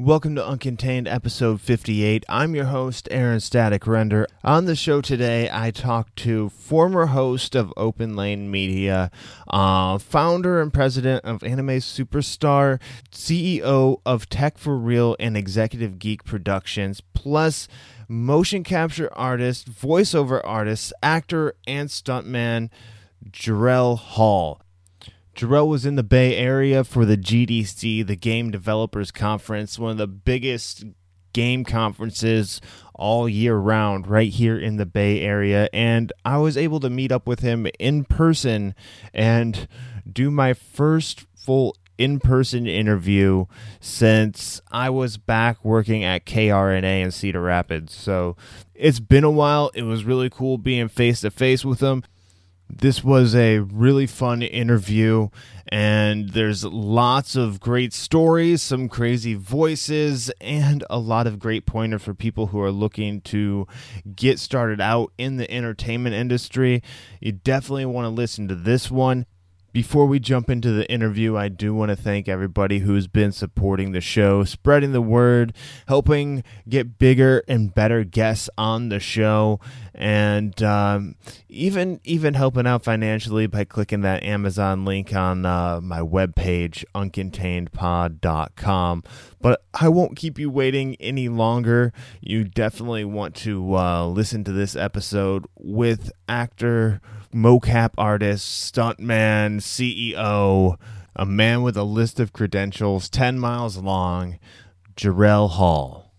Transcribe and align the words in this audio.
Welcome 0.00 0.36
to 0.36 0.42
Uncontained 0.42 1.12
episode 1.12 1.60
58. 1.60 2.24
I'm 2.28 2.54
your 2.54 2.66
host, 2.66 3.08
Aaron 3.10 3.40
Static 3.40 3.84
Render. 3.84 4.28
On 4.44 4.64
the 4.64 4.76
show 4.76 5.00
today, 5.00 5.50
I 5.52 5.72
talked 5.72 6.14
to 6.18 6.50
former 6.50 7.06
host 7.06 7.56
of 7.56 7.74
Open 7.76 8.14
Lane 8.14 8.48
Media, 8.48 9.10
uh, 9.48 9.98
founder 9.98 10.62
and 10.62 10.72
president 10.72 11.24
of 11.24 11.42
Anime 11.42 11.80
Superstar, 11.80 12.78
CEO 13.10 14.00
of 14.06 14.28
Tech 14.28 14.56
for 14.56 14.78
Real 14.78 15.16
and 15.18 15.36
Executive 15.36 15.98
Geek 15.98 16.22
Productions, 16.22 17.00
plus 17.12 17.66
motion 18.06 18.62
capture 18.62 19.12
artist, 19.14 19.68
voiceover 19.68 20.40
artist, 20.44 20.92
actor, 21.02 21.56
and 21.66 21.88
stuntman, 21.88 22.70
Jarrell 23.32 23.98
Hall. 23.98 24.62
Jarrell 25.38 25.68
was 25.68 25.86
in 25.86 25.94
the 25.94 26.02
Bay 26.02 26.34
Area 26.36 26.82
for 26.82 27.04
the 27.04 27.16
GDC, 27.16 28.04
the 28.04 28.16
Game 28.16 28.50
Developers 28.50 29.12
Conference, 29.12 29.78
one 29.78 29.92
of 29.92 29.96
the 29.96 30.08
biggest 30.08 30.84
game 31.32 31.64
conferences 31.64 32.60
all 32.92 33.28
year 33.28 33.56
round 33.56 34.08
right 34.08 34.32
here 34.32 34.58
in 34.58 34.78
the 34.78 34.86
Bay 34.86 35.20
Area. 35.20 35.68
And 35.72 36.12
I 36.24 36.38
was 36.38 36.56
able 36.56 36.80
to 36.80 36.90
meet 36.90 37.12
up 37.12 37.28
with 37.28 37.38
him 37.38 37.68
in 37.78 38.04
person 38.04 38.74
and 39.14 39.68
do 40.12 40.32
my 40.32 40.54
first 40.54 41.20
full 41.36 41.76
in 41.98 42.18
person 42.18 42.66
interview 42.66 43.44
since 43.78 44.60
I 44.72 44.90
was 44.90 45.18
back 45.18 45.64
working 45.64 46.02
at 46.02 46.26
KRNA 46.26 47.04
in 47.04 47.10
Cedar 47.12 47.42
Rapids. 47.42 47.94
So 47.94 48.36
it's 48.74 48.98
been 48.98 49.22
a 49.22 49.30
while. 49.30 49.70
It 49.74 49.84
was 49.84 50.02
really 50.02 50.30
cool 50.30 50.58
being 50.58 50.88
face 50.88 51.20
to 51.20 51.30
face 51.30 51.64
with 51.64 51.78
him 51.78 52.02
this 52.70 53.02
was 53.02 53.34
a 53.34 53.58
really 53.60 54.06
fun 54.06 54.42
interview 54.42 55.28
and 55.70 56.30
there's 56.30 56.64
lots 56.64 57.36
of 57.36 57.60
great 57.60 57.92
stories 57.92 58.62
some 58.62 58.88
crazy 58.88 59.34
voices 59.34 60.30
and 60.40 60.84
a 60.88 60.98
lot 60.98 61.26
of 61.26 61.38
great 61.38 61.66
pointers 61.66 62.02
for 62.02 62.14
people 62.14 62.48
who 62.48 62.60
are 62.60 62.70
looking 62.70 63.20
to 63.20 63.66
get 64.14 64.38
started 64.38 64.80
out 64.80 65.12
in 65.18 65.36
the 65.36 65.50
entertainment 65.50 66.14
industry. 66.14 66.82
You 67.20 67.32
definitely 67.32 67.86
want 67.86 68.06
to 68.06 68.10
listen 68.10 68.48
to 68.48 68.54
this 68.54 68.90
one 68.90 69.26
before 69.72 70.06
we 70.06 70.18
jump 70.18 70.48
into 70.48 70.72
the 70.72 70.90
interview, 70.90 71.36
I 71.36 71.48
do 71.48 71.74
want 71.74 71.90
to 71.90 71.96
thank 71.96 72.28
everybody 72.28 72.78
who's 72.80 73.06
been 73.06 73.32
supporting 73.32 73.92
the 73.92 74.00
show, 74.00 74.44
spreading 74.44 74.92
the 74.92 75.02
word, 75.02 75.52
helping 75.86 76.42
get 76.68 76.98
bigger 76.98 77.42
and 77.46 77.74
better 77.74 78.04
guests 78.04 78.48
on 78.56 78.88
the 78.88 78.98
show, 78.98 79.60
and 79.94 80.62
um, 80.62 81.16
even 81.48 82.00
even 82.04 82.34
helping 82.34 82.66
out 82.66 82.82
financially 82.82 83.46
by 83.46 83.64
clicking 83.64 84.00
that 84.02 84.22
Amazon 84.22 84.84
link 84.84 85.14
on 85.14 85.44
uh, 85.44 85.80
my 85.82 86.00
webpage, 86.00 86.84
uncontainedpod.com. 86.94 89.04
But 89.40 89.62
I 89.74 89.88
won't 89.88 90.16
keep 90.16 90.38
you 90.38 90.50
waiting 90.50 90.96
any 90.96 91.28
longer. 91.28 91.92
You 92.20 92.44
definitely 92.44 93.04
want 93.04 93.34
to 93.36 93.76
uh, 93.76 94.06
listen 94.06 94.42
to 94.44 94.52
this 94.52 94.74
episode 94.74 95.46
with 95.56 96.10
actor 96.28 97.00
mocap 97.34 97.90
artist, 97.98 98.72
stuntman, 98.72 99.60
CEO, 99.60 100.76
a 101.14 101.26
man 101.26 101.62
with 101.62 101.76
a 101.76 101.82
list 101.82 102.20
of 102.20 102.32
credentials 102.32 103.08
10 103.08 103.38
miles 103.38 103.76
long, 103.76 104.38
Jarrell 104.96 105.50
Hall. 105.50 106.12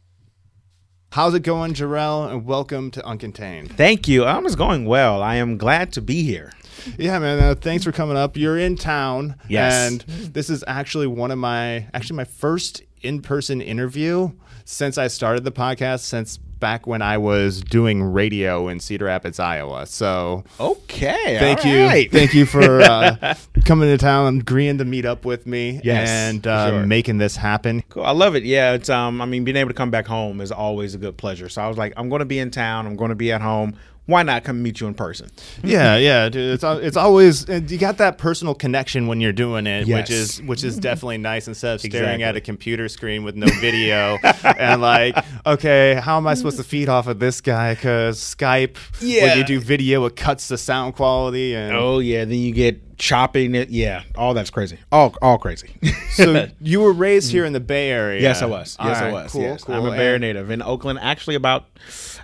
How's 1.12 1.34
it 1.34 1.42
going, 1.42 1.74
Jarrell? 1.74 2.32
And 2.32 2.46
welcome 2.46 2.92
to 2.92 3.02
Uncontained. 3.02 3.72
Thank 3.72 4.08
you. 4.08 4.26
I'm 4.26 4.46
it's 4.46 4.56
going 4.56 4.86
well. 4.86 5.24
I 5.24 5.36
am 5.36 5.58
glad 5.58 5.92
to 5.94 6.02
be 6.02 6.24
here. 6.24 6.52
Yeah, 6.98 7.18
man. 7.20 7.40
Uh, 7.40 7.56
thanks 7.56 7.84
for 7.84 7.92
coming 7.92 8.16
up. 8.16 8.38
You're 8.38 8.60
in 8.60 8.76
town. 8.76 9.36
Yes. 9.48 9.74
And 9.74 10.02
this 10.02 10.50
is 10.50 10.64
actually 10.68 11.08
one 11.08 11.32
of 11.32 11.40
my, 11.40 11.88
actually, 11.94 12.18
my 12.18 12.26
first 12.26 12.84
in 13.02 13.22
person 13.22 13.60
interview 13.60 14.32
since 14.70 15.00
I 15.00 15.08
started 15.08 15.44
the 15.44 15.52
podcast, 15.52 16.02
since 16.02 16.38
back 16.38 16.86
when 16.86 17.02
I 17.02 17.18
was 17.18 17.62
doing 17.62 18.04
radio 18.04 18.68
in 18.68 18.80
Cedar 18.80 19.06
Rapids, 19.06 19.40
Iowa. 19.40 19.88
So 19.88 20.44
okay, 20.60 21.38
thank 21.40 21.66
you, 21.66 21.86
right. 21.86 22.12
thank 22.12 22.36
you 22.36 22.46
for 22.46 22.80
uh, 22.80 23.34
coming 23.66 23.90
to 23.90 23.98
town, 23.98 24.28
and 24.28 24.42
agreeing 24.42 24.78
to 24.78 24.86
meet 24.86 25.06
up 25.06 25.26
with 25.26 25.48
me, 25.48 25.82
yes, 25.84 26.08
and 26.08 26.46
uh, 26.46 26.70
sure. 26.70 26.86
making 26.86 27.18
this 27.18 27.36
happen. 27.36 27.84
Cool. 27.90 28.04
I 28.04 28.12
love 28.12 28.36
it. 28.36 28.44
Yeah, 28.44 28.74
it's 28.74 28.90
um, 28.90 29.22
I 29.22 29.26
mean, 29.26 29.44
being 29.44 29.58
able 29.58 29.72
to 29.72 29.76
come 29.76 29.90
back 29.90 30.06
home 30.06 30.40
is 30.40 30.52
always 30.52 30.94
a 30.94 31.00
good 31.00 31.18
pleasure. 31.18 31.50
So 31.50 31.64
I 31.64 31.68
was 31.68 31.78
like, 31.78 31.94
I'm 31.98 32.08
going 32.08 32.20
to 32.20 32.26
be 32.26 32.38
in 32.38 32.52
town. 32.52 32.86
I'm 32.86 32.96
going 32.96 33.10
to 33.10 33.16
be 33.16 33.32
at 33.32 33.42
home 33.42 33.76
why 34.10 34.24
not 34.24 34.44
come 34.44 34.62
meet 34.62 34.80
you 34.80 34.88
in 34.88 34.94
person? 34.94 35.30
yeah, 35.64 35.96
yeah, 35.98 36.30
dude. 36.30 36.56
It's 36.56 36.64
it's 36.64 36.98
always 36.98 37.48
you 37.48 37.78
got 37.78 37.98
that 37.98 38.18
personal 38.18 38.56
connection 38.56 39.08
when 39.08 39.22
you're 39.22 39.32
doing 39.32 39.68
it, 39.68 39.88
yes. 39.88 40.02
which 40.02 40.10
is 40.10 40.42
which 40.44 40.64
is 40.64 40.78
definitely 40.78 41.18
nice 41.18 41.48
instead 41.48 41.76
of 41.76 41.82
staring 41.82 42.22
exactly. 42.22 42.24
at 42.24 42.36
a 42.36 42.42
computer 42.42 42.90
screen 42.90 43.24
with 43.24 43.36
no 43.36 43.48
video 43.60 44.18
and 44.44 44.82
like, 44.82 45.16
okay, 45.46 45.96
how 45.96 46.18
am 46.18 46.28
I 46.28 46.34
supposed 46.34 46.58
to 46.58 46.64
feed 46.64 46.90
off 46.90 47.08
of 47.08 47.20
this 47.20 47.42
guy? 47.42 47.76
Because 47.76 48.20
Skype, 48.20 48.78
yeah. 49.00 49.24
when 49.24 49.38
you 49.38 49.44
do 49.44 49.60
video, 49.60 50.06
it 50.06 50.16
cuts 50.16 50.48
the 50.48 50.58
sound 50.58 50.96
quality. 50.96 51.56
And 51.56 51.76
oh 51.76 52.00
yeah, 52.00 52.26
then 52.26 52.38
you 52.38 52.52
get 52.52 52.90
chopping 53.00 53.56
it. 53.56 53.70
Yeah, 53.70 54.04
all 54.16 54.34
that's 54.34 54.52
crazy. 54.52 54.78
All 54.92 55.16
all 55.22 55.40
crazy. 55.40 55.70
so 56.12 56.48
you 56.62 56.82
were 56.82 56.94
raised 56.94 57.32
here 57.32 57.46
in 57.46 57.54
the 57.54 57.60
Bay 57.60 57.90
Area. 57.90 58.22
Yes, 58.22 58.42
I 58.42 58.46
was. 58.46 58.78
Yes, 58.80 59.02
right, 59.02 59.10
I 59.10 59.12
was. 59.12 59.32
Cool, 59.32 59.42
yes. 59.42 59.64
cool. 59.64 59.76
I'm 59.76 59.86
a 59.86 59.92
Bay 59.92 60.06
Area 60.06 60.20
native 60.20 60.52
in 60.52 60.62
Oakland. 60.62 61.00
Actually, 61.02 61.36
about 61.36 61.66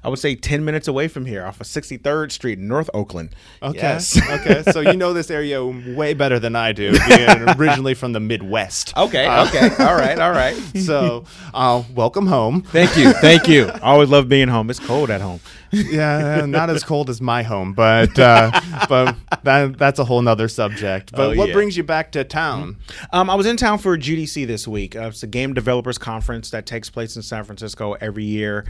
I 0.06 0.10
would 0.10 0.20
say 0.20 0.36
10 0.36 0.64
minutes 0.64 0.88
away 0.88 1.08
from 1.08 1.26
here 1.26 1.44
off 1.44 1.60
of 1.60 1.66
63rd 1.66 2.32
Street 2.32 2.60
in 2.60 2.68
North 2.68 2.92
Oakland. 2.94 3.32
Okay. 3.64 3.80
Yes. 3.80 4.16
okay. 4.30 4.62
So 4.72 4.80
you 4.92 4.94
know 4.94 5.14
this 5.14 5.32
area 5.32 5.66
way 5.66 6.14
better 6.14 6.38
than 6.38 6.56
I 6.56 6.74
do, 6.74 6.92
being 7.08 7.50
originally 7.58 7.96
from 7.96 8.14
the 8.14 8.20
Midwest. 8.20 8.94
Okay. 9.06 9.26
Uh, 9.26 9.46
okay. 9.48 9.84
All 9.84 9.96
right. 9.96 10.18
All 10.20 10.32
right. 10.32 10.56
So 10.86 11.26
uh, 11.54 11.84
welcome 11.96 12.28
home. 12.28 12.62
Thank 12.62 12.98
you. 12.98 13.14
Thank 13.14 13.48
you. 13.48 13.68
I 13.68 13.92
always 13.94 14.10
love 14.10 14.30
being 14.30 14.48
home. 14.48 14.70
It's 14.70 14.80
cold 14.80 15.10
at 15.10 15.22
home. 15.22 15.40
yeah, 15.72 16.46
not 16.46 16.70
as 16.70 16.84
cold 16.84 17.10
as 17.10 17.22
my 17.22 17.44
home, 17.44 17.74
but 17.74 18.18
uh, 18.20 18.52
but 18.88 19.16
that, 19.44 19.78
that's 19.78 20.00
a 20.00 20.06
whole 20.06 20.22
nother 20.22 20.48
subject. 20.48 21.12
But 21.12 21.34
oh, 21.34 21.36
what 21.36 21.48
yeah. 21.50 21.54
brings 21.54 21.76
you 21.76 21.84
back 21.84 22.12
to 22.12 22.24
town? 22.24 22.78
Um, 23.12 23.30
I 23.30 23.36
was 23.36 23.46
in 23.46 23.58
town 23.58 23.80
for 23.80 23.98
GDC 23.98 24.46
this 24.46 24.68
week. 24.68 24.96
Uh, 24.96 25.08
it's 25.08 25.24
a 25.24 25.28
game 25.28 25.54
developers 25.54 25.98
conference 25.98 26.52
that 26.52 26.66
takes 26.66 26.90
place 26.90 27.16
in 27.16 27.22
San 27.22 27.44
Francisco 27.44 27.94
every 27.94 28.26
year 28.26 28.66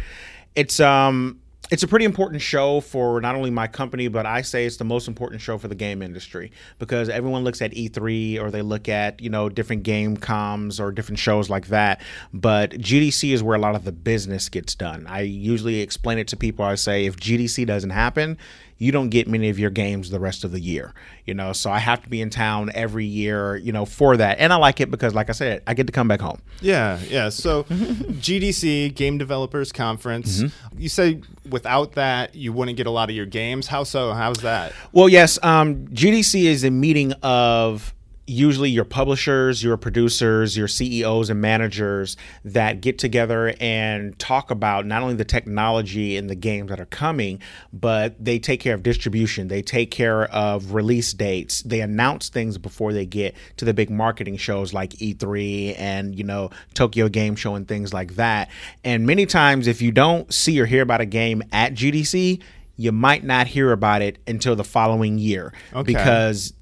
it's 0.56 0.80
um 0.80 1.40
it's 1.72 1.84
a 1.84 1.88
pretty 1.88 2.06
important 2.06 2.42
show 2.42 2.80
for 2.80 3.20
not 3.22 3.36
only 3.36 3.50
my 3.50 3.68
company, 3.68 4.08
but 4.08 4.26
I 4.26 4.42
say 4.44 4.66
it's 4.66 4.78
the 4.78 4.84
most 4.84 5.08
important 5.08 5.42
show 5.42 5.58
for 5.58 5.68
the 5.68 5.76
game 5.76 6.02
industry 6.02 6.52
because 6.78 7.10
everyone 7.10 7.44
looks 7.44 7.62
at 7.62 7.72
E3 7.72 8.40
or 8.40 8.52
they 8.52 8.62
look 8.62 8.88
at, 8.88 9.22
you 9.22 9.30
know, 9.30 9.50
different 9.50 9.84
game 9.84 10.16
comms 10.16 10.80
or 10.80 10.92
different 10.92 11.20
shows 11.20 11.50
like 11.50 11.68
that. 11.68 12.02
But 12.34 12.72
GDC 12.72 13.34
is 13.34 13.42
where 13.42 13.56
a 13.56 13.60
lot 13.60 13.76
of 13.76 13.84
the 13.84 13.92
business 13.92 14.48
gets 14.50 14.76
done. 14.76 15.08
I 15.08 15.22
usually 15.22 15.82
explain 15.82 16.20
it 16.20 16.28
to 16.30 16.38
people. 16.38 16.66
I 16.66 16.76
say, 16.76 17.06
if 17.06 17.18
GDC 17.18 17.66
doesn't 17.66 17.90
happen, 17.90 18.38
you 18.78 18.92
don't 18.92 19.10
get 19.10 19.28
many 19.28 19.50
of 19.50 19.58
your 19.58 19.70
games 19.70 20.10
the 20.10 20.20
rest 20.20 20.44
of 20.44 20.52
the 20.52 20.60
year 20.60 20.94
you 21.26 21.34
know? 21.34 21.54
So 21.54 21.72
i 21.72 21.80
have 21.80 22.04
to 22.04 22.10
be 22.10 22.22
in 22.22 22.30
town 22.30 22.72
every 22.74 23.06
year 23.06 23.56
you 23.56 23.72
know 23.72 23.86
for 23.86 24.18
that. 24.18 24.40
And 24.40 24.54
i 24.54 24.56
like 24.58 24.80
it 24.80 24.92
because 24.92 25.14
like 25.14 25.30
i 25.30 25.34
said 25.34 25.64
i 25.68 25.74
get 25.74 25.88
to 25.88 25.94
come 25.94 26.08
back 26.08 26.22
home. 26.22 26.42
Yeah 26.62 27.00
yeah. 27.10 27.30
So 27.30 27.64
gdc 27.64 28.96
game 28.96 29.18
developers 29.18 29.72
conference. 29.72 30.42
Mm-hmm. 30.42 30.80
you 30.80 30.90
say 30.90 31.22
without 31.50 31.94
that 31.94 32.36
you 32.36 32.54
wouldn't 32.54 32.78
get 32.78 32.88
a 32.88 32.92
lot 32.92 33.10
of 33.10 33.16
your 33.16 33.26
games. 33.26 33.68
How 33.68 33.84
so? 33.84 34.14
How's 34.14 34.38
that? 34.38 34.74
Well 34.92 35.10
yes 35.10 35.44
um, 35.44 35.88
gdc 35.88 36.44
is 36.44 36.64
a 36.64 36.72
meeting 36.72 37.14
of 37.24 37.94
usually 38.28 38.70
your 38.70 38.86
publishers, 38.86 39.64
your 39.64 39.78
producers, 39.78 40.58
your 40.58 40.68
CEOs 40.68 41.30
and 41.30 41.40
managers 41.40 42.18
that 42.44 42.82
get 42.82 42.98
together 42.98 43.54
and 43.60 44.18
talk 44.18 44.50
about 44.50 44.86
not 44.86 45.04
only 45.04 45.14
the 45.14 45.26
technology 45.26 46.18
and 46.18 46.30
the 46.30 46.36
games 46.36 46.70
that 46.70 46.80
are 46.80 46.88
coming, 46.88 47.40
but 47.72 48.16
they 48.24 48.40
take 48.40 48.60
care 48.60 48.74
of 48.74 48.82
distribution, 48.82 49.48
they 49.48 49.62
take 49.62 49.92
care 49.92 50.26
of 50.26 50.74
release 50.74 51.14
dates, 51.14 51.62
they 51.64 51.82
announce 51.82 52.30
things 52.30 52.58
before 52.58 52.94
they 52.94 53.06
get 53.06 53.36
to 53.58 53.66
the 53.66 53.74
big 53.74 53.90
marketing 53.90 54.38
shows 54.38 54.74
like 54.74 54.92
E3 54.94 55.76
and, 55.78 56.18
you 56.18 56.24
know, 56.24 56.50
Tokyo 56.74 57.08
Game 57.08 57.36
Show 57.36 57.54
and 57.54 57.68
things 57.68 57.94
like 57.94 58.16
that. 58.16 58.50
And 58.84 59.06
many 59.06 59.28
times 59.28 59.68
if 59.68 59.82
you 59.82 59.92
don't 59.92 60.34
see 60.34 60.60
or 60.60 60.66
hear 60.66 60.82
about 60.82 61.02
a 61.02 61.06
game 61.06 61.44
at 61.52 61.74
GDC, 61.74 62.42
you 62.78 62.92
might 62.92 63.24
not 63.24 63.48
hear 63.48 63.72
about 63.72 64.02
it 64.02 64.18
until 64.28 64.56
the 64.56 64.64
following 64.64 65.18
year 65.18 65.54
okay. 65.74 65.94
because 65.94 66.54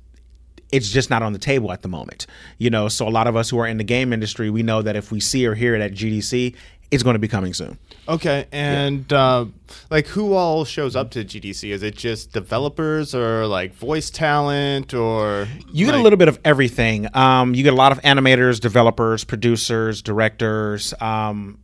it's 0.73 0.89
just 0.89 1.11
not 1.11 1.21
on 1.21 1.33
the 1.33 1.39
table 1.39 1.71
at 1.71 1.83
the 1.83 1.87
moment. 1.87 2.25
You 2.57 2.71
know, 2.71 2.87
so 2.87 3.07
a 3.07 3.11
lot 3.11 3.27
of 3.27 3.35
us 3.35 3.49
who 3.49 3.59
are 3.59 3.67
in 3.67 3.77
the 3.77 3.83
game 3.83 4.11
industry, 4.11 4.49
we 4.49 4.63
know 4.63 4.81
that 4.81 4.95
if 4.95 5.11
we 5.11 5.19
see 5.19 5.45
or 5.45 5.53
hear 5.53 5.75
it 5.75 5.81
at 5.81 5.91
GDC, 5.91 6.55
it's 6.89 7.03
going 7.03 7.13
to 7.13 7.19
be 7.19 7.27
coming 7.27 7.53
soon. 7.53 7.77
Okay, 8.07 8.47
and 8.51 9.05
yeah. 9.09 9.17
uh, 9.17 9.45
like 9.91 10.07
who 10.07 10.33
all 10.33 10.65
shows 10.65 10.95
up 10.95 11.11
to 11.11 11.23
GDC? 11.23 11.71
Is 11.71 11.83
it 11.83 11.95
just 11.95 12.33
developers 12.33 13.13
or 13.13 13.45
like 13.45 13.73
voice 13.73 14.09
talent 14.09 14.95
or 14.95 15.47
you 15.71 15.85
get 15.85 15.93
like- 15.93 15.99
a 15.99 16.03
little 16.03 16.17
bit 16.17 16.27
of 16.27 16.39
everything. 16.43 17.07
Um, 17.15 17.53
you 17.53 17.63
get 17.63 17.73
a 17.73 17.77
lot 17.77 17.91
of 17.91 18.01
animators, 18.01 18.59
developers, 18.59 19.23
producers, 19.23 20.01
directors. 20.01 20.93
Um, 20.99 21.59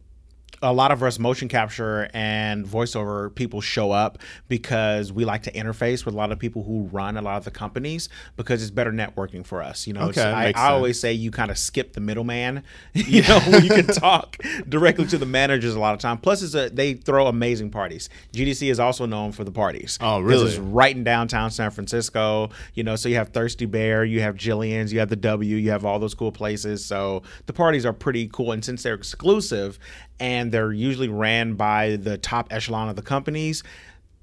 a 0.61 0.73
lot 0.73 0.91
of 0.91 1.01
us 1.03 1.19
motion 1.19 1.47
capture 1.47 2.09
and 2.13 2.65
voiceover 2.65 3.33
people 3.33 3.61
show 3.61 3.91
up 3.91 4.17
because 4.47 5.11
we 5.11 5.25
like 5.25 5.43
to 5.43 5.51
interface 5.51 6.05
with 6.05 6.13
a 6.13 6.17
lot 6.17 6.31
of 6.31 6.39
people 6.39 6.63
who 6.63 6.89
run 6.91 7.17
a 7.17 7.21
lot 7.21 7.37
of 7.37 7.45
the 7.45 7.51
companies 7.51 8.09
because 8.35 8.61
it's 8.61 8.71
better 8.71 8.91
networking 8.91 9.45
for 9.45 9.61
us. 9.61 9.87
You 9.87 9.93
know, 9.93 10.09
Okay, 10.09 10.21
I, 10.21 10.51
I 10.55 10.69
always 10.71 10.99
say 10.99 11.13
you 11.13 11.31
kind 11.31 11.51
of 11.51 11.57
skip 11.57 11.93
the 11.93 12.01
middleman. 12.01 12.63
you 12.93 13.21
know, 13.23 13.39
when 13.41 13.63
you 13.63 13.69
can 13.69 13.87
talk 13.87 14.37
directly 14.67 15.05
to 15.07 15.17
the 15.17 15.25
managers 15.25 15.75
a 15.75 15.79
lot 15.79 15.93
of 15.93 15.99
time. 15.99 16.17
Plus, 16.17 16.41
it's 16.41 16.55
a, 16.55 16.69
they 16.69 16.93
throw 16.93 17.27
amazing 17.27 17.69
parties. 17.69 18.09
GDC 18.33 18.69
is 18.69 18.79
also 18.79 19.05
known 19.05 19.31
for 19.31 19.43
the 19.43 19.51
parties. 19.51 19.97
Oh, 20.01 20.19
really? 20.19 20.49
It's 20.49 20.57
right 20.57 20.95
in 20.95 21.03
downtown 21.03 21.51
San 21.51 21.71
Francisco. 21.71 22.49
You 22.73 22.83
know, 22.83 22.95
so 22.95 23.09
you 23.09 23.15
have 23.15 23.29
Thirsty 23.29 23.65
Bear, 23.65 24.03
you 24.03 24.21
have 24.21 24.35
Jillian's, 24.35 24.91
you 24.91 24.99
have 24.99 25.09
the 25.09 25.15
W, 25.15 25.55
you 25.55 25.71
have 25.71 25.85
all 25.85 25.99
those 25.99 26.13
cool 26.13 26.31
places. 26.31 26.83
So 26.83 27.23
the 27.45 27.53
parties 27.53 27.85
are 27.85 27.93
pretty 27.93 28.27
cool, 28.27 28.51
and 28.51 28.63
since 28.63 28.83
they're 28.83 28.93
exclusive 28.93 29.79
and 30.19 30.51
they're 30.51 30.71
usually 30.71 31.09
ran 31.09 31.53
by 31.55 31.95
the 31.97 32.17
top 32.17 32.47
echelon 32.51 32.89
of 32.89 32.95
the 32.95 33.01
companies, 33.01 33.63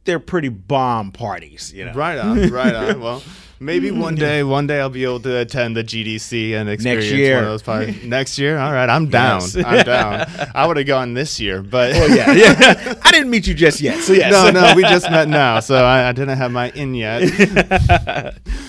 they're 0.05 0.21
pretty 0.21 0.49
bomb 0.49 1.11
parties. 1.13 1.73
You 1.75 1.87
know, 1.87 1.93
Right 1.95 2.19
on, 2.19 2.49
right 2.51 2.75
on. 2.75 3.01
Well, 3.07 3.23
maybe 3.59 3.91
one 3.91 4.15
day, 4.15 4.43
one 4.45 4.67
day 4.67 4.79
I'll 4.81 4.89
be 4.91 5.03
able 5.05 5.21
to 5.21 5.39
attend 5.39 5.77
the 5.77 5.83
GDC 5.83 6.53
and 6.53 6.69
experience 6.69 7.07
year. 7.11 7.35
one 7.37 7.45
of 7.45 7.51
those 7.51 7.63
parties. 7.63 8.05
Next 8.05 8.39
year, 8.39 8.59
all 8.59 8.73
right, 8.73 8.89
I'm 8.89 9.09
down. 9.09 9.41
Yes. 9.41 9.57
I'm 9.57 9.85
down. 9.85 10.27
I 10.55 10.67
would 10.67 10.77
have 10.77 10.87
gone 10.87 11.15
this 11.15 11.41
year, 11.41 11.63
but 11.63 11.93
Oh 11.97 12.07
yeah, 12.07 12.33
yeah. 12.33 12.95
I 13.03 13.11
didn't 13.11 13.31
meet 13.31 13.47
you 13.47 13.55
just 13.55 13.81
yet, 13.81 14.01
so 14.03 14.13
yes, 14.13 14.31
no, 14.31 14.51
no, 14.51 14.75
we 14.77 14.83
just 14.83 15.11
met 15.11 15.29
now, 15.29 15.61
so 15.61 15.77
I, 15.85 16.09
I 16.09 16.13
didn't 16.13 16.37
have 16.39 16.53
my 16.53 16.71
in 16.71 16.95
yet. 16.95 17.23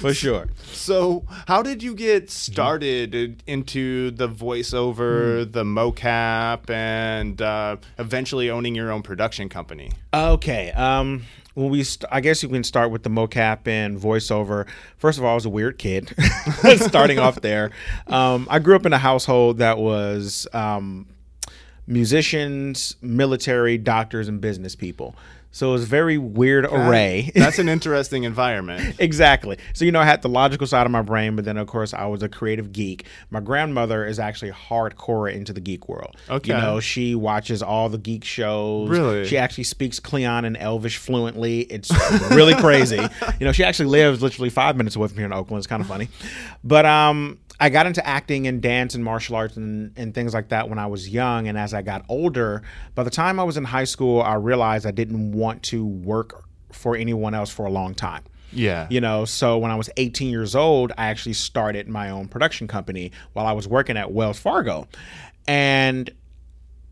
For 0.02 0.14
sure. 0.14 0.48
So, 0.72 1.26
how 1.48 1.62
did 1.62 1.82
you 1.84 1.96
get 1.96 2.30
started 2.30 3.44
into 3.48 4.12
the 4.12 4.30
voiceover, 4.30 5.52
the 5.52 5.64
mocap, 5.64 6.70
and 6.70 7.42
uh, 7.42 7.78
eventually 7.98 8.50
owning 8.50 8.76
your 8.76 8.92
own 8.92 9.02
production 9.02 9.50
company? 9.50 9.92
Okay. 10.14 10.72
Um. 10.72 11.24
Well, 11.56 11.70
we 11.70 11.84
st- 11.84 12.08
I 12.12 12.22
guess 12.22 12.44
you 12.44 12.50
can 12.50 12.64
start 12.64 12.92
with 12.92 13.02
the 13.02 13.10
mocap 13.10 13.68
and 13.68 14.00
voiceover. 14.00 14.68
First 14.98 15.18
of 15.18 15.26
all, 15.26 15.32
I 15.32 15.34
was 15.34 15.46
a 15.46 15.50
weird 15.50 15.80
kid. 15.80 16.14
Starting 16.78 17.18
off 17.18 17.42
there, 17.42 17.72
um, 18.06 18.48
I 18.52 18.60
grew 18.60 18.76
up 18.76 18.86
in 18.86 18.94
a 18.94 19.00
household 19.00 19.58
that 19.58 19.80
was 19.80 20.46
um, 20.54 21.08
musicians, 21.88 22.96
military, 23.02 23.80
doctors, 23.80 24.28
and 24.28 24.40
business 24.40 24.76
people. 24.76 25.16
So 25.52 25.70
it 25.70 25.72
was 25.74 25.84
a 25.84 25.88
very 25.88 26.18
weird 26.18 26.66
array. 26.66 27.32
That's 27.36 27.58
an 27.60 27.70
interesting 27.78 28.24
environment. 28.24 28.96
exactly. 29.00 29.58
So 29.74 29.86
you 29.86 29.92
know, 29.92 30.00
I 30.00 30.06
had 30.06 30.22
the 30.22 30.30
logical 30.30 30.68
side 30.68 30.86
of 30.86 30.92
my 30.92 31.02
brain, 31.02 31.36
but 31.36 31.46
then 31.46 31.58
of 31.58 31.68
course 31.68 31.94
I 31.94 32.06
was 32.06 32.22
a 32.22 32.30
creative 32.30 32.72
geek. 32.72 33.06
My 33.32 33.40
grandmother 33.40 34.06
is 34.06 34.20
actually 34.20 34.52
hardcore 34.52 35.32
into 35.34 35.54
the 35.54 35.62
geek 35.62 35.88
world. 35.90 36.16
Okay. 36.30 36.54
You 36.54 36.60
know, 36.60 36.80
she 36.80 37.16
watches 37.16 37.64
all 37.64 37.90
the 37.90 37.98
geek 37.98 38.24
shows. 38.24 38.90
Really? 38.90 39.26
She 39.26 39.38
actually 39.38 39.64
speaks 39.64 40.00
Klingon 40.00 40.46
and 40.46 40.58
Elvish 40.58 40.98
fluently. 40.98 41.62
It's 41.62 41.92
really 42.32 42.56
crazy. 42.56 43.00
You 43.40 43.46
know, 43.46 43.52
she 43.52 43.64
actually 43.64 43.90
lives 43.90 44.22
literally 44.22 44.50
five 44.50 44.78
minutes 44.78 44.96
away 44.96 45.08
from 45.10 45.18
here 45.18 45.26
in 45.26 45.34
Oakland. 45.34 45.60
It's 45.60 45.68
kind 45.68 45.82
of 45.82 45.88
funny. 45.88 46.08
But 46.64 46.86
um 46.86 47.40
I 47.60 47.70
got 47.70 47.88
into 47.88 48.06
acting 48.06 48.48
and 48.48 48.62
dance 48.62 48.94
and 48.94 49.04
martial 49.04 49.36
arts 49.36 49.58
and, 49.58 49.92
and 49.98 50.14
things 50.14 50.34
like 50.34 50.50
that 50.50 50.70
when 50.70 50.78
I 50.78 50.88
was 50.88 51.10
young. 51.10 51.48
And 51.48 51.58
as 51.58 51.74
I 51.74 51.82
got 51.82 52.06
older, 52.08 52.62
by 52.94 53.04
the 53.04 53.10
time 53.10 53.40
I 53.40 53.44
was 53.44 53.58
in 53.58 53.64
high 53.64 53.86
school, 53.86 54.22
I 54.22 54.36
realized 54.36 54.86
I 54.86 54.92
didn't 54.92 55.32
want 55.32 55.64
to 55.64 55.86
work 55.86 56.44
for 56.72 56.96
anyone 56.96 57.34
else 57.34 57.50
for 57.50 57.66
a 57.66 57.72
long 57.72 57.96
time. 57.96 58.24
Yeah. 58.52 58.88
You 58.90 59.02
know, 59.02 59.26
so 59.26 59.58
when 59.58 59.72
I 59.72 59.76
was 59.76 59.90
18 59.98 60.30
years 60.30 60.56
old, 60.56 60.92
I 60.98 61.08
actually 61.08 61.34
started 61.34 61.88
my 61.88 62.10
own 62.10 62.28
production 62.28 62.68
company 62.68 63.12
while 63.34 63.46
I 63.46 63.52
was 63.52 63.68
working 63.68 63.98
at 63.98 64.12
Wells 64.12 64.40
Fargo. 64.40 64.88
And 65.48 66.12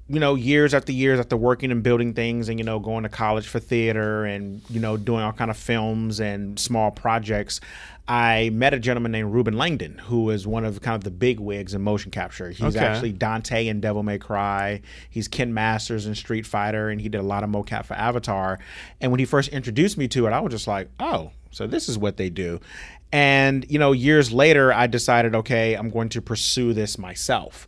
you 0.07 0.19
know, 0.19 0.35
years 0.35 0.73
after 0.73 0.91
years 0.91 1.19
after 1.19 1.35
working 1.35 1.71
and 1.71 1.81
building 1.81 2.13
things 2.13 2.47
and, 2.47 2.59
you 2.59 2.63
know, 2.63 2.77
going 2.77 3.03
to 3.03 3.09
college 3.09 3.47
for 3.47 3.59
theater 3.59 4.23
and, 4.23 4.61
you 4.69 4.79
know, 4.79 4.97
doing 4.97 5.21
all 5.21 5.31
kind 5.31 5.49
of 5.49 5.57
films 5.57 6.19
and 6.19 6.59
small 6.59 6.91
projects, 6.91 7.59
I 8.07 8.51
met 8.53 8.73
a 8.73 8.79
gentleman 8.79 9.11
named 9.11 9.33
Ruben 9.33 9.57
Langdon, 9.57 9.97
who 9.97 10.29
is 10.29 10.45
one 10.45 10.63
of 10.63 10.79
kind 10.81 10.95
of 10.95 11.03
the 11.03 11.11
big 11.11 11.39
wigs 11.39 11.73
in 11.73 11.81
motion 11.81 12.11
capture. 12.11 12.51
He's 12.51 12.75
Okay. 12.75 12.85
actually 12.85 13.13
Dante 13.13 13.65
in 13.67 13.81
Devil 13.81 14.03
May 14.03 14.19
Cry. 14.19 14.81
He's 15.09 15.27
Ken 15.27 15.53
Masters 15.53 16.05
in 16.05 16.13
Street 16.13 16.45
Fighter, 16.45 16.89
and 16.89 17.01
he 17.01 17.09
did 17.09 17.17
a 17.19 17.23
lot 17.23 17.43
of 17.43 17.49
mocap 17.49 17.85
for 17.85 17.95
Avatar. 17.95 18.59
And 19.01 19.11
when 19.11 19.19
he 19.19 19.25
first 19.25 19.49
introduced 19.49 19.97
me 19.97 20.07
to 20.09 20.27
it, 20.27 20.31
I 20.31 20.39
was 20.39 20.51
just 20.51 20.67
like, 20.67 20.89
oh, 20.99 21.31
so 21.49 21.65
this 21.65 21.89
is 21.89 21.97
what 21.97 22.17
they 22.17 22.29
do. 22.29 22.59
And, 23.11 23.65
you 23.69 23.79
know, 23.79 23.91
years 23.91 24.31
later, 24.31 24.71
I 24.73 24.87
decided, 24.87 25.33
okay, 25.33 25.73
I'm 25.73 25.89
going 25.89 26.09
to 26.09 26.21
pursue 26.21 26.73
this 26.73 26.97
myself 26.97 27.67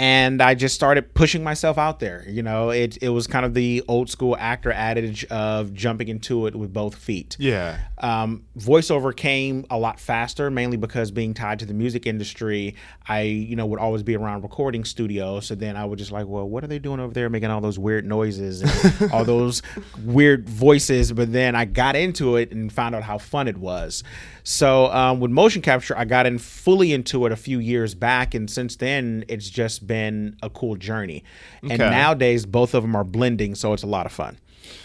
and 0.00 0.40
I 0.40 0.54
just 0.54 0.74
started 0.74 1.12
pushing 1.12 1.44
myself 1.44 1.76
out 1.76 2.00
there. 2.00 2.24
You 2.26 2.42
know, 2.42 2.70
it 2.70 2.96
it 3.02 3.10
was 3.10 3.26
kind 3.26 3.44
of 3.44 3.52
the 3.52 3.82
old 3.86 4.08
school 4.08 4.34
actor 4.38 4.72
adage 4.72 5.26
of 5.26 5.74
jumping 5.74 6.08
into 6.08 6.46
it 6.46 6.56
with 6.56 6.72
both 6.72 6.94
feet. 6.94 7.36
Yeah. 7.38 7.78
Um, 7.98 8.46
voiceover 8.58 9.14
came 9.14 9.66
a 9.68 9.78
lot 9.78 10.00
faster, 10.00 10.50
mainly 10.50 10.78
because 10.78 11.10
being 11.10 11.34
tied 11.34 11.58
to 11.58 11.66
the 11.66 11.74
music 11.74 12.06
industry, 12.06 12.76
I 13.06 13.20
you 13.20 13.56
know 13.56 13.66
would 13.66 13.78
always 13.78 14.02
be 14.02 14.16
around 14.16 14.40
recording 14.40 14.86
studios. 14.86 15.46
So 15.46 15.54
then 15.54 15.76
I 15.76 15.84
would 15.84 15.98
just 15.98 16.12
like, 16.12 16.26
well, 16.26 16.48
what 16.48 16.64
are 16.64 16.68
they 16.68 16.78
doing 16.78 16.98
over 16.98 17.12
there, 17.12 17.28
making 17.28 17.50
all 17.50 17.60
those 17.60 17.78
weird 17.78 18.06
noises 18.06 18.62
and 18.62 19.12
all 19.12 19.26
those 19.26 19.60
weird 20.02 20.48
voices? 20.48 21.12
But 21.12 21.30
then 21.30 21.54
I 21.54 21.66
got 21.66 21.94
into 21.94 22.36
it 22.36 22.52
and 22.52 22.72
found 22.72 22.94
out 22.94 23.02
how 23.02 23.18
fun 23.18 23.48
it 23.48 23.58
was. 23.58 24.02
So 24.44 24.90
um, 24.92 25.20
with 25.20 25.30
motion 25.30 25.60
capture, 25.60 25.96
I 25.96 26.06
got 26.06 26.24
in 26.24 26.38
fully 26.38 26.94
into 26.94 27.26
it 27.26 27.32
a 27.32 27.36
few 27.36 27.58
years 27.58 27.94
back, 27.94 28.32
and 28.32 28.50
since 28.50 28.76
then 28.76 29.26
it's 29.28 29.50
just 29.50 29.86
been 29.90 30.36
a 30.40 30.48
cool 30.48 30.76
journey. 30.76 31.24
And 31.68 31.78
nowadays 31.80 32.46
both 32.46 32.74
of 32.74 32.82
them 32.84 32.94
are 32.94 33.02
blending, 33.02 33.56
so 33.56 33.72
it's 33.72 33.82
a 33.82 33.88
lot 33.88 34.06
of 34.06 34.12
fun. 34.12 34.38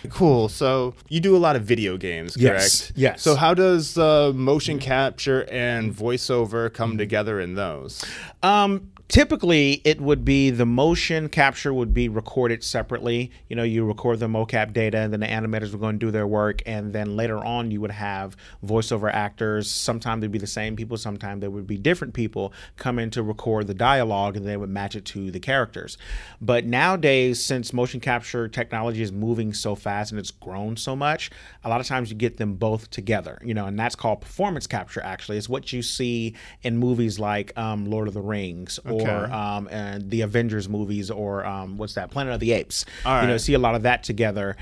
Cool. 0.10 0.50
So 0.50 0.96
you 1.10 1.20
do 1.20 1.36
a 1.36 1.38
lot 1.38 1.56
of 1.56 1.62
video 1.62 1.96
games, 1.96 2.36
correct? 2.36 2.42
Yes, 2.54 2.94
yes. 2.96 3.22
So 3.22 3.36
how 3.36 3.54
does 3.54 4.00
uh, 4.00 4.32
motion 4.34 4.80
capture 4.80 5.48
and 5.52 5.94
voiceover 5.94 6.74
come 6.74 6.98
together 6.98 7.40
in 7.40 7.54
those? 7.54 8.04
Um, 8.42 8.90
typically, 9.08 9.82
it 9.84 10.02
would 10.02 10.26
be 10.26 10.50
the 10.50 10.66
motion 10.66 11.30
capture 11.30 11.74
would 11.74 11.94
be 11.94 12.10
recorded 12.10 12.64
separately. 12.64 13.32
You 13.50 13.56
know, 13.56 13.64
you 13.64 13.86
record 13.86 14.20
the 14.20 14.28
mocap 14.28 14.74
data, 14.74 14.98
and 14.98 15.14
then 15.14 15.20
the 15.20 15.28
animators 15.28 15.72
would 15.72 15.82
go 15.82 15.88
and 15.88 16.00
do 16.00 16.12
their 16.12 16.28
work, 16.28 16.62
and 16.66 16.94
then 16.94 17.16
later 17.16 17.44
on, 17.44 17.72
you 17.72 17.82
would 17.82 17.92
have 17.92 18.36
voiceover 18.66 19.14
actors. 19.14 19.70
Sometimes 19.70 20.22
they'd 20.22 20.32
be 20.32 20.40
the 20.40 20.48
same 20.48 20.76
people, 20.76 20.98
sometimes 20.98 21.42
they 21.42 21.48
would 21.48 21.68
be 21.68 21.78
different 21.78 22.14
people 22.14 22.54
come 22.78 23.00
in 23.00 23.10
to 23.12 23.24
record 23.24 23.68
the 23.68 23.74
dialogue, 23.74 24.38
and 24.38 24.46
they 24.46 24.58
would 24.58 24.70
match 24.70 24.96
it 24.96 25.06
to 25.06 25.32
the 25.32 25.40
characters. 25.40 25.98
But 26.42 26.66
nowadays, 26.66 27.44
since 27.44 27.74
motion 27.74 28.00
capture 28.00 28.48
technology 28.48 29.02
is 29.02 29.12
moving 29.12 29.54
so 29.54 29.76
fast 29.76 30.12
and 30.12 30.20
it's 30.20 30.32
grown 30.32 30.78
so 30.78 30.96
much, 30.96 31.30
a 31.64 31.70
lot 31.70 31.80
of 31.80 31.88
times 31.88 32.10
you 32.10 32.16
get 32.16 32.38
them 32.38 32.56
both 32.56 32.90
together. 32.90 33.40
You 33.44 33.54
know, 33.54 33.66
and 33.66 33.78
that's 33.78 33.96
called 33.96 34.22
performance 34.22 34.68
capture. 34.68 35.02
Actually, 35.02 35.38
it's 35.38 35.50
what 35.50 35.72
you 35.72 35.82
see 35.82 36.36
in 36.64 36.78
movies 36.78 37.20
like 37.20 37.58
um, 37.58 37.86
Lord 37.86 38.08
of 38.08 38.14
the 38.14 38.22
Rings 38.22 38.80
Okay. 39.02 39.32
um, 39.32 39.68
and 39.72 40.10
the 40.10 40.22
Avengers 40.22 40.70
movies 40.70 41.12
or 41.12 41.46
um, 41.46 41.78
what's 41.78 41.96
that 41.96 42.12
Planet 42.12 42.34
of 42.34 42.40
the 42.40 42.52
Apes. 42.54 42.86
You 43.24 43.28
know, 43.28 43.38
see 43.38 43.54
a 43.54 43.60
lot 43.60 43.76
of 43.76 43.84
that 43.84 44.04
together, 44.04 44.56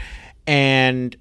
and 0.47 1.15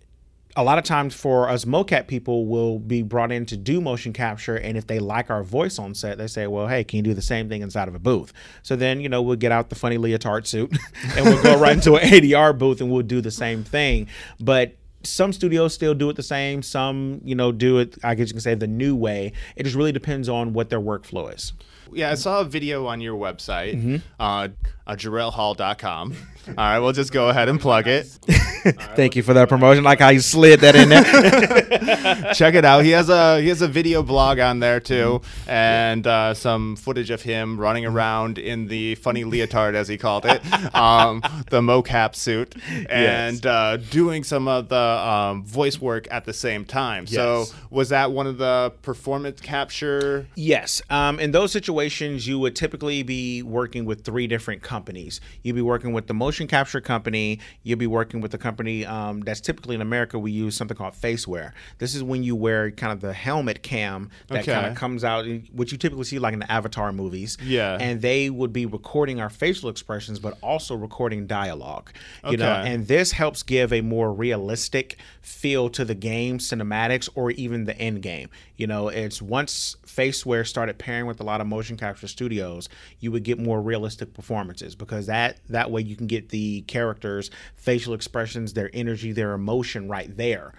a 0.56 0.62
lot 0.62 0.78
of 0.78 0.84
times 0.84 1.14
for 1.14 1.48
us 1.48 1.64
mocap 1.64 2.06
people 2.06 2.46
will 2.46 2.78
be 2.78 3.02
brought 3.02 3.32
in 3.32 3.46
to 3.46 3.56
do 3.56 3.80
motion 3.80 4.12
capture 4.12 4.56
and 4.56 4.76
if 4.76 4.86
they 4.86 4.98
like 4.98 5.30
our 5.30 5.42
voice 5.42 5.78
on 5.78 5.94
set 5.94 6.18
they 6.18 6.26
say 6.26 6.46
well 6.46 6.68
hey 6.68 6.84
can 6.84 6.98
you 6.98 7.02
do 7.02 7.14
the 7.14 7.22
same 7.22 7.48
thing 7.48 7.62
inside 7.62 7.88
of 7.88 7.94
a 7.94 7.98
booth? 7.98 8.32
So 8.62 8.76
then 8.76 9.00
you 9.00 9.08
know 9.08 9.22
we'll 9.22 9.36
get 9.36 9.52
out 9.52 9.70
the 9.70 9.74
funny 9.74 9.96
leotard 9.98 10.46
suit 10.46 10.76
and 11.16 11.24
we'll 11.24 11.42
go 11.42 11.58
right 11.58 11.74
into 11.74 11.94
an 11.94 12.08
adr 12.08 12.56
booth 12.56 12.80
and 12.80 12.90
we'll 12.90 13.02
do 13.02 13.20
the 13.20 13.30
same 13.30 13.64
thing. 13.64 14.08
But 14.40 14.76
some 15.04 15.32
studios 15.32 15.74
still 15.74 15.94
do 15.94 16.08
it 16.10 16.16
the 16.16 16.22
same. 16.22 16.62
Some 16.62 17.20
you 17.24 17.34
know 17.34 17.50
do 17.50 17.78
it 17.78 17.96
i 18.04 18.14
guess 18.14 18.28
you 18.28 18.34
can 18.34 18.40
say 18.40 18.54
the 18.54 18.66
new 18.66 18.94
way. 18.94 19.32
It 19.56 19.64
just 19.64 19.76
really 19.76 19.92
depends 19.92 20.28
on 20.28 20.52
what 20.52 20.68
their 20.70 20.80
workflow 20.80 21.34
is 21.34 21.52
Yeah, 21.94 22.10
I 22.10 22.14
saw 22.14 22.40
a 22.40 22.44
video 22.44 22.86
on 22.86 23.00
your 23.00 23.16
website, 23.18 23.74
Mm-hmm. 23.76 23.96
uh, 24.18 24.48
uh, 24.86 24.96
JarrellHall.com. 24.96 26.16
All 26.48 26.54
right, 26.56 26.78
we'll 26.80 26.92
just 26.92 27.12
go 27.12 27.28
ahead 27.28 27.48
and 27.48 27.60
plug 27.60 27.86
it. 27.86 28.06
thank 28.96 29.16
you 29.16 29.22
for 29.22 29.34
that 29.34 29.48
promotion 29.48 29.82
like 29.82 29.98
how 29.98 30.08
you 30.08 30.20
slid 30.20 30.60
that 30.60 30.76
in 30.76 30.88
there 30.88 31.02
Check 32.34 32.54
it 32.54 32.64
out. 32.64 32.84
He 32.84 32.90
has 32.90 33.08
a 33.08 33.40
he 33.40 33.48
has 33.48 33.62
a 33.62 33.68
video 33.68 34.02
blog 34.02 34.38
on 34.38 34.60
there 34.60 34.80
too, 34.80 35.20
and 35.46 36.06
uh, 36.06 36.34
some 36.34 36.76
footage 36.76 37.10
of 37.10 37.22
him 37.22 37.58
running 37.58 37.86
around 37.86 38.38
in 38.38 38.68
the 38.68 38.94
funny 38.96 39.24
leotard, 39.24 39.74
as 39.74 39.88
he 39.88 39.96
called 39.96 40.24
it, 40.26 40.40
um, 40.74 41.20
the 41.50 41.60
mocap 41.60 42.14
suit, 42.14 42.54
and 42.88 43.44
uh, 43.46 43.76
doing 43.76 44.24
some 44.24 44.48
of 44.48 44.68
the 44.68 44.76
um, 44.76 45.44
voice 45.44 45.80
work 45.80 46.06
at 46.10 46.24
the 46.24 46.32
same 46.32 46.64
time. 46.64 47.06
So 47.06 47.46
was 47.70 47.88
that 47.90 48.12
one 48.12 48.26
of 48.26 48.38
the 48.38 48.72
performance 48.82 49.40
capture? 49.40 50.26
Yes. 50.34 50.82
Um, 50.90 51.18
in 51.18 51.32
those 51.32 51.52
situations, 51.52 52.26
you 52.26 52.38
would 52.38 52.56
typically 52.56 53.02
be 53.02 53.42
working 53.42 53.84
with 53.84 54.04
three 54.04 54.26
different 54.26 54.62
companies. 54.62 55.20
You'd 55.42 55.56
be 55.56 55.62
working 55.62 55.92
with 55.92 56.06
the 56.06 56.14
motion 56.14 56.31
capture 56.32 56.80
company, 56.80 57.38
you'll 57.62 57.78
be 57.78 57.86
working 57.86 58.20
with 58.20 58.30
the 58.30 58.38
company 58.38 58.84
um, 58.86 59.20
that's 59.20 59.40
typically 59.40 59.74
in 59.74 59.80
America. 59.80 60.18
We 60.18 60.32
use 60.32 60.56
something 60.56 60.76
called 60.76 60.94
Faceware. 60.94 61.52
This 61.78 61.94
is 61.94 62.02
when 62.02 62.22
you 62.22 62.34
wear 62.36 62.70
kind 62.70 62.92
of 62.92 63.00
the 63.00 63.12
helmet 63.12 63.62
cam 63.62 64.10
that 64.28 64.40
Okay. 64.42 64.52
kind 64.52 64.66
of 64.66 64.74
comes 64.76 65.04
out, 65.04 65.26
which 65.52 65.72
you 65.72 65.78
typically 65.78 66.04
see 66.04 66.18
like 66.18 66.32
in 66.32 66.40
the 66.40 66.50
Avatar 66.50 66.92
movies. 66.92 67.38
Yeah. 67.42 67.76
and 67.80 68.00
they 68.00 68.30
would 68.30 68.52
be 68.52 68.66
recording 68.66 69.20
our 69.20 69.30
facial 69.30 69.68
expressions, 69.68 70.18
but 70.18 70.36
also 70.42 70.74
recording 70.74 71.26
dialogue. 71.26 71.90
You 72.28 72.36
know, 72.36 72.52
and 72.52 72.86
this 72.86 73.12
helps 73.12 73.42
give 73.42 73.72
a 73.72 73.80
more 73.80 74.12
realistic 74.12 74.96
feel 75.20 75.68
to 75.70 75.84
the 75.84 75.94
game, 75.94 76.38
cinematics, 76.38 77.08
or 77.14 77.30
even 77.32 77.64
the 77.64 77.76
end 77.78 78.02
game. 78.02 78.28
You 78.56 78.66
know, 78.66 78.88
it's 78.88 79.20
once 79.20 79.76
Faceware 79.86 80.46
started 80.46 80.78
pairing 80.78 81.06
with 81.06 81.20
a 81.20 81.24
lot 81.24 81.40
of 81.40 81.46
motion 81.46 81.76
capture 81.76 82.06
studios, 82.08 82.68
you 83.00 83.10
would 83.12 83.24
get 83.24 83.38
more 83.38 83.60
realistic 83.60 84.14
performances 84.14 84.74
because 84.74 85.06
that 85.06 85.38
that 85.48 85.70
way 85.70 85.82
you 85.82 85.96
can 85.96 86.06
get 86.06 86.21
the 86.28 86.62
characters' 86.62 87.30
facial 87.54 87.94
expressions, 87.94 88.52
their 88.52 88.70
energy, 88.72 89.12
their 89.12 89.32
emotion 89.32 89.88
right 89.88 90.16
there 90.16 90.52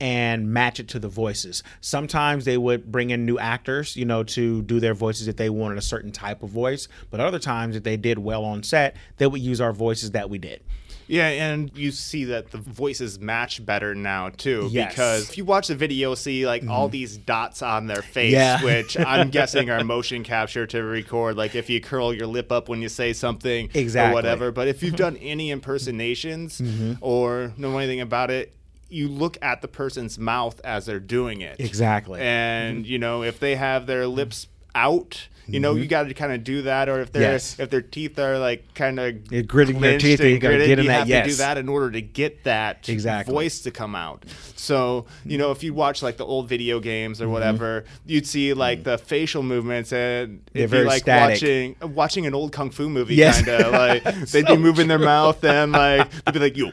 and 0.00 0.52
match 0.52 0.78
it 0.78 0.88
to 0.88 0.98
the 0.98 1.08
voices. 1.08 1.62
Sometimes 1.80 2.44
they 2.44 2.56
would 2.56 2.90
bring 2.90 3.10
in 3.10 3.26
new 3.26 3.38
actors, 3.38 3.96
you 3.96 4.04
know, 4.04 4.22
to 4.22 4.62
do 4.62 4.80
their 4.80 4.94
voices 4.94 5.28
if 5.28 5.36
they 5.36 5.50
wanted 5.50 5.78
a 5.78 5.82
certain 5.82 6.12
type 6.12 6.42
of 6.42 6.50
voice. 6.50 6.88
But 7.10 7.20
other 7.20 7.38
times, 7.38 7.76
if 7.76 7.82
they 7.82 7.96
did 7.96 8.18
well 8.18 8.44
on 8.44 8.62
set, 8.62 8.96
they 9.16 9.26
would 9.26 9.40
use 9.40 9.60
our 9.60 9.72
voices 9.72 10.12
that 10.12 10.30
we 10.30 10.38
did. 10.38 10.62
Yeah, 11.08 11.28
and 11.28 11.76
you 11.76 11.90
see 11.90 12.24
that 12.26 12.50
the 12.50 12.58
voices 12.58 13.18
match 13.18 13.64
better 13.64 13.94
now 13.94 14.28
too. 14.28 14.68
Yes. 14.70 14.92
Because 14.92 15.28
if 15.30 15.38
you 15.38 15.44
watch 15.44 15.68
the 15.68 15.74
video, 15.74 16.10
you'll 16.10 16.16
see 16.16 16.46
like 16.46 16.66
all 16.68 16.86
mm-hmm. 16.86 16.92
these 16.92 17.16
dots 17.16 17.62
on 17.62 17.86
their 17.86 18.02
face, 18.02 18.32
Yeah. 18.32 18.62
which 18.64 18.98
I'm 18.98 19.30
guessing 19.30 19.70
are 19.70 19.82
motion 19.82 20.22
capture 20.22 20.66
to 20.66 20.82
record. 20.82 21.36
Like 21.36 21.54
if 21.54 21.68
you 21.70 21.80
curl 21.80 22.12
your 22.12 22.26
lip 22.26 22.52
up 22.52 22.68
when 22.68 22.82
you 22.82 22.88
say 22.88 23.12
something 23.12 23.70
Exactly. 23.74 24.12
or 24.12 24.14
whatever. 24.14 24.52
But 24.52 24.68
if 24.68 24.82
you've 24.82 24.96
done 25.08 25.16
any 25.16 25.50
impersonations 25.50 26.60
mm-hmm. 26.60 26.94
or 27.00 27.52
know 27.56 27.76
anything 27.78 28.00
about 28.00 28.30
it, 28.30 28.54
you 28.90 29.08
look 29.08 29.36
at 29.42 29.62
the 29.62 29.68
person's 29.68 30.18
mouth 30.18 30.60
as 30.64 30.86
they're 30.86 31.00
doing 31.00 31.40
it. 31.40 31.56
Exactly. 31.58 32.20
And 32.20 32.84
mm-hmm. 32.84 32.92
you 32.92 32.98
know, 32.98 33.22
if 33.22 33.40
they 33.40 33.56
have 33.56 33.86
their 33.86 34.06
lips 34.06 34.48
out, 34.74 35.28
you 35.48 35.58
know, 35.60 35.74
you 35.74 35.86
got 35.86 36.04
to 36.04 36.14
kind 36.14 36.32
of 36.32 36.44
do 36.44 36.62
that. 36.62 36.88
Or 36.88 37.00
if 37.00 37.10
their 37.12 37.22
Yes. 37.22 37.58
if 37.58 37.70
their 37.70 37.80
teeth 37.82 38.18
are 38.18 38.38
like 38.38 38.74
kind 38.74 39.00
of 39.00 39.16
Yeah, 39.32 39.40
gritting 39.40 39.80
their 39.80 39.98
teeth, 39.98 40.20
you 40.20 40.38
gotta 40.38 40.58
get 40.58 40.78
in 40.78 40.84
you 40.84 40.90
that 40.90 41.06
have 41.08 41.24
to 41.24 41.30
do 41.30 41.36
that 41.36 41.58
in 41.58 41.68
order 41.68 41.90
to 41.90 42.00
get 42.02 42.44
that 42.44 42.88
Exactly. 42.88 43.32
voice 43.34 43.60
to 43.60 43.70
come 43.70 43.94
out. 43.94 44.24
So 44.56 45.06
you 45.24 45.38
know, 45.38 45.50
if 45.50 45.62
you 45.62 45.72
watch 45.74 46.02
like 46.02 46.16
the 46.18 46.26
old 46.26 46.48
video 46.48 46.78
games 46.80 47.20
or 47.20 47.24
Mm-hmm. 47.24 47.32
whatever, 47.32 47.84
you'd 48.06 48.26
see 48.26 48.52
like 48.52 48.84
the 48.84 48.98
facial 48.98 49.42
movements 49.42 49.92
and 49.92 50.40
it'd 50.54 50.70
be 50.70 50.84
like 50.84 51.02
static. 51.02 51.34
watching 51.42 51.76
watching 51.94 52.26
an 52.26 52.34
old 52.34 52.52
kung 52.52 52.70
fu 52.70 52.88
movie. 52.88 53.14
Yes. 53.14 53.42
Kind 53.42 53.62
of 53.62 53.72
like 54.04 54.04
they'd 54.30 54.46
be 54.46 54.56
moving 54.56 54.88
their 54.88 54.98
mouth 54.98 55.42
and 55.44 55.72
like 55.72 56.10
they'd 56.24 56.32
be 56.34 56.38
like, 56.40 56.56
"You 56.56 56.72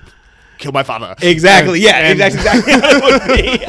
kill 0.58 0.72
my 0.74 0.84
father." 0.84 1.16
Exactly. 1.22 1.80
Yeah. 1.80 1.98
And- 2.10 2.20
That's 2.20 2.36
exactly 2.36 2.74
how 2.82 2.90
it 2.92 3.04
would 3.04 3.38
be. 3.38 3.66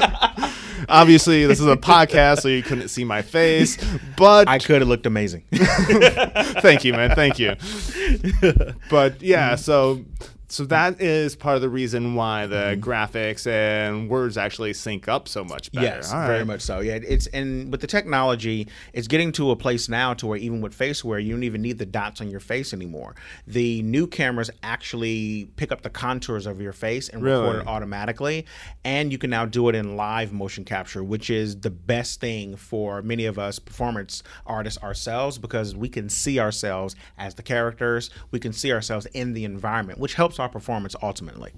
Obviously, 0.88 1.46
this 1.46 1.60
is 1.60 1.66
a 1.66 1.76
podcast, 1.76 2.40
so 2.40 2.48
you 2.48 2.62
couldn't 2.62 2.88
see 2.88 3.04
my 3.04 3.22
face, 3.22 3.76
but 4.16 4.48
I 4.48 4.58
could 4.58 4.80
have 4.82 4.88
looked 4.88 5.06
amazing. 5.06 5.44
thank 5.52 6.84
you, 6.84 6.92
man. 6.92 7.14
Thank 7.14 7.38
you. 7.38 7.56
But 8.90 9.20
yeah, 9.20 9.56
so 9.56 10.04
so 10.48 10.64
that 10.66 11.00
is 11.00 11.34
part 11.34 11.56
of 11.56 11.62
the 11.62 11.68
reason 11.68 12.14
why 12.14 12.46
the 12.46 12.78
graphics 12.80 13.46
and 13.46 14.08
words 14.08 14.36
actually 14.36 14.72
sync 14.72 15.08
up 15.08 15.28
so 15.28 15.44
much 15.44 15.72
better. 15.72 15.86
Yes, 15.86 16.12
All 16.12 16.26
very 16.26 16.44
much 16.44 16.60
so. 16.60 16.80
Yeah, 16.80 16.98
it's 17.02 17.26
and 17.28 17.70
with 17.72 17.80
the 17.80 17.86
technology, 17.86 18.68
it's 18.92 19.08
getting 19.08 19.32
to 19.32 19.50
a 19.50 19.56
place 19.56 19.88
now 19.88 20.14
to 20.14 20.26
where 20.26 20.38
even 20.38 20.60
with 20.60 20.76
Faceware, 20.76 21.22
you 21.22 21.32
don't 21.32 21.42
even 21.42 21.62
need 21.62 21.78
the 21.78 21.86
dots 21.86 22.20
on 22.20 22.30
your 22.30 22.40
face 22.40 22.72
anymore. 22.72 23.16
The 23.46 23.82
new 23.82 24.06
cameras 24.06 24.50
actually 24.62 25.50
pick 25.56 25.72
up 25.72 25.82
the 25.82 25.90
contours 25.90 26.46
of 26.46 26.60
your 26.60 26.72
face 26.72 27.08
and 27.08 27.22
record 27.22 27.62
it 27.62 27.66
automatically, 27.66 28.46
and 28.84 29.10
you 29.10 29.18
can 29.18 29.30
now 29.30 29.46
do 29.46 29.68
it 29.68 29.74
in 29.74 29.96
live 29.96 30.32
motion 30.32 30.64
capture, 30.64 31.02
which 31.02 31.30
is 31.30 31.60
the 31.60 31.70
best 31.70 32.20
thing 32.20 32.56
for 32.56 33.02
many 33.02 33.26
of 33.26 33.38
us 33.38 33.58
performance 33.58 34.22
artists 34.46 34.82
ourselves 34.82 35.38
because 35.38 35.74
we 35.74 35.88
can 35.88 36.08
see 36.08 36.38
ourselves 36.38 36.94
as 37.18 37.34
the 37.34 37.42
characters, 37.42 38.10
we 38.30 38.38
can 38.38 38.52
see 38.52 38.72
ourselves 38.72 39.06
in 39.06 39.32
the 39.32 39.44
environment, 39.44 39.98
which 39.98 40.14
helps 40.14 40.35
our 40.38 40.48
performance 40.48 40.94
ultimately. 41.02 41.52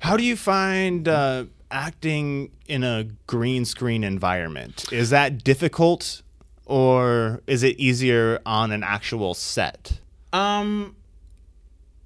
How 0.00 0.16
do 0.16 0.24
you 0.24 0.36
find 0.36 1.08
uh, 1.08 1.44
acting 1.70 2.50
in 2.66 2.84
a 2.84 3.08
green 3.26 3.64
screen 3.64 4.04
environment? 4.04 4.92
Is 4.92 5.10
that 5.10 5.42
difficult, 5.44 6.22
or 6.66 7.42
is 7.46 7.62
it 7.62 7.78
easier 7.78 8.40
on 8.44 8.70
an 8.70 8.82
actual 8.82 9.34
set? 9.34 10.00
Um, 10.32 10.96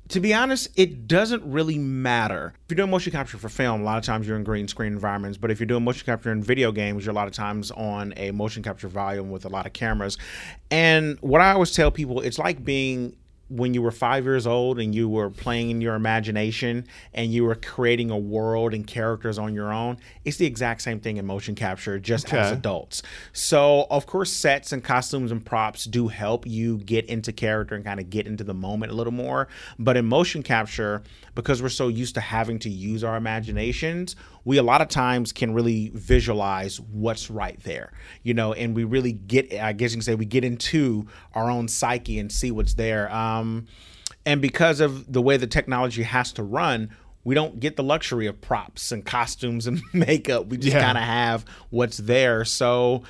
to 0.08 0.20
be 0.20 0.32
honest, 0.32 0.68
it 0.74 1.06
doesn't 1.06 1.44
really 1.44 1.78
matter. 1.78 2.54
If 2.64 2.70
you're 2.70 2.76
doing 2.76 2.90
motion 2.90 3.12
capture 3.12 3.36
for 3.36 3.48
film, 3.48 3.82
a 3.82 3.84
lot 3.84 3.98
of 3.98 4.04
times 4.04 4.26
you're 4.26 4.36
in 4.36 4.44
green 4.44 4.66
screen 4.66 4.92
environments. 4.94 5.36
But 5.36 5.50
if 5.50 5.60
you're 5.60 5.66
doing 5.66 5.84
motion 5.84 6.06
capture 6.06 6.32
in 6.32 6.42
video 6.42 6.72
games, 6.72 7.04
you're 7.04 7.12
a 7.12 7.14
lot 7.14 7.28
of 7.28 7.34
times 7.34 7.70
on 7.70 8.14
a 8.16 8.30
motion 8.30 8.62
capture 8.62 8.88
volume 8.88 9.30
with 9.30 9.44
a 9.44 9.48
lot 9.48 9.66
of 9.66 9.74
cameras. 9.74 10.16
And 10.70 11.18
what 11.20 11.40
I 11.40 11.52
always 11.52 11.72
tell 11.72 11.90
people, 11.90 12.20
it's 12.20 12.38
like 12.38 12.64
being 12.64 13.16
when 13.48 13.74
you 13.74 13.80
were 13.80 13.90
five 13.90 14.24
years 14.24 14.46
old 14.46 14.78
and 14.78 14.94
you 14.94 15.08
were 15.08 15.30
playing 15.30 15.70
in 15.70 15.80
your 15.80 15.94
imagination 15.94 16.86
and 17.14 17.32
you 17.32 17.44
were 17.44 17.54
creating 17.54 18.10
a 18.10 18.18
world 18.18 18.74
and 18.74 18.86
characters 18.86 19.38
on 19.38 19.54
your 19.54 19.72
own. 19.72 19.96
It's 20.24 20.36
the 20.36 20.46
exact 20.46 20.82
same 20.82 21.00
thing 21.00 21.16
in 21.16 21.26
motion 21.26 21.54
capture, 21.54 21.98
just 21.98 22.32
as 22.32 22.52
adults. 22.52 23.02
So, 23.32 23.86
of 23.90 24.06
course, 24.06 24.30
sets 24.30 24.72
and 24.72 24.84
costumes 24.84 25.32
and 25.32 25.44
props 25.44 25.84
do 25.84 26.08
help 26.08 26.46
you 26.46 26.78
get 26.78 27.06
into 27.06 27.32
character 27.32 27.74
and 27.74 27.84
kind 27.84 28.00
of 28.00 28.10
get 28.10 28.26
into 28.26 28.44
the 28.44 28.54
moment 28.54 28.92
a 28.92 28.94
little 28.94 29.12
more. 29.12 29.48
But 29.78 29.96
in 29.96 30.04
motion 30.06 30.42
capture, 30.42 31.02
because 31.38 31.62
we're 31.62 31.68
so 31.68 31.86
used 31.86 32.16
to 32.16 32.20
having 32.20 32.58
to 32.58 32.68
use 32.68 33.04
our 33.04 33.16
imaginations, 33.16 34.16
we 34.44 34.56
a 34.58 34.62
lot 34.62 34.80
of 34.80 34.88
times 34.88 35.32
can 35.32 35.54
really 35.54 35.92
visualize 35.94 36.80
what's 36.80 37.30
right 37.30 37.62
there, 37.62 37.92
you 38.24 38.34
know, 38.34 38.52
and 38.54 38.74
we 38.74 38.82
really 38.82 39.12
get, 39.12 39.52
I 39.54 39.72
guess 39.72 39.92
you 39.92 39.98
can 39.98 40.02
say, 40.02 40.16
we 40.16 40.26
get 40.26 40.42
into 40.42 41.06
our 41.34 41.48
own 41.48 41.68
psyche 41.68 42.18
and 42.18 42.32
see 42.32 42.50
what's 42.50 42.74
there. 42.74 43.08
Um, 43.14 43.66
and 44.26 44.42
because 44.42 44.80
of 44.80 45.12
the 45.12 45.22
way 45.22 45.36
the 45.36 45.46
technology 45.46 46.02
has 46.02 46.32
to 46.32 46.42
run, 46.42 46.90
we 47.22 47.36
don't 47.36 47.60
get 47.60 47.76
the 47.76 47.84
luxury 47.84 48.26
of 48.26 48.40
props 48.40 48.90
and 48.90 49.06
costumes 49.06 49.68
and 49.68 49.80
makeup. 49.92 50.48
We 50.48 50.56
just 50.56 50.74
Yeah. 50.74 50.82
kind 50.82 50.98
of 50.98 51.04
have 51.04 51.44
what's 51.70 51.98
there. 51.98 52.44
So 52.44 53.04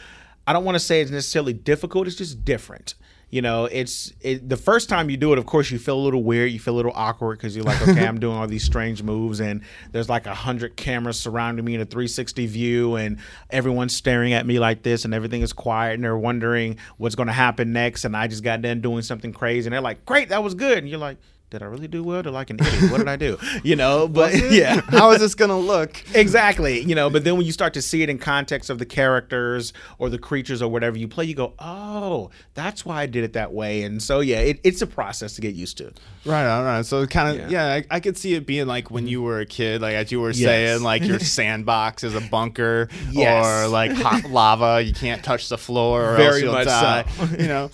I 0.47 0.53
don't 0.53 0.67
want 0.67 0.75
to 0.75 0.81
say 0.81 1.01
it's 1.01 1.11
necessarily 1.11 1.55
difficult. 1.55 2.07
It's 2.07 2.17
just 2.17 2.45
different. 2.45 2.95
You 3.31 3.43
know, 3.43 3.67
it's 3.67 4.13
it, 4.23 4.49
the 4.49 4.57
first 4.57 4.89
time 4.89 5.11
you 5.11 5.19
do 5.19 5.33
it. 5.35 5.39
Of 5.39 5.45
course, 5.45 5.71
you 5.71 5.79
feel 5.79 5.99
a 5.99 6.01
little 6.01 6.23
weird. 6.23 6.51
You 6.51 6.59
feel 6.59 6.75
a 6.75 6.77
little 6.77 6.93
awkward 6.95 7.39
because 7.39 7.55
you're 7.55 7.65
like, 7.65 7.81
okay, 7.87 8.07
I'm 8.07 8.19
doing 8.21 8.37
all 8.37 8.47
these 8.47 8.65
strange 8.65 9.03
moves, 9.03 9.41
and 9.41 9.63
there's 9.93 10.09
like 10.09 10.27
a 10.27 10.35
hundred 10.35 10.77
cameras 10.77 11.21
surrounding 11.21 11.65
me 11.65 11.75
in 11.75 11.81
a 11.83 11.85
360 11.85 12.47
view, 12.47 12.97
and 12.97 13.19
everyone's 13.51 13.95
staring 13.95 14.33
at 14.33 14.47
me 14.47 14.59
like 14.59 14.83
this, 14.83 15.05
and 15.05 15.13
everything 15.13 15.43
is 15.43 15.53
quiet, 15.53 15.95
and 15.95 16.05
they're 16.05 16.17
wondering 16.17 16.79
what's 16.97 17.15
going 17.15 17.27
to 17.27 17.33
happen 17.35 17.73
next. 17.73 18.07
And 18.07 18.17
I 18.17 18.29
just 18.29 18.43
got 18.43 18.63
done 18.63 18.81
doing 18.81 19.03
something 19.03 19.33
crazy, 19.33 19.67
and 19.67 19.75
they're 19.75 19.83
like, 19.83 20.07
"Great, 20.07 20.31
that 20.31 20.43
was 20.43 20.55
good," 20.55 20.79
and 20.79 20.89
you're 20.89 20.99
like. 20.99 21.19
Did 21.51 21.63
I 21.63 21.67
really 21.67 21.89
do 21.89 22.05
well? 22.05 22.23
They're 22.23 22.31
like 22.31 22.51
an 22.51 22.59
idiot. 22.61 22.91
What 22.93 22.99
did 22.99 23.09
I 23.09 23.17
do? 23.17 23.39
You 23.65 23.75
know, 23.77 24.07
but 24.07 24.35
yeah. 24.53 24.81
How 24.89 25.11
is 25.13 25.21
this 25.21 25.35
gonna 25.35 25.59
look? 25.59 26.03
Exactly. 26.15 26.81
You 26.83 26.95
know, 26.95 27.09
but 27.11 27.25
then 27.25 27.37
when 27.37 27.45
you 27.47 27.53
start 27.53 27.75
to 27.75 27.83
see 27.83 28.03
it 28.03 28.09
in 28.11 28.19
context 28.19 28.71
of 28.71 28.79
the 28.79 28.87
characters 28.87 29.73
or 29.99 30.09
the 30.11 30.19
creatures 30.19 30.61
or 30.63 30.69
whatever 30.71 30.97
you 30.99 31.09
play, 31.09 31.25
you 31.25 31.35
go, 31.35 31.55
oh, 31.59 32.31
that's 32.55 32.85
why 32.85 33.03
I 33.03 33.07
did 33.07 33.25
it 33.25 33.33
that 33.33 33.53
way. 33.53 33.83
And 33.83 34.03
so, 34.03 34.21
yeah, 34.21 34.39
it, 34.41 34.61
it's 34.65 34.81
a 34.83 34.87
process 34.87 35.35
to 35.35 35.41
get 35.41 35.55
used 35.55 35.79
to. 35.79 35.93
Right 36.25 36.47
on, 36.47 36.65
right. 36.65 36.85
So 36.87 37.07
kind 37.07 37.31
of, 37.31 37.37
Yeah. 37.37 37.43
Mm-hmm. 37.43 37.53
yeah, 37.53 37.67
I, 37.91 37.97
I 37.97 38.01
could 38.01 38.17
see 38.17 38.35
it 38.35 38.47
being 38.47 38.67
like 38.67 38.91
when 38.91 39.07
you 39.09 39.23
were 39.23 39.41
a 39.41 39.47
kid, 39.47 39.81
like 39.83 39.95
as 39.95 40.13
you 40.13 40.21
were 40.21 40.29
Yes. 40.31 40.39
saying, 40.39 40.83
like 40.83 41.03
your 41.03 41.19
sandbox 41.39 42.05
is 42.05 42.15
a 42.15 42.21
bunker, 42.21 42.89
Yes. 43.11 43.45
or 43.47 43.69
like 43.69 43.93
hot 43.93 44.25
lava, 44.31 44.83
you 44.83 44.93
can't 44.93 45.25
touch 45.25 45.49
the 45.49 45.59
floor, 45.59 46.15
or 46.15 46.17
else 46.19 46.41
you'll 46.43 46.53
die. 46.53 47.05
so. 47.05 47.25
You 47.39 47.49
know, 47.49 47.71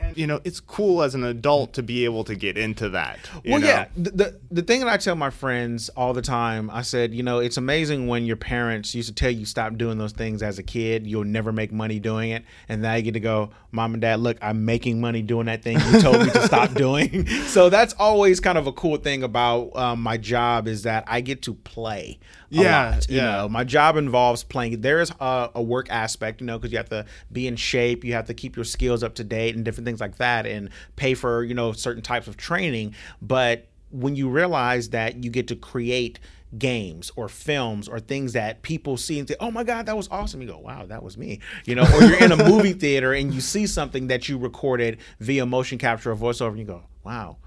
and, 0.00 0.16
you 0.16 0.26
know, 0.26 0.40
it's 0.44 0.60
cool 0.60 1.02
as 1.02 1.14
an 1.14 1.24
adult 1.24 1.72
to 1.74 1.82
be 1.82 2.04
able 2.04 2.24
to 2.24 2.34
get 2.34 2.56
into 2.56 2.81
that. 2.90 3.30
you 3.44 3.52
Well, 3.52 3.60
know? 3.60 3.66
yeah. 3.66 3.86
The, 3.96 4.10
the 4.10 4.40
the 4.50 4.62
thing 4.62 4.80
that 4.80 4.88
I 4.88 4.96
tell 4.96 5.14
my 5.14 5.30
friends 5.30 5.88
all 5.90 6.12
the 6.12 6.22
time, 6.22 6.70
I 6.70 6.82
said, 6.82 7.14
you 7.14 7.22
know, 7.22 7.38
it's 7.38 7.56
amazing 7.56 8.06
when 8.08 8.24
your 8.24 8.36
parents 8.36 8.94
used 8.94 9.08
to 9.08 9.14
tell 9.14 9.30
you 9.30 9.44
stop 9.46 9.76
doing 9.76 9.98
those 9.98 10.12
things 10.12 10.42
as 10.42 10.58
a 10.58 10.62
kid. 10.62 11.06
You'll 11.06 11.24
never 11.24 11.52
make 11.52 11.72
money 11.72 11.98
doing 11.98 12.30
it, 12.30 12.44
and 12.68 12.82
now 12.82 12.94
you 12.94 13.02
get 13.02 13.14
to 13.14 13.20
go, 13.20 13.50
mom 13.70 13.94
and 13.94 14.00
dad, 14.00 14.20
look, 14.20 14.38
I'm 14.42 14.64
making 14.64 15.00
money 15.00 15.22
doing 15.22 15.46
that 15.46 15.62
thing 15.62 15.82
you 15.84 15.96
told 16.00 16.22
me 16.22 16.30
to 16.30 16.42
stop 16.46 16.74
doing. 16.74 17.26
So 17.26 17.68
that's 17.70 17.94
always 17.94 18.40
kind 18.40 18.58
of 18.58 18.66
a 18.66 18.72
cool 18.72 18.96
thing 18.96 19.22
about 19.22 19.74
um, 19.76 20.02
my 20.02 20.16
job 20.16 20.68
is 20.68 20.82
that 20.82 21.04
I 21.06 21.20
get 21.20 21.42
to 21.42 21.54
play. 21.54 22.18
A 22.54 22.54
Yeah, 22.54 22.90
lot, 22.94 23.08
you 23.08 23.16
yeah. 23.16 23.22
know, 23.22 23.48
my 23.48 23.64
job 23.64 23.96
involves 23.96 24.44
playing. 24.44 24.82
There 24.82 25.00
is 25.00 25.10
a, 25.20 25.50
a 25.54 25.62
work 25.62 25.88
aspect, 25.90 26.40
you 26.40 26.46
know, 26.46 26.58
because 26.58 26.70
you 26.70 26.76
have 26.76 26.90
to 26.90 27.06
be 27.32 27.46
in 27.46 27.56
shape, 27.56 28.04
you 28.04 28.12
have 28.12 28.26
to 28.26 28.34
keep 28.34 28.56
your 28.56 28.64
skills 28.66 29.02
up 29.02 29.14
to 29.14 29.24
date, 29.24 29.54
and 29.56 29.64
different 29.64 29.86
things 29.86 30.00
like 30.00 30.16
that, 30.18 30.46
and 30.46 30.68
pay 30.96 31.14
for 31.14 31.44
you 31.44 31.54
know 31.54 31.72
certain 31.72 32.02
types 32.02 32.26
of 32.28 32.36
training. 32.36 32.71
But 33.20 33.68
when 33.90 34.16
you 34.16 34.28
realize 34.28 34.90
that 34.90 35.22
you 35.22 35.30
get 35.30 35.48
to 35.48 35.56
create 35.56 36.18
games 36.58 37.10
or 37.16 37.28
films 37.28 37.88
or 37.88 37.98
things 37.98 38.32
that 38.34 38.62
people 38.62 38.96
see 38.96 39.18
and 39.18 39.28
say, 39.28 39.36
"Oh 39.40 39.50
my 39.50 39.64
God, 39.64 39.86
that 39.86 39.96
was 39.96 40.08
awesome!" 40.10 40.40
You 40.42 40.48
go, 40.48 40.58
"Wow, 40.58 40.86
that 40.86 41.02
was 41.02 41.16
me," 41.16 41.40
you 41.64 41.74
know. 41.74 41.84
Or 41.94 42.02
you're 42.02 42.22
in 42.22 42.32
a 42.32 42.48
movie 42.48 42.72
theater 42.72 43.12
and 43.12 43.32
you 43.32 43.40
see 43.40 43.66
something 43.66 44.08
that 44.08 44.28
you 44.28 44.38
recorded 44.38 44.98
via 45.20 45.46
motion 45.46 45.78
capture 45.78 46.12
or 46.12 46.16
voiceover, 46.16 46.50
and 46.50 46.58
you 46.58 46.64
go, 46.64 46.82
"Wow." 47.04 47.38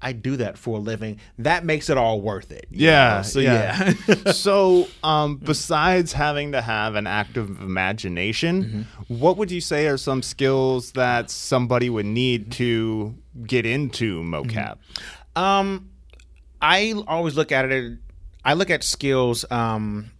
I 0.00 0.12
do 0.12 0.36
that 0.36 0.56
for 0.56 0.76
a 0.78 0.80
living. 0.80 1.18
That 1.38 1.64
makes 1.64 1.90
it 1.90 1.98
all 1.98 2.20
worth 2.20 2.52
it. 2.52 2.66
Yeah. 2.70 3.16
know? 3.16 3.22
So 3.22 3.40
yeah. 3.40 3.92
so, 4.32 4.86
um, 5.02 5.36
besides 5.38 6.12
having 6.12 6.52
to 6.52 6.60
have 6.62 6.94
an 6.94 7.06
active 7.08 7.60
imagination, 7.60 8.64
Mm-hmm. 8.64 9.14
what 9.18 9.36
would 9.38 9.50
you 9.50 9.60
say 9.60 9.88
are 9.88 9.96
some 9.96 10.22
skills 10.22 10.92
that 10.92 11.30
somebody 11.30 11.90
would 11.90 12.06
need 12.06 12.52
to 12.52 13.16
get 13.44 13.66
into 13.66 14.22
mocap? 14.22 14.76
Um, 15.34 15.90
I 16.62 16.94
always 17.06 17.36
look 17.36 17.50
at 17.52 17.70
it. 17.70 17.98
I 18.44 18.54
look 18.54 18.70
at 18.70 18.82
skills 18.84 19.44
um, 19.50 20.10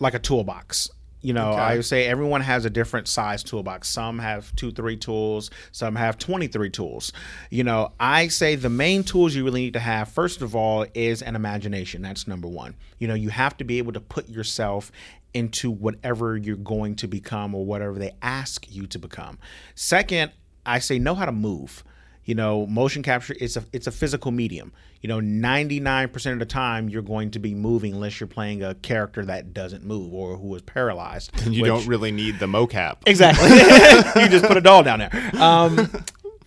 like 0.00 0.14
a 0.14 0.18
toolbox. 0.18 0.90
You 1.28 1.34
know, 1.34 1.50
Okay. 1.50 1.60
I 1.60 1.76
would 1.76 1.84
say 1.84 2.06
everyone 2.06 2.40
has 2.40 2.64
a 2.64 2.70
different 2.70 3.06
size 3.06 3.42
toolbox. 3.42 3.90
Some 3.90 4.18
have 4.18 4.56
two, 4.56 4.72
three 4.72 4.96
tools. 4.96 5.50
Some 5.72 5.94
have 5.94 6.16
23 6.16 6.70
tools. 6.70 7.12
You 7.50 7.64
know, 7.64 7.92
I 8.00 8.28
say 8.28 8.54
the 8.54 8.70
main 8.70 9.04
tools 9.04 9.34
you 9.34 9.44
really 9.44 9.60
need 9.60 9.74
to 9.74 9.78
have, 9.78 10.08
first 10.08 10.40
of 10.40 10.56
all, 10.56 10.86
is 10.94 11.20
an 11.20 11.36
imagination. 11.36 12.00
That's 12.00 12.26
number 12.26 12.48
one. 12.48 12.76
You 12.98 13.08
know, 13.08 13.14
you 13.14 13.28
have 13.28 13.58
to 13.58 13.64
be 13.64 13.76
able 13.76 13.92
to 13.92 14.00
put 14.00 14.30
yourself 14.30 14.90
into 15.34 15.70
whatever 15.70 16.38
you're 16.38 16.56
going 16.56 16.96
to 16.96 17.06
become 17.06 17.54
or 17.54 17.62
whatever 17.66 17.98
they 17.98 18.12
ask 18.22 18.66
you 18.74 18.86
to 18.86 18.98
become. 18.98 19.38
Second, 19.74 20.32
I 20.64 20.78
say 20.78 20.98
know 20.98 21.14
how 21.14 21.26
to 21.26 21.32
move 21.32 21.84
you 22.28 22.34
know 22.34 22.66
motion 22.66 23.02
capture 23.02 23.34
it's 23.40 23.56
a 23.56 23.64
it's 23.72 23.86
a 23.86 23.90
physical 23.90 24.30
medium 24.30 24.70
you 25.00 25.08
know 25.08 25.18
99% 25.18 26.32
of 26.34 26.38
the 26.38 26.44
time 26.44 26.88
you're 26.90 27.00
going 27.00 27.30
to 27.30 27.38
be 27.38 27.54
moving 27.54 27.94
unless 27.94 28.20
you're 28.20 28.26
playing 28.26 28.62
a 28.62 28.74
character 28.74 29.24
that 29.24 29.54
doesn't 29.54 29.82
move 29.82 30.12
or 30.12 30.36
who 30.36 30.54
is 30.54 30.60
paralyzed 30.62 31.30
And 31.44 31.54
you 31.54 31.62
which- 31.62 31.70
don't 31.70 31.86
really 31.86 32.12
need 32.12 32.38
the 32.38 32.46
mocap. 32.46 32.98
exactly 33.06 33.48
you 34.22 34.28
just 34.28 34.44
put 34.44 34.58
a 34.58 34.60
doll 34.60 34.82
down 34.82 34.98
there 34.98 35.30
um 35.36 35.90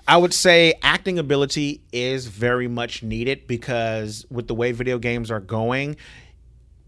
I 0.08 0.18
would 0.18 0.34
say 0.34 0.74
acting 0.84 1.18
ability 1.20 1.82
is 1.92 2.28
very 2.28 2.68
much 2.68 3.02
needed 3.02 3.48
because 3.48 4.26
with 4.30 4.48
the 4.48 4.56
way 4.56 4.72
video 4.74 4.98
games 5.00 5.32
are 5.32 5.40
going, 5.40 5.96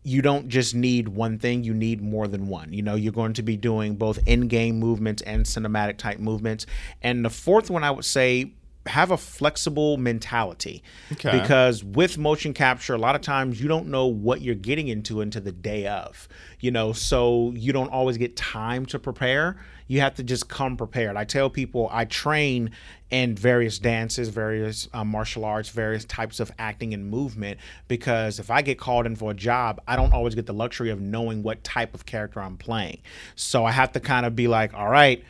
you 0.03 0.21
don't 0.21 0.49
just 0.49 0.75
need 0.75 1.07
one 1.07 1.37
thing, 1.39 1.63
you 1.63 1.73
need 1.73 2.01
more 2.01 2.27
than 2.27 2.47
one. 2.47 2.73
You 2.73 2.81
know, 2.81 2.95
you're 2.95 3.13
going 3.13 3.33
to 3.33 3.43
be 3.43 3.55
doing 3.55 3.95
both 3.95 4.19
in 4.25 4.47
game 4.49 4.77
movements 4.77 5.21
and 5.21 5.45
cinematic 5.45 5.97
type 5.99 6.19
movements. 6.19 6.65
And 7.01 7.23
the 7.23 7.29
fourth 7.29 7.69
one, 7.69 7.83
I 7.83 7.91
would 7.91 8.03
say, 8.03 8.51
have 8.85 9.11
a 9.11 9.17
flexible 9.17 9.97
mentality. 9.97 10.83
Okay. 11.13 11.39
Because 11.39 11.83
with 11.83 12.17
motion 12.17 12.53
capture, 12.53 12.93
a 12.93 12.97
lot 12.97 13.15
of 13.15 13.21
times 13.21 13.61
you 13.61 13.67
don't 13.67 13.87
know 13.87 14.07
what 14.07 14.41
you're 14.41 14.55
getting 14.55 14.87
into 14.87 15.21
until 15.21 15.41
the 15.41 15.51
day 15.51 15.87
of, 15.87 16.27
you 16.59 16.71
know, 16.71 16.91
so 16.91 17.51
you 17.55 17.71
don't 17.71 17.89
always 17.89 18.17
get 18.17 18.35
time 18.35 18.85
to 18.87 18.99
prepare. 18.99 19.57
You 19.87 20.01
have 20.01 20.15
to 20.15 20.23
just 20.23 20.49
come 20.49 20.75
prepared. 20.75 21.15
I 21.15 21.23
tell 21.23 21.49
people 21.49 21.89
I 21.91 22.05
train 22.05 22.71
in 23.09 23.35
various 23.35 23.79
dances, 23.79 24.29
various 24.29 24.89
uh, 24.93 25.03
martial 25.03 25.45
arts, 25.45 25.69
various 25.69 26.03
types 26.05 26.39
of 26.39 26.51
acting 26.57 26.93
and 26.93 27.09
movement 27.09 27.59
because 27.87 28.39
if 28.39 28.49
I 28.49 28.61
get 28.61 28.79
called 28.79 29.05
in 29.05 29.15
for 29.15 29.31
a 29.31 29.35
job, 29.35 29.81
I 29.87 29.95
don't 29.95 30.13
always 30.13 30.35
get 30.35 30.45
the 30.45 30.53
luxury 30.53 30.89
of 30.89 30.99
knowing 30.99 31.43
what 31.43 31.63
type 31.63 31.93
of 31.93 32.05
character 32.05 32.41
I'm 32.41 32.57
playing. 32.57 33.01
So 33.35 33.65
I 33.65 33.71
have 33.71 33.91
to 33.93 33.99
kind 33.99 34.25
of 34.25 34.35
be 34.35 34.47
like, 34.47 34.73
all 34.73 34.89
right, 34.89 35.23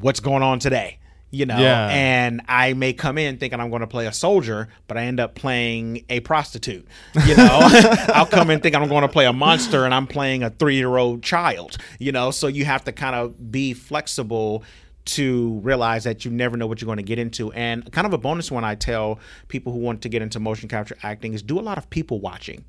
what's 0.00 0.20
going 0.20 0.42
on 0.42 0.58
today? 0.60 0.98
You 1.34 1.46
know, 1.46 1.58
Yeah. 1.58 1.88
and 1.88 2.40
I 2.48 2.74
may 2.74 2.92
come 2.92 3.18
in 3.18 3.38
thinking 3.38 3.58
I'm 3.60 3.68
going 3.70 3.80
to 3.80 3.86
play 3.86 4.06
a 4.06 4.12
soldier, 4.12 4.68
but 4.86 4.96
I 4.96 5.02
end 5.02 5.18
up 5.18 5.34
playing 5.34 6.04
a 6.08 6.20
prostitute. 6.20 6.86
You 7.26 7.36
know, 7.36 7.58
I'll 8.14 8.26
come 8.26 8.50
in 8.50 8.60
thinking 8.60 8.80
I'm 8.80 8.88
going 8.88 9.02
to 9.02 9.08
play 9.08 9.26
a 9.26 9.32
monster, 9.32 9.84
and 9.84 9.92
I'm 9.92 10.06
playing 10.06 10.42
a 10.44 10.50
three 10.50 10.76
year 10.76 10.96
old 10.96 11.22
child. 11.22 11.76
You 11.98 12.12
know, 12.12 12.30
so 12.30 12.46
you 12.46 12.64
have 12.64 12.84
to 12.84 12.92
kind 12.92 13.16
of 13.16 13.50
be 13.50 13.74
flexible 13.74 14.62
to 15.06 15.60
realize 15.62 16.04
that 16.04 16.24
you 16.24 16.30
never 16.30 16.56
know 16.56 16.66
what 16.66 16.80
you're 16.80 16.86
going 16.86 16.96
to 16.96 17.02
get 17.02 17.18
into. 17.18 17.52
And 17.52 17.90
kind 17.92 18.06
of 18.06 18.12
a 18.14 18.18
bonus 18.18 18.50
one 18.50 18.64
I 18.64 18.74
tell 18.74 19.18
people 19.48 19.72
who 19.72 19.78
want 19.80 20.02
to 20.02 20.08
get 20.08 20.22
into 20.22 20.40
motion 20.40 20.68
capture 20.68 20.96
acting 21.02 21.34
is 21.34 21.42
do 21.42 21.58
a 21.58 21.60
lot 21.60 21.76
of 21.78 21.90
people 21.90 22.20
watching. 22.20 22.64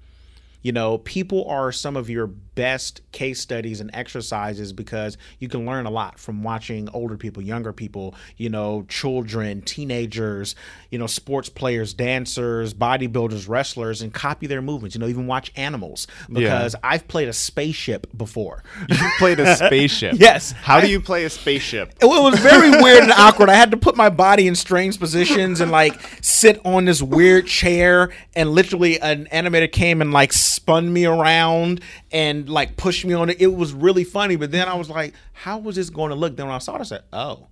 You 0.61 0.71
know, 0.71 0.97
people 0.97 1.45
are 1.47 1.71
some 1.71 1.95
of 1.95 2.09
your 2.09 2.31
best 2.55 3.01
case 3.11 3.39
studies 3.39 3.81
and 3.81 3.91
exercises 3.93 4.73
because 4.73 5.17
you 5.39 5.47
can 5.47 5.65
learn 5.65 5.85
a 5.85 5.89
lot 5.89 6.19
from 6.19 6.43
watching 6.43 6.89
older 6.89 7.17
people, 7.17 7.43
younger 7.43 7.73
people, 7.73 8.15
you 8.37 8.49
know, 8.49 8.85
children, 8.87 9.61
teenagers, 9.61 10.55
you 10.89 10.97
know, 10.97 11.07
sports 11.07 11.49
players, 11.49 11.93
dancers, 11.93 12.73
bodybuilders, 12.73 13.47
wrestlers, 13.47 14.01
and 14.01 14.13
copy 14.13 14.47
their 14.47 14.61
movements. 14.61 14.95
You 14.95 15.01
know, 15.01 15.07
even 15.07 15.27
watch 15.27 15.51
animals 15.55 16.07
because 16.31 16.75
I've 16.83 17.07
played 17.07 17.27
a 17.27 17.33
spaceship 17.33 18.07
before. 18.15 18.63
You 18.89 19.09
played 19.17 19.39
a 19.39 19.55
spaceship. 19.55 20.15
Yes. 20.25 20.53
How 20.53 20.79
do 20.79 20.89
you 20.89 20.99
play 21.01 21.25
a 21.25 21.29
spaceship? 21.29 21.93
It 22.01 22.05
was 22.05 22.39
very 22.39 22.69
weird 22.81 23.03
and 23.03 23.11
awkward. 23.11 23.49
I 23.49 23.55
had 23.55 23.71
to 23.71 23.77
put 23.77 23.95
my 23.95 24.09
body 24.09 24.47
in 24.47 24.55
strange 24.55 24.97
positions 24.97 25.61
and 25.61 25.71
like 25.71 25.99
sit 26.21 26.59
on 26.65 26.85
this 26.85 27.01
weird 27.01 27.45
chair, 27.45 28.11
and 28.35 28.51
literally 28.51 28.99
an 28.99 29.27
animator 29.31 29.71
came 29.71 30.01
and 30.01 30.11
like 30.11 30.33
spun 30.33 30.91
me 30.91 31.05
around 31.05 31.81
and 32.11 32.44
like 32.49 32.77
pushed 32.77 33.05
me 33.05 33.13
on 33.13 33.29
it. 33.29 33.41
It 33.41 33.47
was 33.53 33.73
really 33.73 34.03
funny, 34.03 34.35
but 34.35 34.51
then 34.51 34.67
I 34.67 34.75
was 34.75 34.89
like, 34.89 35.13
"How 35.33 35.57
was 35.57 35.75
this 35.75 35.89
going 35.89 36.09
to 36.09 36.15
look?" 36.15 36.35
Then 36.37 36.47
when 36.47 36.55
I 36.55 36.59
saw 36.59 36.75
it, 36.75 36.81
I 36.81 36.83
said, 36.83 37.03
"Oh." 37.13 37.47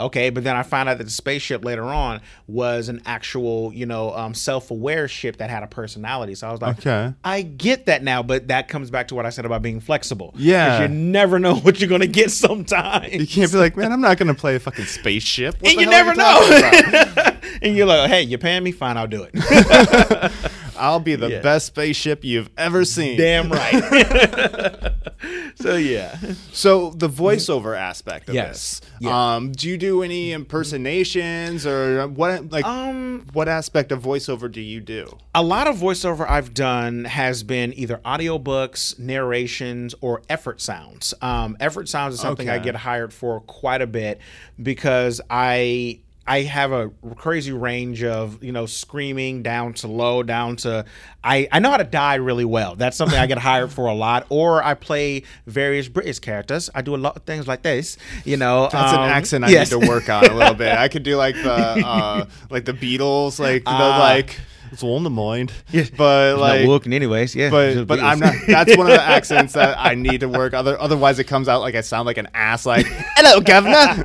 Okay, 0.00 0.30
but 0.30 0.44
then 0.44 0.54
I 0.54 0.62
found 0.62 0.88
out 0.88 0.98
that 0.98 1.04
the 1.04 1.10
spaceship 1.10 1.64
later 1.64 1.82
on 1.82 2.20
was 2.46 2.88
an 2.88 3.02
actual, 3.04 3.72
you 3.74 3.84
know, 3.84 4.12
um, 4.14 4.32
self-aware 4.32 5.08
ship 5.08 5.38
that 5.38 5.50
had 5.50 5.64
a 5.64 5.66
personality. 5.66 6.36
So 6.36 6.46
I 6.48 6.52
was 6.52 6.62
like, 6.62 6.78
Okay. 6.78 7.12
I 7.24 7.42
get 7.42 7.86
that 7.86 8.04
now, 8.04 8.22
but 8.22 8.46
that 8.46 8.68
comes 8.68 8.92
back 8.92 9.08
to 9.08 9.16
what 9.16 9.26
I 9.26 9.30
said 9.30 9.44
about 9.44 9.60
being 9.60 9.80
flexible 9.80 10.34
Yeah. 10.36 10.82
you 10.82 10.86
never 10.88 11.40
know 11.40 11.56
what 11.62 11.80
you're 11.80 11.90
gonna 11.90 12.06
get 12.06 12.30
sometimes. 12.30 13.12
You 13.12 13.26
can't 13.26 13.50
be 13.50 13.58
like, 13.58 13.76
man, 13.76 13.90
I'm 13.90 14.00
not 14.00 14.18
going 14.18 14.28
to 14.28 14.34
play 14.34 14.54
a 14.54 14.60
fucking 14.60 14.84
spaceship. 14.84 15.60
What 15.60 15.72
and 15.72 15.80
you 15.80 15.90
never 15.90 16.14
talking 16.14 16.92
know. 16.92 17.32
and 17.62 17.76
you're 17.76 17.86
like, 17.86 18.08
hey, 18.08 18.22
you're 18.22 18.38
paying 18.38 18.62
me? 18.62 18.70
Fine, 18.70 18.98
I'll 18.98 19.08
do 19.08 19.26
it. 19.32 19.32
I'll 20.78 21.00
be 21.00 21.14
the 21.16 21.28
Yeah. 21.30 21.40
best 21.40 21.66
spaceship 21.66 22.24
you've 22.24 22.50
ever 22.56 22.84
seen. 22.84 23.18
Damn 23.18 23.50
right. 23.50 24.92
so 25.56 25.76
yeah. 25.76 26.16
So 26.52 26.90
the 26.90 27.08
voiceover 27.08 27.76
aspect 27.76 28.28
of 28.28 28.34
Yes. 28.34 28.80
this. 28.80 28.90
Yeah. 29.00 29.34
Um, 29.36 29.52
do 29.52 29.68
you 29.68 29.76
do 29.76 30.02
any 30.02 30.32
impersonations 30.32 31.66
or 31.66 32.06
what? 32.08 32.50
Like, 32.50 32.64
Um, 32.64 33.26
what 33.32 33.48
aspect 33.48 33.92
of 33.92 34.02
voiceover 34.02 34.50
do 34.50 34.60
you 34.60 34.80
do? 34.80 35.16
a 35.34 35.42
lot 35.42 35.66
of 35.66 35.76
voiceover 35.76 36.28
I've 36.28 36.54
done 36.54 37.04
has 37.04 37.42
been 37.42 37.72
either 37.78 38.00
audiobooks, 38.04 38.98
narrations, 38.98 39.94
or 40.00 40.22
effort 40.28 40.60
sounds. 40.60 41.14
Um, 41.22 41.56
effort 41.60 41.88
sounds 41.88 42.14
is 42.14 42.20
something 42.20 42.48
I 42.48 42.58
get 42.58 42.74
hired 42.76 43.12
for 43.12 43.40
quite 43.40 43.82
a 43.82 43.86
bit 43.86 44.20
because 44.60 45.20
I 45.30 46.00
I 46.28 46.42
have 46.42 46.72
a 46.72 46.90
crazy 47.16 47.52
range 47.52 48.04
of 48.04 48.42
you 48.44 48.52
know 48.52 48.66
screaming 48.66 49.42
down 49.42 49.72
to 49.74 49.88
low 49.88 50.22
down 50.22 50.56
to 50.56 50.84
I 51.24 51.48
I 51.50 51.58
know 51.58 51.70
how 51.70 51.78
to 51.78 51.84
die 51.84 52.16
really 52.16 52.44
well. 52.44 52.76
That's 52.76 52.96
something 52.96 53.18
I 53.18 53.26
get 53.26 53.38
hired 53.50 53.72
for 53.72 53.86
a 53.86 53.94
lot. 53.94 54.26
Or 54.28 54.62
I 54.62 54.74
play 54.74 55.22
various 55.46 55.88
British 55.88 56.18
characters. 56.18 56.68
I 56.74 56.82
do 56.82 56.94
a 56.94 56.98
lot 56.98 57.16
of 57.16 57.22
things 57.24 57.48
like 57.48 57.62
this. 57.62 57.96
You 58.24 58.36
know, 58.36 58.68
That's 58.70 58.92
um, 58.92 59.02
an 59.04 59.08
accent 59.08 59.44
I 59.44 59.48
yes. 59.48 59.72
need 59.72 59.80
to 59.80 59.88
work 59.88 60.08
on 60.08 60.26
a 60.26 60.34
little 60.34 60.54
bit. 60.54 60.72
I 60.72 60.88
could 60.88 61.02
do 61.02 61.16
like 61.16 61.34
the 61.34 61.52
uh, 61.86 62.26
like 62.50 62.66
the 62.66 62.74
Beatles, 62.74 63.40
like 63.40 63.64
the 63.64 63.70
Ah. 63.70 63.98
like. 63.98 64.38
It's 64.72 64.82
on 64.82 65.02
the 65.04 65.10
mind, 65.10 65.52
Yeah. 65.70 65.84
but 65.96 66.32
Not 66.32 66.40
like, 66.40 66.68
working 66.68 66.92
anyways. 66.92 67.34
Yeah, 67.34 67.50
but 67.50 67.86
but 67.86 68.00
I'm 68.00 68.18
not. 68.18 68.34
That's 68.46 68.76
one 68.76 68.86
of 68.86 68.92
the 68.92 69.02
accents 69.02 69.52
that 69.54 69.76
I 69.78 69.94
need 69.94 70.20
to 70.20 70.28
work. 70.28 70.54
Other 70.54 70.78
otherwise, 70.80 71.18
it 71.18 71.24
comes 71.24 71.48
out 71.48 71.60
like 71.60 71.74
I 71.74 71.80
sound 71.80 72.06
like 72.06 72.18
an 72.18 72.28
ass. 72.34 72.66
Like, 72.66 72.86
hello, 73.16 73.40
governor. 73.40 74.02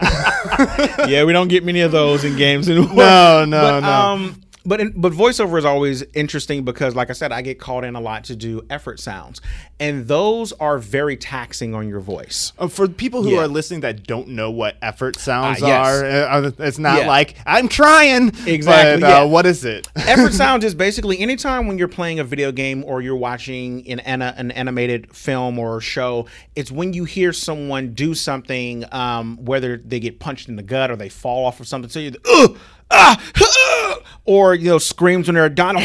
yeah, 1.10 1.24
we 1.26 1.34
don't 1.34 1.48
get 1.48 1.64
many 1.64 1.82
of 1.82 1.92
those 1.92 2.24
in 2.24 2.36
games 2.36 2.70
anymore. 2.70 2.94
No, 2.96 3.46
no, 3.46 3.62
but, 3.62 3.80
no. 3.82 3.90
Um, 3.92 4.42
but 4.66 4.80
in, 4.80 4.94
but 5.00 5.12
voiceover 5.14 5.58
is 5.58 5.66
always 5.66 6.04
interesting 6.14 6.64
because, 6.64 6.96
like 6.96 7.10
I 7.10 7.14
said, 7.14 7.32
I 7.32 7.42
get 7.42 7.60
called 7.60 7.84
in 7.84 7.96
a 7.96 8.00
lot 8.02 8.24
to 8.26 8.36
do 8.36 8.66
effort 8.70 9.00
sounds, 9.00 9.42
and 9.80 10.08
those 10.08 10.52
are 10.54 10.78
very 10.80 11.18
taxing 11.18 11.74
on 11.76 11.88
your 11.90 12.00
voice. 12.00 12.54
Uh, 12.58 12.68
For 12.68 12.88
people 12.88 13.24
who 13.24 13.32
Yeah. 13.32 13.42
are 13.42 13.48
listening 13.48 13.82
that 13.82 14.08
don't 14.08 14.30
know 14.30 14.52
what 14.52 14.78
effort 14.82 15.18
sounds 15.20 15.62
Ah, 15.62 15.68
yes. 15.68 15.88
are, 15.88 16.06
uh, 16.46 16.52
it's 16.60 16.80
not 16.80 17.02
Yeah. 17.02 17.08
like 17.08 17.36
I'm 17.46 17.68
trying. 17.68 18.30
Exactly, 18.48 19.02
But, 19.02 19.08
yeah. 19.10 19.22
uh, 19.22 19.28
what 19.28 19.46
is 19.46 19.66
it? 19.66 19.88
effort 19.96 20.34
sounds 20.34 20.64
is 20.64 20.74
basically 20.76 21.20
anytime 21.20 21.68
when 21.68 21.78
you're 21.78 21.88
playing 21.88 22.20
a 22.20 22.24
video 22.24 22.52
game 22.52 22.84
or 22.86 23.02
you're 23.02 23.16
watching 23.16 23.88
an, 23.90 24.00
an 24.22 24.52
animated 24.52 25.16
film 25.16 25.60
or 25.60 25.82
show, 25.82 26.26
it's 26.56 26.72
when 26.72 26.94
you 26.94 27.04
hear 27.06 27.34
someone 27.34 27.94
do 27.94 28.14
something, 28.14 28.86
um, 28.92 29.38
whether 29.44 29.78
they 29.78 30.00
get 30.00 30.20
punched 30.20 30.48
in 30.50 30.56
the 30.56 30.64
gut 30.64 30.90
or 30.90 30.96
they 30.96 31.10
fall 31.10 31.46
off 31.46 31.60
of 31.60 31.68
something, 31.68 31.90
so 31.90 32.00
you, 32.00 32.12
Ugh, 32.34 32.58
ah, 32.94 33.32
ah," 33.42 34.00
or 34.26 34.56
you 34.56 34.70
know, 34.70 34.78
screams 34.78 35.28
when 35.28 35.36
they're 35.36 35.50
done, 35.50 35.78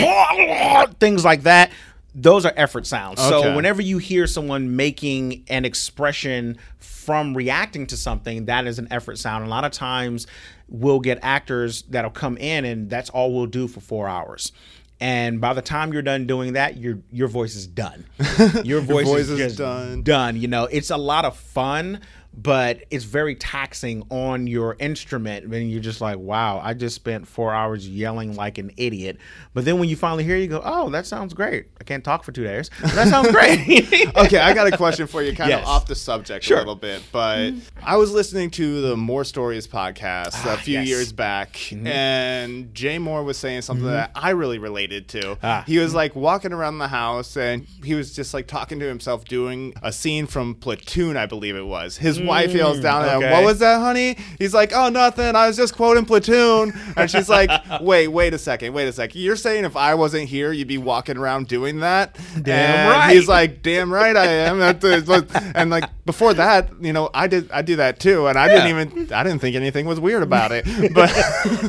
things 1.01 1.25
like 1.25 1.42
that. 1.42 1.71
Those 2.14 2.44
are 2.44 2.53
effort 2.57 2.87
sounds. 2.87 3.21
So 3.21 3.55
whenever 3.55 3.81
you 3.81 3.99
hear 3.99 4.27
someone 4.27 4.75
making 4.75 5.44
an 5.49 5.64
expression 5.64 6.59
from 6.79 7.37
reacting 7.37 7.87
to 7.88 7.97
something, 7.97 8.47
that 8.47 8.66
is 8.66 8.79
an 8.79 8.88
effort 8.90 9.18
sound. 9.18 9.44
A 9.44 9.49
lot 9.49 9.64
of 9.64 9.71
times 9.73 10.27
we'll 10.68 11.01
get 11.01 11.18
actors 11.23 11.83
that'll 11.83 12.11
come 12.11 12.37
in 12.37 12.64
and 12.64 12.90
that's 12.90 13.09
all 13.11 13.33
we'll 13.33 13.47
do 13.47 13.68
for 13.68 13.81
four 13.81 14.09
hours. 14.09 14.53
And 15.01 15.40
by 15.40 15.55
the 15.55 15.62
time 15.62 15.92
you're 15.92 16.03
done 16.03 16.27
doing 16.27 16.55
that, 16.55 16.77
your 16.77 16.99
your 17.12 17.29
voice 17.29 17.55
is 17.55 17.66
done. 17.66 18.05
Your 18.64 18.81
voice, 18.81 19.07
voice 19.07 19.29
is, 19.29 19.40
is 19.40 19.57
done. 19.57 20.03
done. 20.03 20.37
You 20.37 20.49
know, 20.49 20.64
it's 20.64 20.90
a 20.90 20.97
lot 20.97 21.25
of 21.25 21.37
fun, 21.37 22.01
but 22.42 22.85
it's 22.90 23.05
very 23.05 23.35
taxing 23.35 24.05
on 24.11 24.46
your 24.46 24.77
instrument. 24.79 25.53
And 25.53 25.70
you're 25.70 25.81
just 25.81 26.01
like, 26.01 26.18
wow, 26.18 26.61
I 26.62 26.72
just 26.74 26.94
spent 26.94 27.27
four 27.27 27.53
hours 27.53 27.88
yelling 27.88 28.37
like 28.37 28.59
an 28.59 28.70
idiot. 28.77 29.16
But 29.55 29.64
then 29.64 29.79
when 29.81 29.88
you 29.88 29.96
finally 29.96 30.22
hear, 30.22 30.37
it, 30.37 30.42
you 30.42 30.46
go, 30.46 30.62
oh, 30.64 30.88
that 30.90 31.05
sounds 31.05 31.35
great. 31.35 31.66
I 31.81 31.85
can't 31.85 32.05
talk 32.05 32.22
for 32.22 32.31
two 32.31 32.44
days. 32.44 32.70
That 32.94 33.09
sounds 33.09 33.31
great. 33.33 33.61
okay, 34.16 34.38
I 34.38 34.55
got 34.55 34.72
a 34.72 34.77
question 34.77 35.07
for 35.09 35.20
you, 35.22 35.35
kind 35.35 35.51
Yes. 35.51 35.62
of 35.62 35.68
off 35.68 35.87
the 35.87 35.94
subject 35.96 36.44
Sure. 36.44 36.59
a 36.59 36.61
little 36.61 36.77
bit, 36.77 37.03
but 37.11 37.55
I 37.83 37.96
was 37.96 38.12
listening 38.12 38.51
to 38.53 38.83
the 38.83 38.94
Mohr 38.94 39.27
Stories 39.27 39.66
podcast 39.66 40.44
a 40.46 40.51
Ah, 40.53 40.57
few 40.57 40.74
yes. 40.74 40.83
Mm-hmm. 40.83 40.88
years 40.88 41.12
back, 41.12 41.72
and 41.72 42.72
Jay 42.74 42.98
Mohr 42.98 43.24
was 43.24 43.37
saying 43.37 43.62
something 43.62 43.87
that 43.87 44.11
I 44.14 44.31
really 44.31 44.59
related 44.59 45.09
to. 45.09 45.38
Ah. 45.42 45.64
He 45.66 45.79
was 45.79 45.94
like 45.94 46.14
walking 46.14 46.53
around 46.53 46.79
the 46.79 46.88
house, 46.88 47.37
and 47.37 47.66
he 47.85 47.94
was 47.94 48.14
just 48.14 48.33
like 48.35 48.46
talking 48.46 48.79
to 48.81 48.87
himself, 48.87 49.24
doing 49.24 49.74
a 49.83 49.92
scene 49.92 50.27
from 50.27 50.55
Platoon, 50.55 51.16
I 51.16 51.27
believe 51.27 51.57
it 51.57 51.66
was. 51.66 51.96
His 51.98 52.20
wife 52.28 52.52
yells 52.52 52.80
down 52.80 53.04
at 53.04 53.12
him, 53.16 53.22
okay. 53.22 53.32
"What 53.32 53.44
was 53.44 53.58
that, 53.60 53.80
honey?" 53.80 54.16
He's 54.38 54.54
like, 54.54 54.72
"Oh, 54.74 54.88
nothing. 54.88 55.34
I 55.34 55.46
was 55.46 55.56
just 55.56 55.74
quoting 55.74 56.04
Platoon," 56.04 56.72
and 56.96 57.10
she's 57.10 57.28
like, 57.28 57.50
"Wait, 57.80 58.08
wait 58.08 58.34
a 58.34 58.38
second, 58.38 58.72
wait 58.72 58.86
a 58.88 58.92
second. 58.92 59.20
You're 59.20 59.36
saying 59.36 59.64
if 59.64 59.76
I 59.76 59.94
wasn't 59.94 60.28
here, 60.28 60.52
you'd 60.52 60.68
be 60.68 60.78
walking 60.78 61.16
around 61.16 61.48
doing 61.48 61.80
that?" 61.80 62.16
Damn 62.40 62.48
And 62.48 62.90
right. 62.90 63.14
He's 63.16 63.28
like, 63.28 63.62
"Damn 63.62 63.92
right 63.92 64.16
I 64.16 64.26
am." 64.26 64.58
And 65.54 65.70
like 65.70 65.84
before 66.04 66.34
that, 66.34 66.68
you 66.80 66.92
know, 66.92 67.10
I 67.14 67.26
did 67.26 67.50
I 67.50 67.62
do 67.62 67.76
that 67.76 67.98
too, 68.00 68.26
and 68.28 68.38
I 68.38 68.48
didn't 68.48 68.68
even 68.68 69.12
I 69.12 69.22
didn't 69.24 69.40
think 69.40 69.56
anything 69.56 69.86
was 69.86 69.98
weird 70.00 70.22
about 70.22 70.52
it. 70.52 70.64
But 70.94 71.10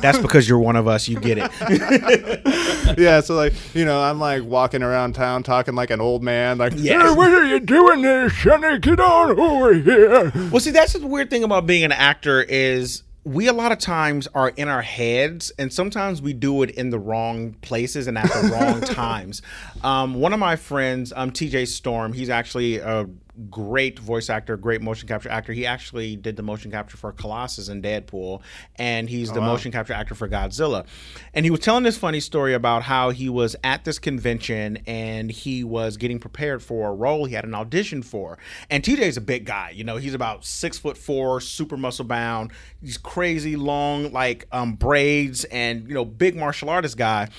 That's 0.02 0.18
because 0.20 0.48
you're 0.48 0.60
one 0.60 0.76
of 0.76 0.88
us. 0.88 1.08
You 1.08 1.20
get 1.20 1.38
it. 1.42 2.98
yeah, 2.98 3.20
so 3.22 3.36
like 3.36 3.54
you 3.76 3.86
know, 3.86 4.02
I'm 4.02 4.20
like 4.20 4.44
walking 4.44 4.82
around 4.84 5.14
town 5.14 5.44
talking 5.44 5.76
like 5.76 5.90
an 5.90 6.02
old 6.02 6.24
man, 6.24 6.58
like, 6.58 6.74
Yes. 6.76 7.02
"Hey, 7.02 7.16
what 7.16 7.32
are 7.32 7.46
you 7.46 7.60
doing 7.60 8.02
there, 8.02 8.30
Sonny? 8.30 8.80
Get 8.80 9.00
on 9.00 9.40
over 9.40 9.74
here." 9.74 10.32
Well, 10.52 10.60
see, 10.60 10.72
that's 10.72 10.94
the 10.94 11.06
weird 11.06 11.30
thing 11.30 11.44
about 11.44 11.66
being 11.66 11.84
an 11.84 11.92
actor 11.92 12.42
is 12.42 13.04
we 13.24 13.48
a 13.48 13.54
lot 13.54 13.72
of 13.72 13.80
times 13.80 14.28
are 14.34 14.50
in 14.50 14.68
our 14.68 14.82
heads, 14.82 15.52
and 15.60 15.72
sometimes 15.72 16.22
we 16.22 16.34
do 16.34 16.64
it 16.64 16.72
in 16.72 16.90
the 16.90 17.00
wrong 17.00 17.54
places 17.62 18.08
and 18.08 18.18
at 18.18 18.26
the 18.26 18.50
wrong 18.50 18.82
times. 18.96 19.42
Um, 19.84 20.16
one 20.16 20.34
of 20.34 20.40
my 20.40 20.56
friends, 20.56 21.14
um, 21.16 21.32
TJ 21.32 21.68
Storm, 21.68 22.14
he's 22.14 22.30
actually 22.30 22.78
a 22.78 23.08
great 23.50 24.00
voice 24.00 24.30
actor, 24.30 24.58
great 24.58 24.82
motion 24.82 25.08
capture 25.08 25.30
actor. 25.30 25.54
He 25.54 25.66
actually 25.66 26.16
did 26.16 26.36
the 26.36 26.44
motion 26.44 26.72
capture 26.72 26.98
for 26.98 27.12
Colossus 27.12 27.70
and 27.70 27.84
Deadpool, 27.84 28.42
and 28.76 29.10
he's 29.10 29.32
the 29.32 29.42
motion 29.42 29.72
capture 29.72 29.94
actor 29.94 30.16
for 30.16 30.28
Godzilla. 30.28 30.86
And 31.34 31.46
he 31.46 31.52
was 31.52 31.60
telling 31.60 31.84
this 31.84 31.98
funny 31.98 32.20
story 32.20 32.54
about 32.54 32.84
how 32.84 33.12
he 33.12 33.30
was 33.30 33.56
at 33.64 33.86
this 33.86 34.00
convention 34.00 34.80
and 34.88 35.32
he 35.32 35.64
was 35.64 35.98
getting 35.98 36.20
prepared 36.20 36.62
for 36.62 36.90
a 36.90 36.94
role 36.94 37.26
he 37.26 37.36
had 37.36 37.46
an 37.46 37.56
audition 37.56 38.02
for. 38.02 38.38
And 38.70 38.84
TJ's 38.84 39.18
a 39.18 39.22
big 39.22 39.46
guy, 39.46 39.72
you 39.72 39.84
know, 39.84 39.98
he's 39.98 40.14
about 40.14 40.46
six 40.46 40.78
foot 40.78 40.98
four, 40.98 41.42
super 41.42 41.78
muscle 41.78 42.06
bound, 42.06 42.52
these 42.82 42.98
crazy 42.98 43.56
long 43.56 44.12
like 44.12 44.48
um, 44.52 44.74
braids, 44.74 45.46
and 45.46 45.88
you 45.88 45.94
know, 45.94 46.06
big 46.06 46.36
martial 46.36 46.70
artist 46.70 46.98
guy 46.98 47.30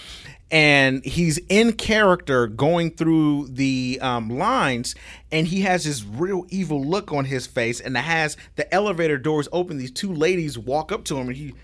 and 0.50 1.04
he's 1.04 1.38
in 1.48 1.72
character 1.72 2.46
going 2.46 2.90
through 2.90 3.48
the 3.48 3.98
um, 4.02 4.30
lines 4.30 4.94
and 5.30 5.46
he 5.46 5.60
has 5.62 5.84
this 5.84 6.04
real 6.04 6.44
evil 6.48 6.84
look 6.84 7.12
on 7.12 7.24
his 7.26 7.46
face 7.46 7.80
and 7.80 7.96
has 7.96 8.36
the 8.56 8.72
elevator 8.74 9.16
doors 9.16 9.48
open. 9.52 9.78
These 9.78 9.92
two 9.92 10.12
ladies 10.12 10.58
walk 10.58 10.90
up 10.90 11.04
to 11.04 11.18
him 11.18 11.28
and 11.28 11.36
he 11.36 11.54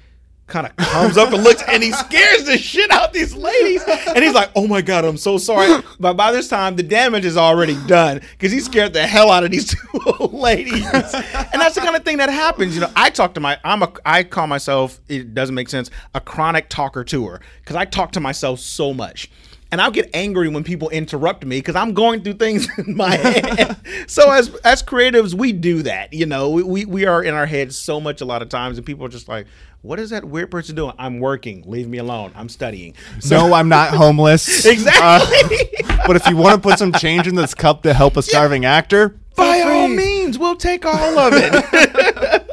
kind 0.46 0.66
of 0.66 0.76
comes 0.76 1.16
up 1.16 1.32
and 1.32 1.42
looks 1.42 1.62
and 1.68 1.82
he 1.82 1.90
scares 1.92 2.44
the 2.44 2.56
shit 2.56 2.90
out 2.90 3.12
these 3.12 3.34
ladies. 3.34 3.82
And 3.84 4.24
he's 4.24 4.34
like 4.34 4.50
oh 4.54 4.66
my 4.66 4.80
god 4.80 5.04
i'm 5.04 5.16
so 5.16 5.38
sorry. 5.38 5.82
But 5.98 6.14
by 6.14 6.32
this 6.32 6.48
time 6.48 6.76
the 6.76 6.82
damage 6.82 7.24
is 7.24 7.36
already 7.36 7.76
done 7.86 8.20
because 8.32 8.52
he 8.52 8.60
scared 8.60 8.92
the 8.92 9.06
hell 9.06 9.30
out 9.30 9.44
of 9.44 9.50
these 9.50 9.66
two 9.74 10.00
old 10.18 10.34
ladies. 10.34 10.84
And 10.84 11.60
that's 11.60 11.74
the 11.74 11.80
kind 11.80 11.96
of 11.96 12.04
thing 12.04 12.18
that 12.18 12.28
happens 12.28 12.74
you 12.74 12.80
know. 12.80 12.90
I 12.94 13.10
talk 13.10 13.34
to 13.34 13.40
my 13.40 13.58
i'm 13.64 13.82
a 13.82 13.92
i 14.04 14.22
call 14.22 14.46
myself 14.46 15.00
it 15.08 15.34
doesn't 15.34 15.54
make 15.54 15.68
sense 15.68 15.90
a 16.14 16.20
chronic 16.20 16.68
talker 16.68 17.04
tour 17.04 17.40
because 17.60 17.76
i 17.76 17.84
talk 17.84 18.12
to 18.12 18.20
myself 18.20 18.60
so 18.60 18.94
much 18.94 19.30
and 19.72 19.80
I'll 19.80 19.90
get 19.90 20.10
angry 20.14 20.48
when 20.48 20.64
people 20.64 20.88
interrupt 20.90 21.44
me 21.44 21.58
because 21.58 21.74
I'm 21.76 21.92
going 21.92 22.22
through 22.22 22.34
things 22.34 22.68
in 22.78 22.96
my 22.96 23.16
head. 23.16 23.76
so 24.06 24.30
as 24.30 24.54
as 24.64 24.82
creatives, 24.82 25.34
we 25.34 25.52
do 25.52 25.82
that. 25.82 26.12
You 26.12 26.26
know, 26.26 26.50
we, 26.50 26.84
we 26.84 27.04
are 27.06 27.22
in 27.22 27.34
our 27.34 27.46
heads 27.46 27.76
so 27.76 28.00
much 28.00 28.20
a 28.20 28.24
lot 28.24 28.42
of 28.42 28.48
times, 28.48 28.78
and 28.78 28.86
people 28.86 29.04
are 29.04 29.10
just 29.10 29.28
like, 29.28 29.46
"What 29.82 29.98
is 29.98 30.10
that 30.10 30.24
weird 30.24 30.50
person 30.50 30.76
doing?" 30.76 30.92
I'm 30.98 31.18
working. 31.20 31.64
Leave 31.66 31.88
me 31.88 31.98
alone. 31.98 32.32
I'm 32.36 32.48
studying. 32.48 32.94
No, 33.30 33.54
I'm 33.54 33.68
not 33.68 33.90
homeless. 33.94 34.64
Exactly. 34.64 35.58
Uh, 35.84 36.06
but 36.06 36.16
if 36.16 36.26
you 36.28 36.36
want 36.36 36.62
to 36.62 36.68
put 36.68 36.78
some 36.78 36.92
change 36.92 37.26
in 37.26 37.34
this 37.34 37.54
cup 37.54 37.82
to 37.82 37.92
help 37.92 38.16
a 38.16 38.22
starving 38.22 38.64
actor, 38.64 39.18
By 39.36 39.62
all 39.62 39.88
means, 39.88 40.38
we'll 40.38 40.56
take 40.56 40.84
all 40.86 41.18
of 41.18 41.32
it. 41.36 42.45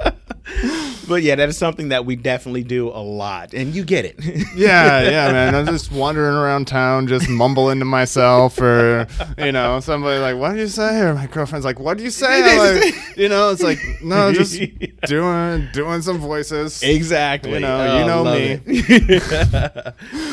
But 1.14 1.22
yeah, 1.22 1.36
that 1.36 1.48
is 1.48 1.58
something 1.60 1.90
that 1.90 2.06
we 2.06 2.16
definitely 2.16 2.64
do 2.64 2.90
a 2.90 2.98
lot, 3.04 3.54
and 3.54 3.76
you 3.76 3.84
get 3.84 4.04
it. 4.06 4.16
Yeah, 4.56 5.02
yeah, 5.04 5.32
man. 5.32 5.54
I'm 5.56 5.66
just 5.68 5.92
wandering 6.02 6.36
around 6.36 6.66
town, 6.68 7.08
just 7.08 7.30
mumbling 7.30 7.80
to 7.80 7.86
myself, 7.86 8.60
or 8.60 9.08
you 9.38 9.52
know, 9.52 9.80
somebody 9.80 10.20
like, 10.20 10.38
"What 10.38 10.54
did 10.54 10.60
you 10.62 10.68
say?" 10.68 11.00
Or 11.02 11.14
my 11.14 11.28
girlfriend's 11.28 11.66
like, 11.66 11.80
"What 11.80 11.98
did 11.98 12.04
you 12.04 12.10
say?" 12.12 12.82
Like, 12.82 13.18
you 13.18 13.30
know, 13.30 13.52
it's 13.52 13.62
like, 13.64 13.80
no, 14.04 14.34
just 14.34 14.60
doing 15.08 15.70
doing 15.74 16.02
some 16.02 16.18
voices. 16.18 16.82
exactly. 16.84 17.54
You 17.54 17.60
know, 17.62 17.80
Oh, 17.80 18.00
you 18.00 18.06
know 18.06 18.24
me. 18.26 19.20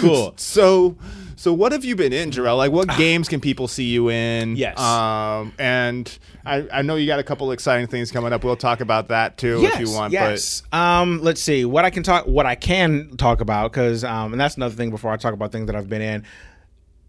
cool. 0.00 0.34
So, 0.36 0.96
so 1.40 1.54
what 1.54 1.72
have 1.72 1.86
you 1.86 1.96
been 1.96 2.12
in, 2.12 2.32
Jarrell? 2.32 2.58
Like, 2.58 2.70
what 2.70 2.86
games 2.98 3.26
can 3.26 3.40
people 3.40 3.66
see 3.66 3.84
you 3.84 4.10
in? 4.10 4.56
Yes. 4.56 4.78
Um, 4.78 5.54
and 5.58 6.18
I, 6.44 6.68
I 6.70 6.82
know 6.82 6.96
you 6.96 7.06
got 7.06 7.18
a 7.18 7.22
couple 7.22 7.50
exciting 7.50 7.86
things 7.86 8.12
coming 8.12 8.34
up. 8.34 8.44
We'll 8.44 8.56
talk 8.56 8.82
about 8.82 9.08
that 9.08 9.38
too 9.38 9.64
if 9.64 9.80
you 9.80 9.90
want. 9.90 10.12
Yes. 10.12 10.62
Um, 10.70 11.22
let's 11.22 11.40
see 11.40 11.64
what 11.64 11.86
I 11.86 11.90
can 11.90 12.02
talk. 12.02 12.26
What 12.26 12.44
I 12.44 12.56
can 12.56 13.16
talk 13.16 13.40
about 13.40 13.72
because, 13.72 14.04
um, 14.04 14.34
and 14.34 14.40
that's 14.40 14.56
another 14.56 14.74
thing 14.74 14.90
before 14.90 15.12
I 15.12 15.16
talk 15.16 15.32
about 15.32 15.50
things 15.50 15.66
that 15.68 15.76
I've 15.76 15.88
been 15.88 16.02
in. 16.02 16.26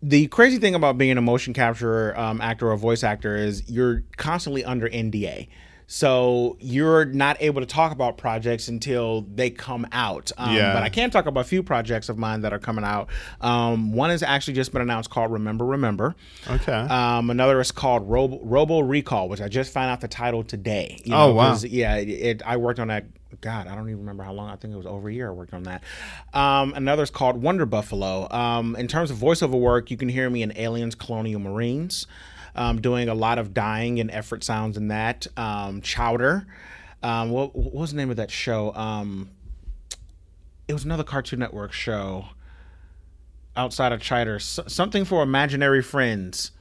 The 0.02 0.28
crazy 0.28 0.60
thing 0.60 0.76
about 0.76 0.98
being 0.98 1.17
a 1.17 1.22
motion 1.22 1.54
capture 1.54 2.17
um, 2.17 2.39
actor 2.39 2.72
or 2.72 2.78
voice 2.78 3.04
actor 3.04 3.36
is 3.36 3.70
you're 3.70 4.04
constantly 4.15 4.63
under 4.63 4.88
NDA. 4.88 5.50
So 5.94 6.56
you're 6.62 7.04
not 7.04 7.36
able 7.42 7.60
to 7.60 7.68
talk 7.68 7.92
about 7.92 8.18
projects 8.18 8.70
until 8.70 9.24
they 9.36 9.50
come 9.50 9.86
out. 9.92 10.32
Um, 10.38 10.56
Yeah. 10.56 10.74
But 10.74 10.84
I 10.84 10.90
can 10.90 11.10
talk 11.12 11.26
about 11.26 11.42
a 11.42 11.44
few 11.44 11.62
projects 11.64 12.08
of 12.08 12.18
mine 12.18 12.44
that 12.44 12.54
are 12.54 12.60
coming 12.60 12.86
out. 12.86 13.10
Um, 13.42 13.92
one 13.92 14.10
has 14.10 14.24
actually 14.24 14.54
just 14.54 14.72
been 14.72 14.82
announced 14.82 15.10
called 15.10 15.34
Remember 15.34 15.66
Remember. 15.66 16.16
Okay. 16.50 16.72
Um, 16.72 17.30
another 17.30 17.60
is 17.60 17.74
called 17.74 18.10
Robo, 18.10 18.40
Robo 18.42 18.80
Recall, 18.80 19.28
which 19.28 19.42
I 19.42 19.50
just 19.50 19.74
found 19.74 19.92
out 19.92 20.00
the 20.00 20.08
title 20.08 20.46
today. 20.46 20.98
You 21.04 21.14
Oh, 21.14 21.34
wow. 21.34 21.50
'cause, 21.50 21.66
Yeah, 21.66 21.98
it, 21.98 22.08
it, 22.08 22.42
I 22.46 22.56
worked 22.56 22.80
on 22.80 22.88
that. 22.88 23.08
God, 23.42 23.68
I 23.68 23.76
don't 23.76 23.88
even 23.90 24.00
remember 24.00 24.24
how 24.24 24.32
long. 24.32 24.50
I 24.50 24.56
think 24.56 24.74
it 24.74 24.78
was 24.78 24.86
over 24.86 25.10
a 25.10 25.14
year 25.14 25.28
I 25.28 25.32
worked 25.32 25.54
on 25.54 25.64
that. 25.64 25.84
Um, 26.34 26.74
another 26.74 27.04
is 27.04 27.10
called 27.10 27.42
Wonder 27.42 27.66
Buffalo. 27.66 28.30
Um, 28.32 28.78
in 28.78 28.88
terms 28.88 29.12
of 29.12 29.18
voiceover 29.18 29.60
work, 29.60 29.92
you 29.92 29.98
can 29.98 30.08
hear 30.10 30.30
me 30.30 30.42
in 30.42 30.54
Aliens, 30.58 30.96
Colonial 30.96 31.40
Marines, 31.40 32.08
um, 32.56 32.82
doing 32.82 33.10
a 33.10 33.16
lot 33.16 33.38
of 33.38 33.54
dying 33.54 34.00
and 34.00 34.12
effort 34.12 34.44
sounds 34.44 34.78
in 34.78 34.90
that. 34.90 35.28
Um, 35.38 35.82
Chowder. 35.82 36.46
Um, 37.04 37.32
what, 37.32 37.56
what 37.56 37.74
was 37.74 37.92
the 37.92 37.98
name 37.98 38.10
of 38.10 38.18
that 38.18 38.32
show? 38.32 38.74
Um, 38.76 39.30
it 40.68 40.74
was 40.74 40.86
another 40.86 41.04
Cartoon 41.04 41.40
Network 41.40 41.74
show 41.74 42.26
outside 43.56 43.92
of 43.92 44.02
Chowder. 44.02 44.36
S- 44.36 44.60
something 44.68 45.06
for 45.06 45.24
imaginary 45.24 45.82
friends. 45.82 46.52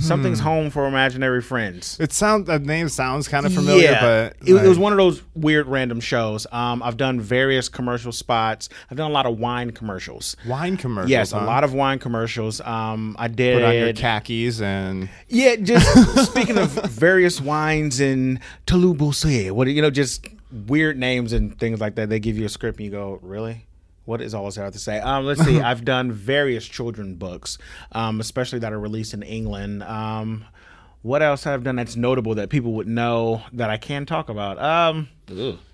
Something's 0.00 0.40
Hmm. 0.40 0.44
home 0.46 0.70
for 0.70 0.86
imaginary 0.86 1.42
friends. 1.42 1.96
it 2.00 2.12
sounds 2.12 2.46
that 2.48 2.62
name 2.62 2.88
sounds 2.88 3.28
kind 3.28 3.46
of 3.46 3.54
familiar, 3.54 3.96
but 4.00 4.36
it, 4.46 4.54
it 4.64 4.68
was 4.68 4.78
one 4.78 4.92
of 4.92 4.98
those 4.98 5.22
weird 5.34 5.66
random 5.68 6.00
shows. 6.00 6.46
Um, 6.50 6.82
I've 6.82 6.96
done 6.96 7.20
various 7.20 7.68
commercial 7.68 8.10
spots. 8.12 8.68
I've 8.90 8.96
done 8.96 9.10
a 9.10 9.14
lot 9.14 9.26
of 9.26 9.38
wine 9.38 9.70
commercials. 9.70 10.36
wine 10.46 10.76
commercials. 10.76 11.10
Yes, 11.10 11.32
a 11.32 11.36
lot 11.38 11.62
of 11.62 11.72
wine 11.74 11.98
commercials. 11.98 12.60
Um, 12.62 13.14
I 13.18 13.28
did. 13.28 13.58
Put 13.58 13.64
on 13.64 13.74
your 13.76 13.92
khakis 13.92 14.60
and 14.60 15.08
Yeah, 15.28 15.56
just 15.56 16.26
speaking 16.30 16.58
of 16.58 16.70
various 16.70 17.40
wines 17.40 18.00
in 18.00 18.40
Toulouse, 18.66 19.24
what 19.52 19.68
you 19.68 19.82
know, 19.82 19.90
just 19.90 20.26
weird 20.66 20.98
names 20.98 21.32
and 21.32 21.58
things 21.58 21.80
like 21.80 21.94
that. 21.94 22.08
They 22.08 22.18
give 22.20 22.36
you 22.36 22.44
a 22.46 22.48
script 22.48 22.78
and 22.78 22.84
you 22.86 22.90
go, 22.90 23.18
really? 23.22 23.66
What 24.04 24.20
is 24.20 24.34
all 24.34 24.46
this 24.46 24.58
I 24.58 24.64
have 24.64 24.72
to 24.72 24.78
say? 24.78 24.98
Um, 24.98 25.24
let's 25.24 25.44
see. 25.44 25.60
I've 25.60 25.84
done 25.84 26.10
various 26.10 26.66
children 26.66 27.14
books, 27.14 27.58
um, 27.92 28.20
especially 28.20 28.58
that 28.60 28.72
are 28.72 28.78
released 28.80 29.14
in 29.14 29.22
England. 29.22 29.82
Um, 29.84 30.44
what 31.02 31.20
else 31.22 31.44
have 31.44 31.60
I 31.60 31.62
done 31.64 31.76
that's 31.76 31.96
notable 31.96 32.36
that 32.36 32.48
people 32.48 32.72
would 32.74 32.86
know 32.88 33.42
that 33.52 33.70
I 33.70 33.76
can 33.76 34.06
talk 34.06 34.28
about? 34.28 34.60
Um, 34.60 35.08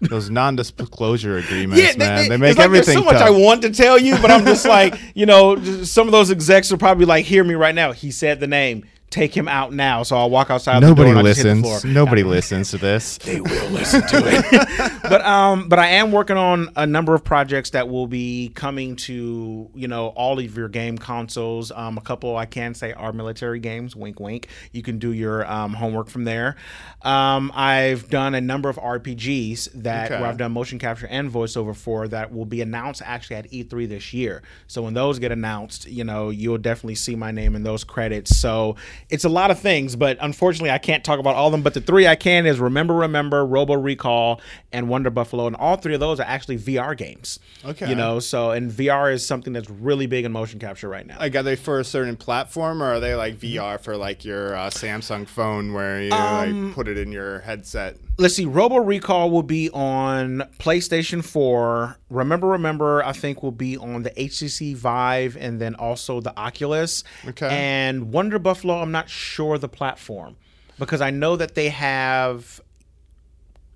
those 0.00 0.30
non-disclosure 0.30 1.38
agreements, 1.38 1.94
they- 1.94 1.98
man. 1.98 2.22
They, 2.22 2.28
they- 2.28 2.36
make 2.36 2.56
like 2.56 2.64
everything 2.64 2.94
There's 2.94 3.06
so 3.06 3.12
much. 3.12 3.22
I 3.22 3.30
want 3.30 3.62
to 3.62 3.70
tell 3.70 3.98
you, 3.98 4.16
but 4.18 4.30
I'm 4.30 4.44
just 4.44 4.66
like, 4.68 4.94
you 5.14 5.26
know, 5.26 5.62
some 5.84 6.06
of 6.08 6.12
those 6.12 6.30
execs 6.30 6.70
will 6.70 6.78
probably 6.78 7.04
like 7.06 7.24
hear 7.24 7.44
me 7.44 7.54
right 7.54 7.74
now. 7.74 7.92
He 7.92 8.10
said 8.10 8.40
the 8.40 8.46
name. 8.46 8.86
Take 9.10 9.36
him 9.36 9.48
out 9.48 9.72
now. 9.72 10.02
So 10.02 10.16
I'll 10.16 10.30
walk 10.30 10.50
outside. 10.50 10.80
Nobody 10.80 11.10
the 11.10 11.14
door 11.14 11.18
and 11.18 11.18
I'll 11.18 11.24
just 11.24 11.38
hit 11.38 11.44
the 11.48 11.54
listens. 11.54 11.82
floor. 11.82 11.92
Nobody 11.92 12.22
listens 12.22 12.70
to 12.70 12.78
this. 12.78 13.18
They 13.18 13.40
will 13.40 13.68
listen 13.70 14.02
to 14.02 14.22
it. 14.24 15.02
but 15.02 15.22
um, 15.24 15.68
but 15.68 15.78
I 15.78 15.86
am 15.88 16.12
working 16.12 16.36
on 16.36 16.70
a 16.76 16.86
number 16.86 17.14
of 17.14 17.24
projects 17.24 17.70
that 17.70 17.88
will 17.88 18.06
be 18.06 18.50
coming 18.54 18.96
to 18.96 19.70
you 19.74 19.88
know 19.88 20.08
all 20.08 20.38
of 20.38 20.56
your 20.56 20.68
game 20.68 20.98
consoles. 20.98 21.72
Um, 21.72 21.96
a 21.98 22.00
couple 22.02 22.36
I 22.36 22.46
can 22.46 22.74
say 22.74 22.92
are 22.92 23.12
military 23.12 23.60
games. 23.60 23.96
Wink, 23.96 24.20
wink. 24.20 24.48
You 24.72 24.82
can 24.82 24.98
do 24.98 25.12
your 25.12 25.50
um, 25.50 25.72
homework 25.74 26.08
from 26.08 26.24
there. 26.24 26.56
Um, 27.02 27.50
I've 27.54 28.08
done 28.10 28.34
a 28.34 28.40
number 28.40 28.68
of 28.68 28.76
RPGs 28.76 29.70
that 29.82 30.10
Okay. 30.10 30.20
where 30.20 30.28
I've 30.30 30.36
done 30.36 30.52
motion 30.52 30.78
capture 30.78 31.06
and 31.06 31.30
voiceover 31.30 31.74
for 31.74 32.08
that 32.08 32.32
will 32.32 32.44
be 32.44 32.60
announced 32.60 33.02
actually 33.04 33.36
at 33.36 33.50
E3 33.50 33.88
this 33.88 34.12
year. 34.14 34.42
So 34.66 34.82
when 34.82 34.94
those 34.94 35.18
get 35.18 35.32
announced, 35.32 35.86
you 35.88 36.04
know 36.04 36.30
you'll 36.30 36.58
definitely 36.58 36.94
see 36.94 37.14
my 37.16 37.30
name 37.30 37.54
in 37.56 37.62
those 37.62 37.84
credits. 37.84 38.36
So 38.36 38.76
it's 39.11 39.24
a 39.24 39.28
lot 39.28 39.50
of 39.50 39.58
things, 39.58 39.96
but 39.96 40.16
unfortunately 40.20 40.70
I 40.70 40.78
can't 40.78 41.04
talk 41.04 41.18
about 41.18 41.34
all 41.34 41.46
of 41.46 41.52
them. 41.52 41.62
But 41.62 41.74
the 41.74 41.80
three 41.80 42.06
I 42.06 42.16
can 42.16 42.46
is 42.46 42.58
Remember, 42.61 42.94
Remember, 42.94 43.44
Robo 43.44 43.74
Recall, 43.74 44.40
and 44.72 44.88
Wonder 44.88 45.11
Buffalo, 45.11 45.46
and 45.46 45.56
all 45.56 45.76
three 45.76 45.94
of 45.94 46.00
those 46.00 46.20
are 46.20 46.26
actually 46.26 46.58
VR 46.58 46.96
games. 46.96 47.38
Okay. 47.64 47.88
you 47.88 47.94
know, 47.94 48.18
so 48.20 48.50
and 48.50 48.70
VR 48.70 49.12
is 49.12 49.26
something 49.26 49.52
that's 49.52 49.70
really 49.70 50.06
big 50.06 50.24
in 50.24 50.32
motion 50.32 50.58
capture 50.58 50.88
right 50.88 51.06
now. 51.06 51.18
Like, 51.18 51.34
are 51.37 51.42
they 51.42 51.56
for 51.56 51.80
a 51.80 51.84
certain 51.84 52.16
platform, 52.16 52.82
or 52.82 52.94
are 52.94 53.00
they 53.00 53.14
like 53.14 53.38
VR 53.38 53.80
for 53.80 53.96
like 53.96 54.24
your 54.24 54.54
uh, 54.56 54.70
Samsung 54.70 55.26
phone, 55.26 55.72
where 55.72 56.02
you 56.02 56.11
like 56.11 56.74
put 56.74 56.88
it 56.88 56.98
in 56.98 57.12
your 57.12 57.40
headset? 57.40 57.96
let's 58.20 58.34
see 58.34 58.44
robo 58.44 58.78
recall 58.78 59.30
will 59.30 59.44
be 59.44 59.70
on 59.70 60.42
playstation 60.58 61.24
4 61.24 61.96
remember 62.11 62.48
remember 62.48 63.00
i 63.04 63.12
think 63.12 63.44
will 63.44 63.52
be 63.52 63.76
on 63.76 64.02
the 64.02 64.11
htc 64.11 64.74
vive 64.74 65.37
and 65.37 65.61
then 65.61 65.76
also 65.76 66.20
the 66.20 66.37
oculus 66.37 67.04
Okay. 67.28 67.46
and 67.48 68.12
wonder 68.12 68.40
buffalo 68.40 68.74
i'm 68.88 68.92
not 68.92 69.09
sure 69.09 69.59
the 69.59 69.68
platform 69.68 70.37
because 70.79 71.01
i 71.01 71.11
know 71.11 71.37
that 71.37 71.55
they 71.55 71.68
have 71.68 72.61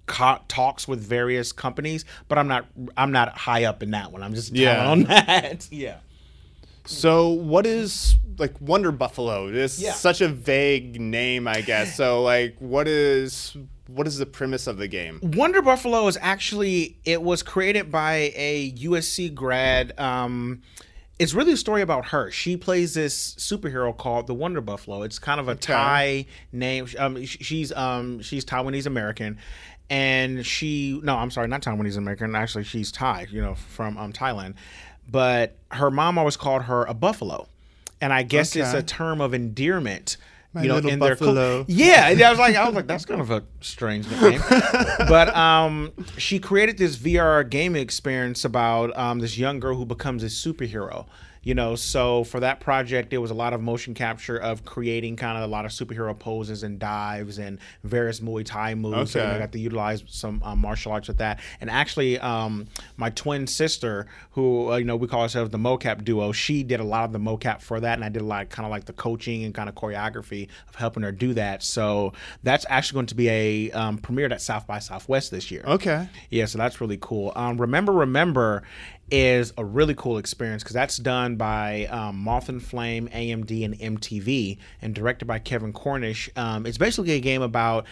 co- 0.07 0.41
talks 0.49 0.89
with 0.89 1.01
various 1.01 1.53
companies 1.53 2.05
but 2.29 2.39
i'm 2.39 2.49
not 2.49 2.67
i'm 2.97 3.13
not 3.13 3.37
high 3.37 3.65
up 3.65 3.83
in 3.83 3.91
that 3.93 4.11
one 4.13 4.23
i'm 4.23 4.35
just 4.35 4.53
Yeah. 4.53 4.89
on 4.91 5.03
that 5.15 5.69
yeah 5.71 5.99
So, 6.85 7.29
what 7.29 7.65
is 7.65 8.17
like 8.39 8.61
Wonder 8.61 8.91
Buffalo? 8.91 9.47
It's 9.47 9.79
Yeah. 9.79 9.93
such 9.93 10.21
a 10.21 10.27
vague 10.27 11.01
name, 11.01 11.47
I 11.47 11.61
guess. 11.61 11.95
So, 11.97 12.23
like, 12.25 12.57
what 12.59 12.89
is 12.89 13.57
what 13.87 14.09
is 14.09 14.19
the 14.19 14.27
premise 14.27 14.67
of 14.67 14.79
the 14.79 14.89
game? 14.89 15.21
Wonder 15.23 15.63
Buffalo 15.63 16.09
is 16.09 16.19
actually 16.21 16.97
it 17.05 17.23
was 17.23 17.45
created 17.45 17.93
by 17.93 18.33
a 18.35 18.73
USC 18.73 19.33
grad. 19.33 19.97
Um, 19.97 20.63
it's 21.23 21.35
really 21.35 21.53
a 21.53 21.57
story 21.57 21.83
about 21.83 22.07
her. 22.07 22.33
She 22.33 22.57
plays 22.57 22.95
this 22.95 23.37
superhero 23.37 23.97
called 23.97 24.27
the 24.27 24.35
Wonder 24.35 24.61
Buffalo. 24.61 25.03
It's 25.03 25.21
kind 25.21 25.39
of 25.39 25.47
a 25.47 25.55
Thai 25.55 26.27
name. 26.51 26.89
Um, 26.99 27.25
she's 27.25 27.71
um, 27.73 28.21
she's 28.23 28.45
Taiwanese 28.45 28.87
American, 28.87 29.39
and 29.89 30.45
she 30.45 31.01
no, 31.05 31.15
I'm 31.15 31.31
sorry, 31.31 31.47
not 31.47 31.63
Taiwanese 31.63 31.97
American. 31.97 32.35
Actually, 32.35 32.65
she's 32.65 32.91
Thai. 32.91 33.29
You 33.31 33.41
know, 33.41 33.55
from 33.55 33.97
um, 33.99 34.13
Thailand. 34.13 34.55
But 35.09 35.57
her 35.71 35.93
mom 35.93 36.19
always 36.19 36.37
called 36.37 36.63
her 36.63 36.85
a 36.87 36.95
buffalo, 36.95 37.47
and 38.01 38.13
I 38.13 38.25
guess 38.25 38.57
it's 38.57 38.73
a 38.73 38.83
term 38.83 39.21
of 39.21 39.33
endearment. 39.33 40.17
My 40.55 40.63
you 40.63 40.69
know, 40.69 40.75
little 40.75 40.91
in 40.91 40.99
their 40.99 41.17
buffalo. 41.17 41.65
yeah, 41.67 42.09
I 42.09 42.31
was 42.31 42.39
like, 42.39 42.57
I 42.57 42.67
was 42.67 42.75
like, 42.75 42.87
that's 42.87 43.07
kind 43.07 43.23
of 43.23 43.31
a 43.31 43.43
strange 43.63 44.07
nickname. 44.11 44.43
but 45.09 45.35
um, 45.35 45.93
she 46.19 46.39
created 46.39 46.77
this 46.77 46.97
VR 46.97 47.49
gaming 47.49 47.81
experience 47.81 48.45
about 48.45 48.95
um, 48.97 49.21
this 49.21 49.39
young 49.39 49.61
girl 49.61 49.77
who 49.77 49.87
becomes 49.87 50.23
a 50.23 50.27
superhero. 50.27 51.07
You 51.43 51.55
know, 51.55 51.75
so 51.75 52.25
for 52.25 52.41
that 52.41 52.61
project, 52.61 53.13
it 53.13 53.19
was 53.19 53.31
a 53.31 53.35
lot 53.35 53.53
of 53.53 53.61
motion 53.61 53.95
capture 53.95 54.37
of 54.37 54.65
creating 54.65 55.17
kind 55.17 55.37
of 55.37 55.45
a 55.45 55.47
lot 55.49 55.65
of 55.65 55.73
superhero 55.73 56.17
poses 56.17 56.63
and 56.63 56.79
dives 56.79 57.39
and 57.39 57.59
various 57.83 58.21
Muay 58.21 58.45
Thai 58.45 58.75
moves. 58.77 59.17
Okay. 59.17 59.27
I 59.27 59.39
got 59.39 59.51
to 59.53 59.59
utilize 59.59 60.05
some 60.07 60.41
um, 60.45 60.61
martial 60.61 60.93
arts 60.93 61.09
with 61.09 61.19
that. 61.19 61.41
And 61.61 61.69
actually, 61.69 62.19
um, 62.21 62.67
my 62.97 63.11
twin 63.11 63.47
sister, 63.47 64.07
who 64.33 64.73
uh, 64.73 64.77
you 64.77 64.85
know 64.85 64.97
we 64.97 65.09
call 65.09 65.23
ourselves 65.23 65.51
the 65.51 65.59
mocap 65.59 66.05
duo, 66.05 66.31
she 66.33 66.63
did 66.63 66.81
a 66.81 66.85
lot 66.85 67.05
of 67.05 67.13
the 67.13 67.19
mocap 67.19 67.61
for 67.61 67.81
that, 67.81 67.95
and 67.95 68.05
I 68.05 68.09
did 68.09 68.23
a 68.23 68.27
lot 68.27 68.49
kind 68.51 68.65
of 68.65 68.71
like 68.71 68.85
the 68.85 68.93
coaching 68.93 69.45
and 69.45 69.53
kind 69.55 69.69
of 69.69 69.75
choreography 69.75 70.49
of 70.69 70.77
helping 70.77 71.03
her 71.03 71.13
do 71.13 71.35
that. 71.35 71.63
So 71.63 72.13
that's 72.43 72.65
actually 72.69 72.95
going 72.95 73.07
to 73.07 73.15
be 73.17 73.29
a 73.29 73.71
um, 73.73 73.99
premiered 73.99 74.33
at 74.33 74.41
South 74.41 74.67
by 74.67 74.79
Southwest 74.79 75.31
this 75.31 75.51
year. 75.51 75.65
Okay. 75.67 76.09
Yeah, 76.31 76.45
so 76.47 76.59
that's 76.59 76.81
really 76.81 76.99
cool. 77.01 77.33
Um, 77.35 77.61
remember, 77.61 77.93
remember 77.93 78.63
is 79.13 79.53
a 79.59 79.65
really 79.65 79.95
cool 79.95 80.17
experience 80.17 80.63
because 80.63 80.73
that's 80.73 80.97
done 80.97 81.37
by 81.37 81.85
um, 81.87 82.17
Moth 82.17 82.49
and 82.49 82.63
Flame, 82.63 83.09
AMD, 83.13 83.65
and 83.65 83.79
MTV, 83.79 84.57
and 84.81 84.95
directed 84.95 85.27
by 85.27 85.39
Kevin 85.39 85.73
Cornish. 85.75 86.31
Um, 86.35 86.65
it's 86.65 86.79
basically 86.79 87.13
a 87.13 87.21
game 87.21 87.43
about 87.43 87.87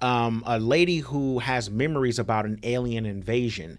um, 0.00 0.42
a 0.46 0.58
lady 0.58 0.98
who 0.98 1.40
has 1.40 1.70
memories 1.70 2.18
about 2.18 2.46
an 2.46 2.58
alien 2.62 3.04
invasion. 3.04 3.78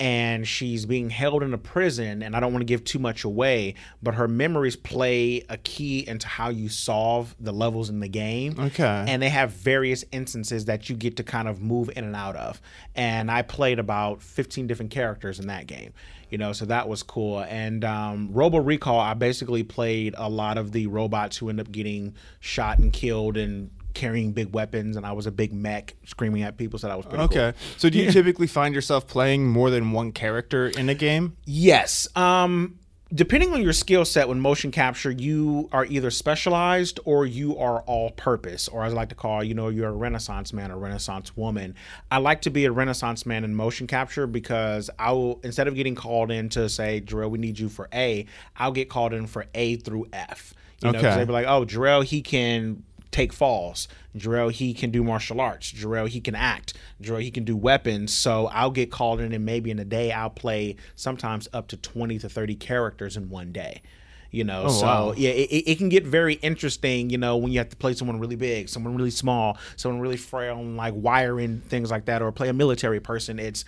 And 0.00 0.46
she's 0.46 0.86
being 0.86 1.10
held 1.10 1.42
in 1.42 1.52
a 1.52 1.58
prison, 1.58 2.22
and 2.22 2.36
I 2.36 2.40
don't 2.40 2.52
want 2.52 2.60
to 2.60 2.66
give 2.66 2.84
too 2.84 3.00
much 3.00 3.24
away, 3.24 3.74
but 4.00 4.14
her 4.14 4.28
memories 4.28 4.76
play 4.76 5.42
a 5.48 5.56
key 5.56 6.06
into 6.06 6.28
how 6.28 6.50
you 6.50 6.68
solve 6.68 7.34
the 7.40 7.50
levels 7.52 7.90
in 7.90 7.98
the 7.98 8.06
game 8.08 8.54
Okay. 8.58 9.04
and 9.08 9.20
they 9.20 9.28
have 9.28 9.50
various 9.50 10.04
instances 10.12 10.66
that 10.66 10.88
you 10.88 10.94
get 10.94 11.16
to 11.16 11.24
kind 11.24 11.48
of 11.48 11.60
move 11.60 11.90
in 11.96 12.04
and 12.04 12.14
out 12.14 12.36
of. 12.36 12.60
And 12.94 13.28
I 13.28 13.42
played 13.42 13.80
about 13.80 14.22
15 14.22 14.68
different 14.68 14.92
characters 14.92 15.40
in 15.40 15.48
that 15.48 15.66
game, 15.66 15.92
you 16.30 16.38
know, 16.38 16.52
so 16.52 16.64
that 16.66 16.88
was 16.88 17.02
cool. 17.02 17.40
And 17.40 17.84
um, 17.84 18.28
Robo 18.32 18.58
Recall, 18.58 19.00
I 19.00 19.14
basically 19.14 19.64
played 19.64 20.14
a 20.16 20.28
lot 20.28 20.58
of 20.58 20.70
the 20.70 20.86
robots 20.86 21.36
who 21.36 21.48
end 21.48 21.58
up 21.58 21.72
getting 21.72 22.14
shot 22.38 22.78
and 22.78 22.92
killed 22.92 23.36
and 23.36 23.70
carrying 23.98 24.32
big 24.32 24.52
weapons, 24.54 24.96
and 24.96 25.04
I 25.04 25.12
was 25.12 25.26
a 25.26 25.30
big 25.30 25.52
mech 25.52 25.94
screaming 26.06 26.42
at 26.42 26.56
people, 26.56 26.78
so 26.78 26.86
that 26.88 26.96
was 26.96 27.04
pretty 27.04 27.28
cool. 27.28 27.38
Okay. 27.38 27.58
So, 27.76 27.90
do 27.90 27.98
you 27.98 28.10
typically 28.10 28.46
find 28.46 28.74
yourself 28.74 29.06
playing 29.06 29.46
more 29.46 29.68
than 29.70 29.92
one 29.92 30.12
character 30.12 30.68
in 30.68 30.88
a 30.88 30.94
game? 30.94 31.36
Yes. 31.44 32.08
Um, 32.16 32.78
depending 33.14 33.52
on 33.54 33.62
your 33.62 33.72
skill 33.72 34.04
set 34.04 34.28
when 34.28 34.38
motion 34.38 34.70
capture, 34.70 35.10
you 35.10 35.68
are 35.72 35.84
either 35.86 36.10
specialized 36.10 37.00
or 37.04 37.26
you 37.26 37.56
are 37.58 37.80
all 37.82 38.10
purpose, 38.12 38.68
or 38.68 38.84
as 38.84 38.92
I 38.92 38.96
like 38.96 39.08
to 39.08 39.14
call, 39.14 39.42
you 39.42 39.54
know, 39.54 39.68
you're 39.68 39.88
a 39.88 39.92
renaissance 39.92 40.52
man 40.52 40.70
or 40.70 40.78
renaissance 40.78 41.36
woman. 41.36 41.74
I 42.10 42.18
like 42.18 42.42
to 42.42 42.50
be 42.50 42.64
a 42.66 42.72
renaissance 42.72 43.26
man 43.26 43.44
in 43.44 43.54
motion 43.54 43.86
capture 43.86 44.26
because 44.26 44.90
I 44.98 45.12
will, 45.12 45.40
instead 45.42 45.68
of 45.68 45.74
getting 45.74 45.94
called 45.94 46.30
in 46.30 46.48
to 46.50 46.68
say, 46.68 47.00
Jarrell, 47.00 47.30
we 47.30 47.38
need 47.38 47.58
you 47.58 47.68
for 47.68 47.88
A, 47.92 48.26
I'll 48.56 48.72
get 48.72 48.88
called 48.88 49.12
in 49.12 49.26
for 49.26 49.46
A 49.54 49.76
through 49.76 50.06
F. 50.12 50.54
You 50.80 50.92
know, 50.92 50.98
Okay. 51.00 51.16
they'd 51.16 51.26
be 51.26 51.32
like, 51.32 51.46
oh, 51.48 51.64
Jarrell, 51.64 52.04
he 52.04 52.22
can 52.22 52.84
take 53.10 53.32
falls. 53.32 53.88
Jarrell, 54.16 54.52
he 54.52 54.74
can 54.74 54.90
do 54.90 55.02
martial 55.04 55.40
arts. 55.40 55.72
Jarrell, 55.72 56.08
he 56.08 56.20
can 56.20 56.34
act. 56.34 56.74
Jarrell, 57.02 57.22
he 57.22 57.30
can 57.30 57.44
do 57.44 57.56
weapons. 57.56 58.12
So 58.12 58.46
I'll 58.48 58.70
get 58.70 58.90
called 58.90 59.20
in, 59.20 59.32
and 59.32 59.44
maybe 59.44 59.70
in 59.70 59.78
a 59.78 59.84
day, 59.84 60.12
I'll 60.12 60.30
play 60.30 60.76
sometimes 60.94 61.48
up 61.52 61.68
to 61.68 61.76
20 61.76 62.18
to 62.18 62.28
30 62.28 62.54
characters 62.56 63.16
in 63.16 63.28
one 63.30 63.52
day. 63.52 63.82
You 64.30 64.44
know, 64.44 64.64
oh, 64.66 64.68
so 64.68 64.84
wow. 64.86 65.14
yeah, 65.16 65.30
it, 65.30 65.48
it- 65.50 65.70
it 65.70 65.78
can 65.78 65.88
get 65.88 66.04
very 66.04 66.34
interesting, 66.34 67.08
you 67.08 67.16
know, 67.16 67.38
when 67.38 67.50
you 67.50 67.60
have 67.60 67.70
to 67.70 67.76
play 67.76 67.94
someone 67.94 68.20
really 68.20 68.36
big, 68.36 68.68
someone 68.68 68.94
really 68.94 69.10
small, 69.10 69.56
someone 69.76 70.02
really 70.02 70.18
frail, 70.18 70.58
and 70.58 70.76
like 70.76 70.92
wiring 70.94 71.60
things 71.60 71.90
like 71.90 72.04
that, 72.04 72.20
or 72.20 72.30
play 72.30 72.50
a 72.50 72.52
military 72.52 73.00
person. 73.00 73.38
It's, 73.38 73.64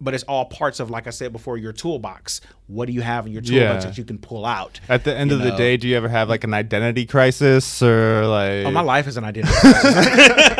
but 0.00 0.14
it's 0.14 0.24
all 0.24 0.44
parts 0.46 0.80
of, 0.80 0.90
like 0.90 1.06
I 1.06 1.10
said 1.10 1.32
before, 1.32 1.56
your 1.56 1.72
toolbox. 1.72 2.40
What 2.66 2.86
do 2.86 2.92
you 2.92 3.00
have 3.00 3.26
in 3.26 3.32
your 3.32 3.42
toolbox 3.42 3.84
Yeah. 3.84 3.90
that 3.90 3.98
you 3.98 4.04
can 4.04 4.18
pull 4.18 4.44
out? 4.46 4.80
At 4.88 5.04
the 5.04 5.14
end 5.16 5.30
You 5.30 5.36
of 5.38 5.42
the 5.42 5.52
day, 5.52 5.76
do 5.76 5.88
you 5.88 5.96
ever 5.96 6.08
have 6.08 6.28
like 6.28 6.44
an 6.44 6.52
identity 6.54 7.06
crisis 7.06 7.82
or 7.82 8.26
like? 8.26 8.66
Oh, 8.66 8.70
my 8.70 8.80
life 8.82 9.06
is 9.06 9.16
an 9.16 9.24
identity. 9.24 9.54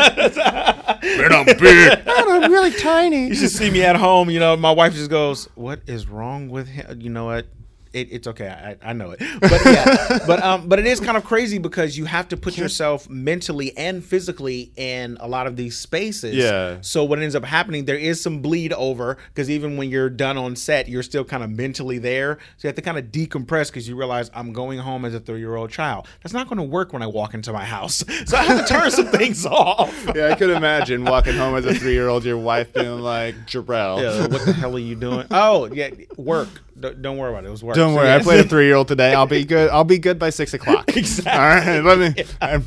Man, 0.08 1.32
I'm 1.32 1.44
big. 1.46 2.02
I'm 2.06 2.50
really 2.52 2.72
tiny. 2.72 3.28
you 3.28 3.34
should 3.34 3.50
see 3.50 3.70
me 3.70 3.82
at 3.82 3.96
home. 3.96 4.30
You 4.30 4.40
know, 4.40 4.56
my 4.56 4.70
wife 4.70 4.94
just 4.94 5.10
goes, 5.10 5.48
"What 5.54 5.80
is 5.86 6.06
wrong 6.06 6.48
with 6.48 6.68
him?" 6.68 7.00
You 7.00 7.10
know 7.10 7.26
what? 7.26 7.46
It, 7.92 8.08
it's 8.12 8.26
okay. 8.28 8.48
I, 8.48 8.90
I 8.90 8.92
know 8.92 9.10
it, 9.12 9.20
but 9.40 9.60
yeah, 9.64 10.18
but 10.26 10.42
um, 10.42 10.68
but 10.68 10.78
it 10.78 10.86
is 10.86 11.00
kind 11.00 11.16
of 11.16 11.24
crazy 11.24 11.58
because 11.58 11.96
you 11.96 12.04
have 12.04 12.28
to 12.28 12.36
put 12.36 12.56
yourself 12.58 13.08
mentally 13.08 13.76
and 13.76 14.04
physically 14.04 14.72
in 14.76 15.16
a 15.20 15.28
lot 15.28 15.46
of 15.46 15.56
these 15.56 15.78
spaces. 15.78 16.34
Yeah. 16.34 16.78
So 16.80 17.04
what 17.04 17.18
ends 17.18 17.34
up 17.34 17.44
happening, 17.44 17.84
there 17.84 17.96
is 17.96 18.20
some 18.22 18.40
bleed 18.40 18.72
over 18.72 19.16
because 19.28 19.50
even 19.50 19.76
when 19.76 19.90
you're 19.90 20.10
done 20.10 20.36
on 20.36 20.56
set, 20.56 20.88
you're 20.88 21.02
still 21.02 21.24
kind 21.24 21.42
of 21.42 21.50
mentally 21.50 21.98
there. 21.98 22.38
So 22.58 22.66
you 22.66 22.68
have 22.68 22.76
to 22.76 22.82
kind 22.82 22.98
of 22.98 23.06
decompress 23.06 23.68
because 23.68 23.88
you 23.88 23.96
realize 23.96 24.30
I'm 24.34 24.52
going 24.52 24.78
home 24.78 25.04
as 25.04 25.14
a 25.14 25.20
three 25.20 25.38
year 25.40 25.56
old 25.56 25.70
child. 25.70 26.06
That's 26.22 26.32
not 26.34 26.48
going 26.48 26.58
to 26.58 26.62
work 26.64 26.92
when 26.92 27.02
I 27.02 27.06
walk 27.06 27.34
into 27.34 27.52
my 27.52 27.64
house. 27.64 28.04
So 28.28 28.36
I 28.36 28.42
have 28.42 28.66
to 28.66 28.72
turn 28.74 28.90
some 28.90 29.06
things 29.06 29.46
off. 29.46 29.94
yeah, 30.14 30.28
I 30.28 30.34
could 30.34 30.50
imagine 30.50 31.04
walking 31.04 31.34
home 31.34 31.54
as 31.56 31.64
a 31.64 31.72
three-year-old, 31.72 32.24
your 32.24 32.36
wife 32.36 32.74
being 32.74 33.00
like, 33.00 33.34
"Jarrell, 33.46 34.02
Yeah, 34.02 34.26
what 34.26 34.44
the 34.44 34.52
hell 34.52 34.76
are 34.76 34.78
you 34.78 34.94
doing? 34.96 35.26
Oh, 35.30 35.66
yeah, 35.72 35.90
work. 36.16 36.48
Don't, 36.80 37.02
don't 37.02 37.16
worry 37.16 37.30
about 37.30 37.44
it. 37.44 37.48
It 37.48 37.50
was 37.50 37.62
work. 37.62 37.76
don't 37.76 37.92
So, 37.92 37.96
worry, 37.96 38.06
yeah. 38.06 38.16
I 38.16 38.20
played 38.20 38.44
a 38.44 38.48
three-year-old 38.48 38.88
today. 38.88 39.14
I'll 39.14 39.26
be 39.26 39.44
good. 39.44 39.70
I'll 39.70 39.84
be 39.84 39.98
good 39.98 40.18
by 40.18 40.30
six 40.30 40.54
o'clock." 40.54 40.86
Exactly. 40.98 41.32
All 41.32 41.48
right, 41.48 41.80
let 41.80 42.16
me. 42.16 42.64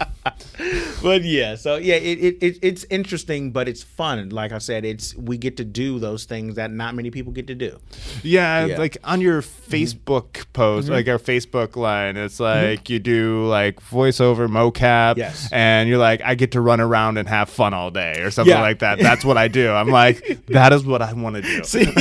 But 1.02 1.24
yeah, 1.24 1.56
so 1.56 1.78
yeah, 1.78 1.96
it, 1.96 2.20
it, 2.20 2.38
it 2.44 2.60
it's 2.62 2.86
interesting, 2.90 3.52
but 3.52 3.68
it's 3.68 3.82
fun. 3.82 4.30
Like 4.30 4.52
I 4.52 4.60
said, 4.60 4.86
it's 4.86 5.16
we 5.16 5.38
get 5.38 5.58
to 5.58 5.66
do 5.66 5.98
those 5.98 6.26
things 6.26 6.56
that 6.56 6.70
not 6.70 6.94
many 6.94 7.10
people 7.10 7.32
get 7.32 7.48
to 7.48 7.56
do. 7.56 7.80
Yeah, 8.22 8.66
Yeah. 8.66 8.78
like 8.78 8.98
on 9.04 9.20
your 9.20 9.42
Facebook 9.42 10.32
mm-hmm. 10.34 10.52
post, 10.54 10.86
mm-hmm. 10.86 10.94
like 10.94 11.08
our 11.08 11.18
Facebook 11.18 11.76
line, 11.76 12.18
it's 12.18 12.36
mm-hmm. 12.36 12.44
like 12.76 12.90
you 12.90 13.00
do 13.00 13.48
like 13.48 13.82
voiceover 13.82 14.48
mocap, 14.48 15.18
Yes. 15.18 15.50
and 15.52 15.90
you're 15.90 15.98
like, 15.98 16.22
I 16.22 16.36
get 16.36 16.52
to 16.52 16.62
run 16.62 16.80
around 16.80 17.18
and 17.18 17.28
have 17.28 17.50
fun 17.50 17.74
all 17.74 17.90
day 17.90 18.22
or 18.22 18.30
something 18.30 18.54
like 18.54 18.80
that. 18.80 19.00
That's 19.00 19.26
what 19.26 19.38
I 19.38 19.48
do. 19.48 19.72
I'm 19.72 19.90
like, 19.90 20.46
that 20.48 20.72
is 20.74 20.86
what 20.86 21.02
I 21.02 21.14
want 21.14 21.38
to 21.38 21.42
do. 21.42 21.64
See, 21.64 21.92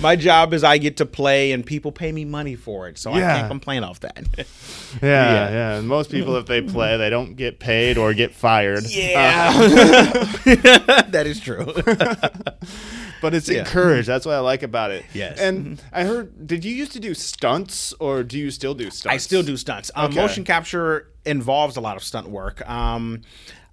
my 0.00 0.16
job 0.16 0.52
is 0.52 0.64
I 0.70 0.78
get 0.78 0.96
to 0.98 1.06
play, 1.06 1.52
and 1.52 1.64
people 1.66 1.90
pay 1.92 2.12
me 2.12 2.24
money 2.24 2.54
for 2.54 2.88
it, 2.88 2.96
so 2.98 3.12
I 3.12 3.18
Yeah. 3.18 3.36
can't 3.36 3.48
complain 3.48 3.82
off 3.84 4.00
that. 4.00 4.24
Yeah, 5.02 5.08
Yeah. 5.08 5.50
yeah. 5.50 5.78
And 5.78 5.86
most 5.88 6.10
people, 6.10 6.36
if 6.36 6.46
they 6.46 6.60
play, 6.62 6.96
they 6.96 7.10
don't 7.10 7.34
get 7.36 7.58
paid 7.60 7.96
or 7.98 8.12
get 8.14 8.34
fired. 8.34 8.84
yeah, 8.88 9.52
that 11.10 11.24
is 11.26 11.40
true. 11.40 11.64
but 13.22 13.34
it's 13.34 13.48
Yeah. 13.48 13.60
encouraged. 13.60 14.08
That's 14.08 14.26
what 14.26 14.34
I 14.34 14.40
like 14.40 14.62
about 14.62 14.90
it. 14.90 15.04
Yes. 15.12 15.38
And 15.38 15.80
I 15.92 16.04
heard, 16.04 16.46
did 16.46 16.64
you 16.64 16.74
used 16.74 16.92
to 16.92 17.00
do 17.00 17.14
stunts, 17.14 17.92
or 18.00 18.22
do 18.22 18.38
you 18.38 18.50
still 18.50 18.74
do 18.74 18.90
stunts? 18.90 19.06
I 19.14 19.18
still 19.18 19.42
do 19.42 19.56
stunts. 19.56 19.90
Um, 19.94 20.14
Motion 20.14 20.44
capture 20.44 21.08
involves 21.24 21.76
a 21.76 21.80
lot 21.80 21.96
of 21.96 22.02
stunt 22.02 22.28
work. 22.28 22.68
Um, 22.68 23.22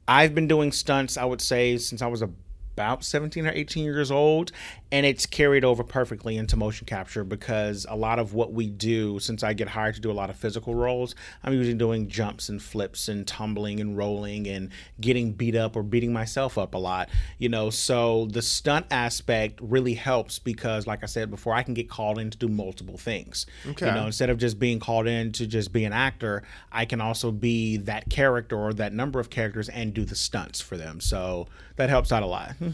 I've 0.08 0.34
been 0.36 0.48
doing 0.48 0.72
stunts, 0.72 1.18
I 1.18 1.26
would 1.26 1.42
say, 1.42 1.78
since 1.78 2.02
I 2.02 2.08
was 2.08 2.22
about 2.22 3.04
17 3.04 3.46
or 3.48 3.52
18 3.52 3.84
years 3.84 4.12
old, 4.12 4.52
and 4.92 5.06
it's 5.06 5.26
carried 5.26 5.66
over 5.66 5.84
perfectly 5.84 6.38
into 6.38 6.56
motion 6.56 6.86
capture 6.86 7.24
because 7.24 7.86
a 7.90 7.96
lot 7.96 8.20
of 8.20 8.34
what 8.34 8.54
we 8.54 8.68
do, 8.70 9.20
since 9.20 9.44
I 9.44 9.54
get 9.54 9.68
hired 9.68 9.96
to 9.96 10.02
do 10.02 10.10
a 10.10 10.14
lot 10.14 10.30
of 10.30 10.38
physical 10.38 10.76
roles, 10.76 11.14
I'm 11.44 11.54
usually 11.54 11.74
doing 11.78 12.08
jumps 12.08 12.48
and 12.48 12.62
flips 12.62 13.10
and 13.10 13.28
tumbling 13.28 13.80
and 13.82 13.98
rolling 13.98 14.48
and 14.48 14.70
getting 15.02 15.34
beat 15.34 15.56
up 15.56 15.76
or 15.76 15.84
beating 15.84 16.14
myself 16.14 16.58
up 16.58 16.74
a 16.74 16.78
lot, 16.78 17.10
you 17.38 17.50
know. 17.50 17.70
So 17.70 18.28
the 18.32 18.42
stunt 18.42 18.86
aspect 18.90 19.60
really 19.62 19.94
helps 19.94 20.40
because, 20.40 20.88
like 20.88 21.04
I 21.04 21.08
said 21.08 21.30
before, 21.30 21.54
I 21.54 21.64
can 21.64 21.74
get 21.74 21.90
called 21.90 22.18
in 22.18 22.30
to 22.30 22.38
do 22.38 22.48
multiple 22.48 22.98
things. 22.98 23.46
Okay. 23.68 23.88
You 23.88 23.92
know, 23.94 24.06
instead 24.06 24.30
of 24.30 24.38
just 24.38 24.58
being 24.58 24.80
called 24.80 25.08
in 25.08 25.34
to 25.34 25.48
just 25.48 25.74
be 25.74 25.84
an 25.84 25.94
actor, 25.94 26.44
I 26.72 26.86
can 26.86 27.02
also 27.02 27.32
be 27.32 27.78
that 27.78 28.10
character 28.10 28.58
or 28.58 28.74
that 28.76 28.94
number 28.94 29.20
of 29.20 29.30
characters 29.30 29.68
and 29.68 29.94
do 29.94 30.06
the 30.06 30.16
stunts 30.16 30.62
for 30.62 30.78
them. 30.78 31.02
So 31.02 31.48
that 31.76 31.90
helps 31.90 32.12
out 32.12 32.24
a 32.24 32.28
lot. 32.28 32.56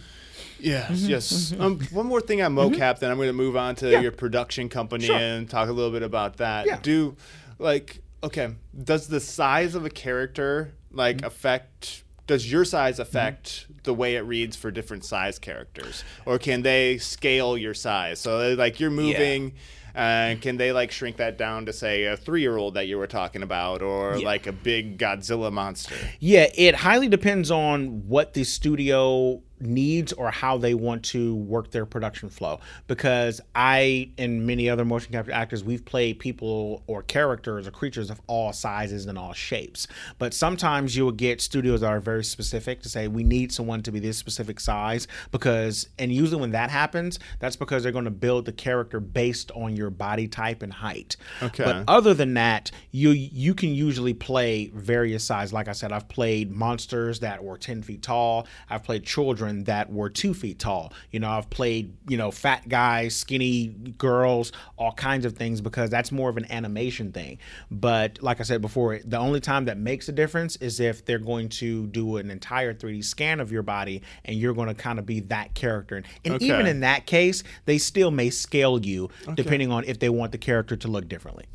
Yes, 0.60 0.92
Mm-hmm. 1.02 1.10
yes. 1.10 1.54
Um, 1.60 1.80
one 2.04 2.10
more 2.10 2.22
thing 2.22 2.42
on 2.42 2.54
mm-hmm. 2.56 2.76
mocap, 2.76 3.00
then 3.00 3.10
I'm 3.10 3.18
going 3.18 3.30
to 3.30 3.34
move 3.34 3.56
on 3.56 3.76
to 3.76 3.90
Yeah. 3.90 4.02
your 4.02 4.12
production 4.12 4.70
company 4.70 5.06
Sure. 5.06 5.16
and 5.16 5.50
talk 5.50 5.70
a 5.70 5.72
little 5.72 5.92
bit 5.92 6.04
about 6.04 6.38
that. 6.38 6.66
Yeah. 6.66 6.80
Do 6.82 7.16
like 7.60 8.02
okay? 8.24 8.56
Does 8.84 9.08
the 9.08 9.20
size 9.20 9.76
of 9.76 9.86
a 9.86 9.90
character 9.90 10.74
like 10.92 11.18
Mm-hmm. 11.18 11.26
affect? 11.26 12.04
Does 12.28 12.50
your 12.50 12.66
size 12.66 12.96
mm-hmm. 12.96 13.02
affect 13.04 13.68
the 13.84 13.94
way 13.94 14.16
it 14.16 14.22
reads 14.22 14.56
for 14.56 14.72
different 14.72 15.04
size 15.04 15.40
characters, 15.40 16.04
or 16.26 16.38
can 16.40 16.62
they 16.62 16.98
scale 16.98 17.58
your 17.58 17.74
size? 17.74 18.20
So 18.20 18.40
uh, 18.40 18.56
like 18.58 18.80
you're 18.80 18.92
moving. 18.92 19.54
And 19.96 20.42
can 20.42 20.58
they 20.58 20.72
like 20.72 20.92
shrink 20.92 21.18
that 21.18 21.38
down 21.38 21.68
to 21.68 21.74
say 21.74 22.06
a 22.06 22.18
three-year-old 22.18 22.74
that 22.74 22.88
you 22.88 22.98
were 22.98 23.06
talking 23.06 23.44
about, 23.44 23.84
or 23.84 24.18
Yeah. 24.18 24.26
like 24.26 24.48
a 24.48 24.52
big 24.52 24.98
Godzilla 24.98 25.52
monster? 25.52 25.94
Yeah, 26.20 26.48
it 26.56 26.74
highly 26.74 27.08
depends 27.08 27.52
on 27.52 28.08
what 28.08 28.34
the 28.34 28.44
studio 28.44 29.44
needs 29.60 30.14
or 30.14 30.32
how 30.32 30.58
they 30.58 30.74
want 30.74 31.04
to 31.04 31.36
work 31.36 31.72
their 31.72 31.86
production 31.86 32.30
flow. 32.30 32.60
Because 32.88 33.42
I 33.56 34.10
and 34.18 34.46
many 34.46 34.70
other 34.70 34.86
motion 34.86 35.12
capture 35.12 35.32
actors, 35.32 35.64
we've 35.64 35.86
played 35.86 36.20
people 36.20 36.84
or 36.88 37.04
characters 37.04 37.68
or 37.68 37.72
creatures 37.72 38.10
of 38.10 38.22
all 38.28 38.54
sizes 38.54 39.06
and 39.06 39.18
all 39.18 39.34
shapes. 39.34 39.88
But 40.18 40.34
sometimes 40.34 40.96
you 40.96 41.06
will 41.06 41.12
get 41.12 41.42
studios 41.42 41.82
that 41.82 41.88
are 41.88 42.00
very 42.00 42.24
specific 42.24 42.82
to 42.82 42.90
say 42.90 43.08
we 43.08 43.24
need 43.24 43.52
someone 43.52 43.82
to 43.84 43.92
be 43.92 44.00
this 44.00 44.18
specific 44.18 44.60
size 44.60 45.08
because 45.32 45.88
and 46.00 46.12
usually 46.12 46.42
when 46.42 46.52
that 46.52 46.70
happens, 46.70 47.20
that's 47.40 47.56
because 47.56 47.84
they're 47.84 47.92
going 47.92 48.06
to 48.06 48.12
build 48.12 48.46
the 48.46 48.52
character 48.52 49.00
based 49.00 49.52
on 49.52 49.76
your 49.76 49.90
body 49.90 50.28
type 50.28 50.62
and 50.62 50.74
height. 50.74 51.16
Okay. 51.42 51.64
But 51.64 51.84
other 51.88 52.14
than 52.14 52.34
that, 52.36 52.72
you 52.92 53.12
you 53.12 53.54
can 53.54 53.70
usually 53.70 54.14
play 54.14 54.72
various 54.74 55.24
sizes. 55.24 55.54
Like 55.54 55.68
I 55.68 55.74
said, 55.74 55.92
I've 55.92 56.10
played 56.10 56.52
monsters 56.52 57.20
that 57.20 57.44
were 57.44 57.58
ten 57.58 57.82
feet 57.82 58.02
tall. 58.02 58.48
I've 58.70 58.84
played 58.84 59.04
children 59.04 59.43
that 59.66 59.92
were 59.92 60.10
two 60.10 60.34
feet 60.34 60.60
tall. 60.60 60.94
You 61.12 61.20
know, 61.20 61.30
I've 61.30 61.50
played 61.50 61.94
you 62.08 62.18
know 62.18 62.32
fat 62.32 62.68
guys, 62.70 63.16
skinny 63.16 63.68
girls, 63.98 64.52
all 64.78 64.92
kinds 64.94 65.26
of 65.26 65.36
things 65.38 65.62
because 65.62 65.90
that's 65.90 66.12
more 66.12 66.30
of 66.30 66.38
an 66.38 66.50
animation 66.52 67.12
thing. 67.12 67.38
But 67.72 68.22
like 68.22 68.40
I 68.40 68.44
said 68.44 68.62
before, 68.62 69.00
the 69.04 69.18
only 69.18 69.40
time 69.40 69.66
that 69.66 69.78
makes 69.78 70.08
a 70.10 70.12
difference 70.12 70.56
is 70.58 70.80
if 70.80 71.06
they're 71.06 71.20
going 71.20 71.50
to 71.50 71.88
do 71.88 72.18
an 72.18 72.30
entire 72.32 72.74
3D 72.74 73.04
scan 73.04 73.40
of 73.40 73.52
your 73.52 73.64
body 73.64 74.02
and 74.26 74.38
you're 74.38 74.54
going 74.54 74.68
to 74.70 74.74
kind 74.74 75.00
of 75.00 75.06
be 75.06 75.20
that 75.22 75.54
character. 75.54 76.04
And, 76.26 76.34
Okay. 76.36 76.46
even 76.46 76.66
in 76.66 76.80
that 76.82 77.06
case, 77.06 77.44
they 77.66 77.78
still 77.78 78.12
may 78.12 78.30
scale 78.30 78.84
you 78.84 79.10
depending 79.36 79.72
on 79.72 79.84
if 79.86 80.00
they 80.00 80.10
want 80.10 80.32
the 80.32 80.38
character 80.38 80.76
to 80.76 80.88
look 80.88 81.08
differently. 81.08 81.46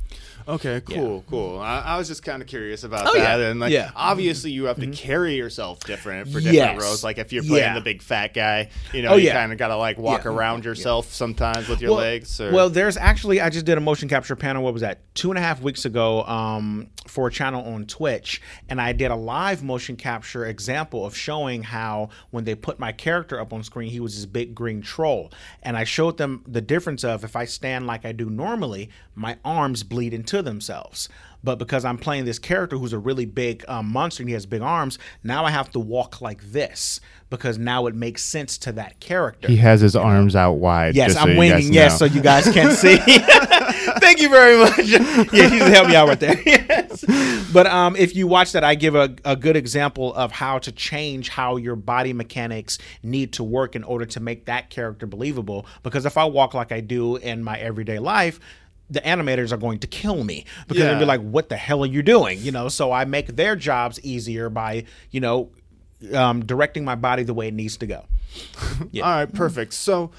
Okay, 0.49 0.81
cool, 0.81 1.25
cool. 1.29 1.59
I, 1.59 1.81
I 1.81 1.99
was 1.99 2.09
just 2.09 2.23
kind 2.23 2.41
of 2.41 2.49
curious 2.49 2.83
about 2.83 3.07
Oh, 3.07 3.13
that, 3.19 3.39
yeah. 3.39 3.47
and 3.51 3.61
like, 3.61 3.71
Yeah. 3.71 3.91
obviously, 3.95 4.51
you 4.51 4.65
have 4.65 4.81
to 4.81 4.87
carry 4.87 5.35
yourself 5.37 5.81
different 5.81 6.29
for 6.29 6.39
different 6.41 6.55
Yes. 6.55 6.81
roles. 6.83 7.05
Like, 7.05 7.19
if 7.19 7.35
you're 7.35 7.43
playing 7.43 7.65
Yeah. 7.65 7.75
the 7.75 7.83
big 7.83 8.01
fat 8.01 8.33
guy, 8.33 8.71
you 8.95 9.03
know, 9.03 9.11
Oh, 9.11 9.17
you 9.17 9.31
kind 9.31 9.53
of 9.53 9.59
got 9.59 9.69
to 9.69 9.77
like 9.77 9.99
walk 9.99 10.25
Yeah. 10.25 10.31
around 10.31 10.65
yourself 10.65 11.13
sometimes 11.13 11.69
with 11.69 11.83
your 11.83 11.91
well, 11.91 12.01
legs. 12.01 12.41
Or... 12.41 12.51
Well, 12.51 12.71
there's 12.71 12.97
actually 12.97 13.43
I 13.43 13.51
just 13.51 13.67
did 13.67 13.77
a 13.77 13.81
motion 13.83 14.09
capture 14.09 14.37
panel. 14.37 14.63
What 14.65 14.73
was 14.73 14.81
that? 14.81 15.01
Two 15.15 15.31
and 15.31 15.39
a 15.39 15.43
half 15.43 15.61
weeks 15.61 15.85
ago, 15.85 16.23
um, 16.25 16.89
for 17.07 17.29
a 17.29 17.31
channel 17.31 17.65
on 17.65 17.87
Twitch, 17.87 18.41
and 18.69 18.81
I 18.81 18.93
did 18.93 19.11
a 19.11 19.17
live 19.17 19.63
motion 19.63 19.97
capture 19.97 20.47
example 20.47 21.05
of 21.07 21.17
showing 21.17 21.63
how 21.63 22.11
when 22.31 22.45
they 22.45 22.55
put 22.55 22.79
my 22.79 22.93
character 22.93 23.41
up 23.41 23.53
on 23.53 23.63
screen, 23.65 23.91
he 23.91 23.99
was 24.01 24.15
this 24.15 24.27
big 24.27 24.55
green 24.55 24.81
troll, 24.83 25.31
and 25.63 25.77
I 25.77 25.85
showed 25.85 26.17
them 26.19 26.43
the 26.47 26.61
difference 26.61 27.05
of 27.05 27.25
if 27.25 27.35
I 27.37 27.45
stand 27.47 27.87
like 27.87 28.05
I 28.05 28.13
do 28.13 28.29
normally, 28.31 28.91
my 29.15 29.37
arms 29.45 29.83
bleed 29.83 30.13
into 30.15 30.38
themselves. 30.43 31.09
But 31.45 31.57
because 31.57 31.85
I'm 31.85 31.99
playing 31.99 32.25
this 32.25 32.39
character 32.39 32.77
who's 32.77 32.93
a 32.93 32.99
really 32.99 33.25
big 33.25 33.65
um, 33.69 33.87
monster 33.87 34.23
and 34.23 34.29
he 34.29 34.33
has 34.33 34.45
big 34.45 34.61
arms, 34.61 34.99
now 35.23 35.45
I 35.45 35.51
have 35.51 35.71
to 35.71 35.79
walk 35.79 36.21
like 36.21 36.43
this 36.51 37.01
because 37.31 37.59
now 37.59 37.87
it 37.87 37.95
makes 37.95 38.25
sense 38.25 38.59
to 38.59 38.73
that 38.73 38.99
character. 38.99 39.47
he 39.47 39.57
has 39.57 39.81
his 39.81 39.95
arms 39.95 40.35
out 40.35 40.55
wide. 40.55 40.97
Yes, 40.97 41.15
I'm 41.15 41.29
you 41.29 41.35
guys 41.35 41.39
winging. 41.39 41.73
Yes, 41.73 42.01
know. 42.01 42.09
so 42.09 42.15
you 42.15 42.23
guys 42.23 42.53
can 42.53 42.73
see. 42.73 42.99
Thank 44.01 44.21
you 44.21 44.29
very 44.29 44.59
much. 44.59 44.79
yeah, 45.33 45.49
he's 45.49 45.63
helped 45.63 45.91
me 45.91 45.97
out 45.97 46.09
right 46.09 46.21
there. 46.21 46.41
yes. 46.45 47.05
But 47.53 47.67
um, 47.67 47.97
if 47.97 48.17
you 48.17 48.27
watch 48.27 48.53
that, 48.53 48.65
I 48.65 48.75
give 48.75 48.95
a, 48.95 49.15
a 49.25 49.37
good 49.37 49.57
example 49.57 50.15
of 50.15 50.33
how 50.33 50.59
to 50.61 50.73
change 50.73 51.29
how 51.29 51.57
your 51.57 51.77
body 51.77 52.13
mechanics 52.13 52.79
need 53.03 53.33
to 53.35 53.45
work 53.45 53.77
in 53.77 53.85
order 53.85 54.07
to 54.07 54.21
make 54.21 54.47
that 54.47 54.71
character 54.71 55.07
believable. 55.07 55.67
Because 55.83 56.05
if 56.05 56.17
I 56.17 56.25
walk 56.25 56.55
like 56.55 56.73
I 56.73 56.81
do 56.81 57.17
in 57.17 57.43
my 57.43 57.59
everyday 57.59 57.99
life, 57.99 58.41
the 58.91 59.01
animators 59.01 59.53
are 59.53 59.57
going 59.57 59.79
to 59.81 59.87
kill 59.87 60.25
me 60.25 60.45
because 60.67 60.83
they'll 60.83 60.99
be 60.99 61.05
like, 61.05 61.21
"What 61.21 61.49
the 61.49 61.57
hell 61.57 61.83
are 61.83 61.87
you 61.87 62.03
doing?" 62.03 62.39
You 62.41 62.53
know. 62.53 62.69
So 62.69 62.93
I 62.93 63.05
make 63.05 63.27
their 63.37 63.57
jobs 63.57 64.01
easier 64.03 64.49
by 64.49 64.85
you 65.11 65.21
know 65.21 65.51
um, 66.15 66.45
directing 66.45 66.85
my 66.85 66.95
body 66.95 67.23
the 67.23 67.35
way 67.35 67.49
it 67.49 67.55
needs 67.55 67.77
to 67.79 67.87
go. 67.87 68.05
Yeah. 68.93 69.03
All 69.03 69.11
right, 69.11 69.33
perfect. 69.33 69.75
So, 69.75 70.13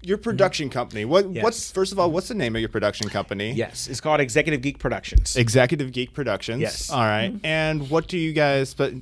your 0.00 0.16
production 0.18 0.70
company. 0.70 1.04
What? 1.04 1.32
Yes. 1.32 1.42
What's 1.42 1.72
first 1.72 1.90
of 1.92 1.98
all? 1.98 2.10
What's 2.10 2.28
the 2.28 2.34
name 2.34 2.54
of 2.54 2.60
your 2.60 2.68
production 2.68 3.08
company? 3.08 3.52
Yes, 3.52 3.88
it's 3.88 4.00
called 4.00 4.20
Executive 4.20 4.62
Geek 4.62 4.78
Productions. 4.78 5.34
Executive 5.36 5.90
Geek 5.92 6.12
Productions. 6.12 6.60
Yes. 6.60 6.88
All 6.90 7.00
right. 7.00 7.34
And 7.42 7.90
what 7.90 8.06
do 8.06 8.16
you 8.18 8.32
guys? 8.32 8.74
But 8.74 8.92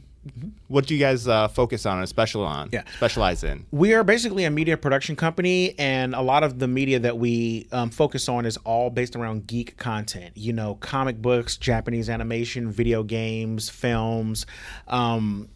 what 0.69 0.87
do 0.87 0.95
you 0.95 1.01
guys 1.01 1.29
uh, 1.29 1.49
focus 1.49 1.87
on 1.87 1.99
and 1.99 2.09
special 2.09 2.45
on? 2.45 2.71
Yeah. 2.73 2.83
Specialize 2.97 3.45
in. 3.45 3.67
We 3.71 3.95
are 3.95 4.05
basically 4.05 4.45
a 4.45 4.51
media 4.51 4.77
production 4.77 5.17
company, 5.17 5.79
and 5.79 6.15
a 6.15 6.23
lot 6.23 6.43
of 6.43 6.59
the 6.59 6.69
media 6.69 6.99
that 7.01 7.19
we 7.19 7.69
um, 7.73 7.91
focus 7.91 8.29
on 8.29 8.47
is 8.47 8.57
all 8.59 8.91
based 8.91 9.17
around 9.17 9.47
geek 9.47 9.77
content. 9.77 10.37
You 10.37 10.53
know, 10.53 10.77
comic 10.77 11.21
books, 11.21 11.57
Japanese 11.57 12.09
animation, 12.09 12.71
video 12.71 13.03
games, 13.03 13.69
films. 13.69 14.47
Um, 14.89 15.49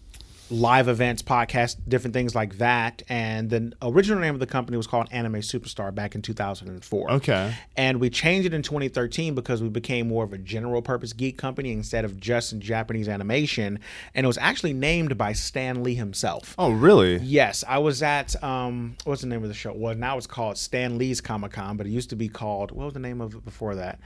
live 0.50 0.88
events, 0.88 1.22
podcasts, 1.22 1.76
different 1.86 2.14
things 2.14 2.34
like 2.34 2.58
that. 2.58 3.02
And 3.08 3.50
the 3.50 3.72
original 3.82 4.20
name 4.20 4.34
of 4.34 4.40
the 4.40 4.46
company 4.46 4.76
was 4.76 4.86
called 4.86 5.08
Anime 5.10 5.34
Superstar 5.34 5.94
back 5.94 6.14
in 6.14 6.22
2004. 6.22 7.10
Okay. 7.12 7.54
And 7.76 8.00
we 8.00 8.10
changed 8.10 8.46
it 8.46 8.54
in 8.54 8.62
2013 8.62 9.34
because 9.34 9.62
we 9.62 9.68
became 9.68 10.08
more 10.08 10.24
of 10.24 10.32
a 10.32 10.38
general 10.38 10.82
purpose 10.82 11.12
geek 11.12 11.36
company 11.36 11.72
instead 11.72 12.04
of 12.04 12.18
just 12.18 12.52
in 12.52 12.60
Japanese 12.60 13.08
animation. 13.08 13.78
And 14.14 14.24
it 14.24 14.26
was 14.26 14.38
actually 14.38 14.72
named 14.72 15.18
by 15.18 15.32
Stan 15.32 15.82
Lee 15.82 15.94
himself. 15.94 16.54
Oh, 16.58 16.70
really? 16.70 17.18
Yes, 17.18 17.64
I 17.66 17.78
was 17.78 18.02
at 18.02 18.42
um, 18.42 18.96
what's 19.04 19.20
the 19.20 19.28
name 19.28 19.42
of 19.42 19.48
the 19.48 19.54
show? 19.54 19.72
Well, 19.72 19.94
now 19.94 20.16
it's 20.16 20.26
called 20.26 20.58
Stan 20.58 20.98
Lee's 20.98 21.20
Comic 21.20 21.52
Con, 21.52 21.76
but 21.76 21.86
it 21.86 21.90
used 21.90 22.10
to 22.10 22.16
be 22.16 22.28
called 22.28 22.70
what 22.72 22.84
was 22.86 22.94
the 22.94 23.00
name 23.00 23.20
of 23.20 23.34
it 23.34 23.44
before 23.44 23.74
that? 23.76 23.98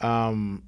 Um, 0.00 0.62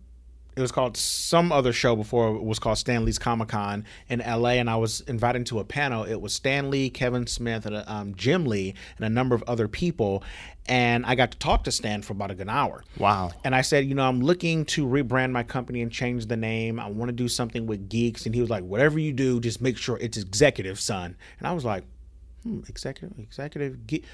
it 0.59 0.61
was 0.61 0.73
called 0.73 0.97
some 0.97 1.53
other 1.53 1.73
show 1.73 1.95
before 1.95 2.35
it 2.35 2.43
was 2.43 2.59
called 2.59 2.79
Stan 2.79 3.05
Lee's 3.05 3.19
Comic 3.19 3.47
Con 3.47 3.85
in 4.09 4.19
LA, 4.19 4.55
and 4.55 4.69
I 4.69 4.75
was 4.75 5.03
invited 5.03 5.47
to 5.47 5.61
a 5.61 5.65
panel. 5.65 6.03
It 6.03 6.21
was 6.21 6.33
Stan 6.33 6.69
Lee, 6.69 6.91
Kevin 6.91 7.29
Smith, 7.29 7.65
and 7.65 7.85
um, 7.87 8.15
Jim 8.17 8.45
Lee, 8.45 8.75
and 8.97 9.07
a 9.07 9.09
number 9.09 9.37
of 9.37 9.45
other 9.47 9.69
people. 9.69 10.25
And 10.67 11.07
I 11.07 11.15
got 11.15 11.31
to 11.31 11.39
talk 11.39 11.63
to 11.65 11.71
Stan 11.71 12.03
for 12.03 12.13
about 12.13 12.33
a 12.33 12.35
good 12.35 12.49
hour. 12.49 12.83
Wow. 12.99 13.31
And 13.45 13.55
I 13.55 13.61
said, 13.61 13.85
you 13.87 13.95
know, 13.95 14.03
I'm 14.03 14.21
looking 14.21 14.65
to 14.67 14.85
rebrand 14.85 15.31
my 15.31 15.45
company 15.45 15.81
and 15.81 15.93
change 15.93 16.27
the 16.27 16.37
name. 16.37 16.81
I 16.81 16.91
want 16.91 17.09
to 17.09 17.15
do 17.15 17.29
something 17.29 17.67
with 17.67 17.89
geeks. 17.89 18.27
And 18.27 18.35
he 18.35 18.41
was 18.41 18.51
like, 18.51 18.65
whatever 18.65 18.99
you 18.99 19.13
do, 19.13 19.39
just 19.39 19.63
make 19.63 19.79
sure 19.79 19.97
it's 19.99 20.19
executive, 20.19 20.81
son. 20.81 21.17
And 21.39 21.47
I 21.47 21.53
was 21.53 21.65
like, 21.65 21.85
hmm, 22.43 22.63
executive, 22.69 23.17
executive 23.21 23.87
geek 23.87 24.05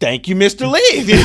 thank 0.00 0.28
you, 0.28 0.34
Mr. 0.34 0.70
Lee. 0.70 0.80
you 1.02 1.16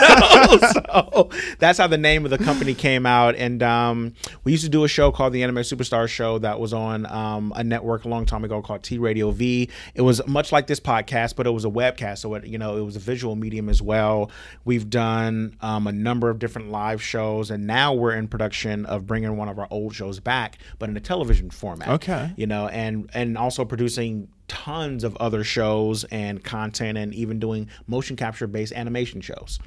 know? 0.00 0.58
So 0.72 1.30
that's 1.58 1.78
how 1.78 1.86
the 1.86 1.98
name 1.98 2.24
of 2.24 2.30
the 2.30 2.38
company 2.38 2.74
came 2.74 3.06
out. 3.06 3.36
And 3.36 3.62
um, 3.62 4.14
we 4.44 4.52
used 4.52 4.64
to 4.64 4.70
do 4.70 4.84
a 4.84 4.88
show 4.88 5.10
called 5.12 5.32
the 5.32 5.42
Anime 5.42 5.56
Superstar 5.56 6.08
Show 6.08 6.38
that 6.38 6.60
was 6.60 6.72
on 6.72 7.06
um, 7.06 7.52
a 7.56 7.64
network 7.64 8.04
a 8.04 8.08
long 8.08 8.26
time 8.26 8.44
ago 8.44 8.62
called 8.62 8.82
T 8.82 8.98
Radio 8.98 9.30
V. 9.30 9.68
It 9.94 10.02
was 10.02 10.26
much 10.26 10.52
like 10.52 10.66
this 10.66 10.80
podcast, 10.80 11.36
but 11.36 11.46
it 11.46 11.50
was 11.50 11.64
a 11.64 11.70
webcast, 11.70 12.18
so 12.18 12.34
it, 12.34 12.46
you 12.46 12.58
know 12.58 12.76
it 12.76 12.82
was 12.82 12.96
a 12.96 13.00
visual 13.00 13.36
medium 13.36 13.68
as 13.68 13.82
well. 13.82 14.30
We've 14.64 14.88
done 14.88 15.56
um, 15.60 15.86
a 15.86 15.92
number 15.92 16.30
of 16.30 16.38
different 16.38 16.70
live 16.70 17.02
shows, 17.02 17.50
and 17.50 17.66
now 17.66 17.94
we're 17.94 18.14
in 18.14 18.28
production 18.28 18.86
of 18.86 19.06
bringing 19.06 19.36
one 19.36 19.48
of 19.48 19.58
our 19.58 19.68
old 19.70 19.94
shows 19.94 20.20
back, 20.20 20.58
but 20.78 20.88
in 20.88 20.96
a 20.96 21.00
television 21.00 21.50
format. 21.50 21.88
Okay. 21.88 22.32
you 22.36 22.46
know, 22.46 22.68
and 22.68 23.10
and 23.14 23.36
also 23.36 23.64
producing 23.64 24.28
tons 24.50 25.04
of 25.04 25.16
other 25.18 25.44
shows 25.44 26.02
and 26.10 26.42
content 26.42 26.98
and 26.98 27.14
even 27.14 27.38
doing 27.38 27.68
motion 27.86 28.16
capture 28.16 28.48
based 28.48 28.72
animation 28.72 29.20
shows. 29.20 29.60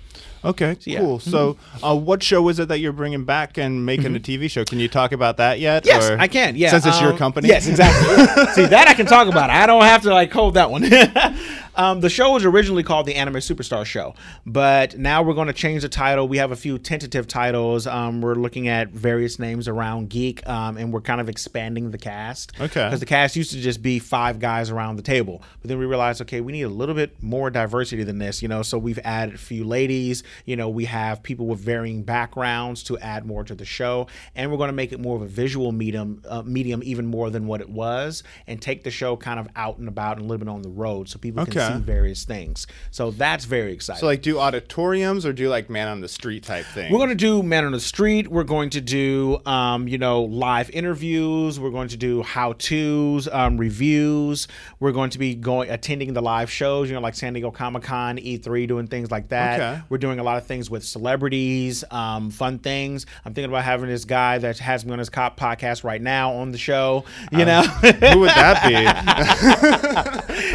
Okay, 0.45 0.75
yeah. 0.83 0.99
cool. 0.99 1.19
So, 1.19 1.57
uh, 1.81 1.95
what 1.95 2.21
show 2.21 2.49
is 2.49 2.59
it 2.59 2.67
that 2.67 2.79
you're 2.79 2.91
bringing 2.91 3.23
back 3.23 3.57
and 3.57 3.85
making 3.85 4.15
a 4.15 4.19
TV 4.19 4.49
show? 4.49 4.65
Can 4.65 4.79
you 4.79 4.89
talk 4.89 5.11
about 5.11 5.37
that 5.37 5.59
yet? 5.59 5.85
Yes, 5.85 6.09
or- 6.09 6.19
I 6.19 6.27
can. 6.27 6.55
Yeah, 6.55 6.71
since 6.71 6.85
it's 6.85 6.99
your 6.99 7.11
um, 7.11 7.17
company. 7.17 7.47
Yes, 7.47 7.67
exactly. 7.67 8.25
See 8.53 8.65
that 8.65 8.87
I 8.87 8.93
can 8.93 9.05
talk 9.05 9.27
about. 9.27 9.49
I 9.49 9.65
don't 9.65 9.83
have 9.83 10.01
to 10.03 10.13
like 10.13 10.31
hold 10.31 10.55
that 10.55 10.69
one. 10.69 10.83
um, 11.75 12.01
the 12.01 12.09
show 12.09 12.33
was 12.33 12.43
originally 12.43 12.83
called 12.83 13.05
the 13.05 13.15
Anime 13.15 13.35
Superstar 13.35 13.85
Show, 13.85 14.15
but 14.45 14.97
now 14.97 15.23
we're 15.23 15.33
going 15.33 15.47
to 15.47 15.53
change 15.53 15.83
the 15.83 15.89
title. 15.89 16.27
We 16.27 16.37
have 16.37 16.51
a 16.51 16.55
few 16.55 16.77
tentative 16.77 17.27
titles. 17.27 17.87
Um, 17.87 18.21
we're 18.21 18.35
looking 18.35 18.67
at 18.67 18.89
various 18.89 19.39
names 19.39 19.67
around 19.67 20.09
geek, 20.09 20.47
um, 20.47 20.77
and 20.77 20.91
we're 20.91 21.01
kind 21.01 21.21
of 21.21 21.29
expanding 21.29 21.91
the 21.91 21.97
cast. 21.97 22.51
Okay. 22.59 22.85
Because 22.85 22.99
the 22.99 23.05
cast 23.05 23.35
used 23.35 23.51
to 23.51 23.59
just 23.59 23.81
be 23.81 23.99
five 23.99 24.39
guys 24.39 24.69
around 24.69 24.97
the 24.97 25.03
table, 25.03 25.41
but 25.61 25.69
then 25.69 25.79
we 25.79 25.85
realized, 25.85 26.21
okay, 26.21 26.41
we 26.41 26.51
need 26.51 26.63
a 26.63 26.69
little 26.69 26.95
bit 26.95 27.21
more 27.23 27.49
diversity 27.49 28.03
than 28.03 28.17
this. 28.17 28.41
You 28.41 28.49
know, 28.49 28.61
so 28.61 28.77
we've 28.77 28.99
added 29.03 29.35
a 29.35 29.37
few 29.39 29.63
ladies. 29.63 30.23
You 30.45 30.55
know, 30.55 30.69
we 30.69 30.85
have 30.85 31.21
people 31.23 31.45
with 31.47 31.59
varying 31.59 32.03
backgrounds 32.03 32.83
to 32.83 32.97
add 32.99 33.25
more 33.25 33.43
to 33.43 33.55
the 33.55 33.65
show, 33.65 34.07
and 34.35 34.51
we're 34.51 34.57
going 34.57 34.69
to 34.69 34.73
make 34.73 34.91
it 34.91 34.99
more 34.99 35.15
of 35.15 35.21
a 35.21 35.27
visual 35.27 35.71
medium, 35.71 36.21
uh, 36.27 36.41
medium 36.43 36.81
even 36.83 37.05
more 37.05 37.29
than 37.29 37.47
what 37.47 37.61
it 37.61 37.69
was, 37.69 38.23
and 38.47 38.61
take 38.61 38.83
the 38.83 38.91
show 38.91 39.15
kind 39.15 39.39
of 39.39 39.47
out 39.55 39.77
and 39.77 39.87
about 39.87 40.17
and 40.17 40.25
a 40.25 40.29
little 40.29 40.45
bit 40.45 40.51
on 40.51 40.61
the 40.61 40.69
road, 40.69 41.09
so 41.09 41.19
people 41.19 41.41
Okay. 41.43 41.51
can 41.53 41.79
see 41.79 41.85
various 41.85 42.23
things. 42.23 42.67
So 42.91 43.11
that's 43.11 43.45
very 43.45 43.73
exciting. 43.73 43.99
So, 43.99 44.05
like, 44.05 44.21
do 44.21 44.39
auditoriums 44.39 45.25
or 45.25 45.33
do 45.33 45.49
like 45.49 45.69
man 45.69 45.87
on 45.87 46.01
the 46.01 46.07
street 46.07 46.43
type 46.43 46.65
thing? 46.65 46.91
We're 46.91 46.99
going 46.99 47.09
to 47.09 47.15
do 47.15 47.43
Man 47.43 47.65
on 47.65 47.71
the 47.71 47.79
Street. 47.79 48.27
We're 48.29 48.43
going 48.43 48.69
to 48.71 48.81
do, 48.81 49.39
um, 49.45 49.87
you 49.87 49.97
know, 49.97 50.23
live 50.23 50.69
interviews. 50.71 51.59
We're 51.59 51.69
going 51.71 51.89
to 51.89 51.97
do 51.97 52.21
how 52.23 52.53
tos, 52.53 53.27
um, 53.31 53.57
reviews. 53.57 54.47
We're 54.79 54.91
going 54.91 55.09
to 55.11 55.19
be 55.19 55.35
going 55.35 55.69
attending 55.69 56.13
the 56.13 56.21
live 56.21 56.49
shows, 56.51 56.89
you 56.89 56.95
know, 56.95 57.01
like 57.01 57.15
San 57.15 57.33
Diego 57.33 57.51
Comic 57.51 57.83
Con, 57.83 58.17
E3, 58.17 58.67
doing 58.67 58.87
things 58.87 59.11
like 59.11 59.29
that. 59.29 59.59
Okay. 59.59 59.81
We're 59.89 59.97
doing 59.97 60.19
a 60.19 60.22
lot 60.23 60.37
of 60.37 60.45
things 60.45 60.69
with 60.69 60.83
celebrities, 60.83 61.83
um, 61.91 62.31
fun 62.31 62.59
things. 62.59 63.05
I'm 63.25 63.33
thinking 63.33 63.51
about 63.51 63.63
having 63.63 63.89
this 63.89 64.05
guy 64.05 64.37
that 64.39 64.59
has 64.59 64.85
me 64.85 64.93
on 64.93 64.99
his 64.99 65.09
cop 65.09 65.39
podcast 65.39 65.83
right 65.83 66.01
now 66.01 66.33
on 66.33 66.51
the 66.51 66.57
show. 66.57 67.05
You 67.31 67.45
know, 67.45 67.61
Who 67.63 68.19
would 68.19 68.29
that 68.29 68.63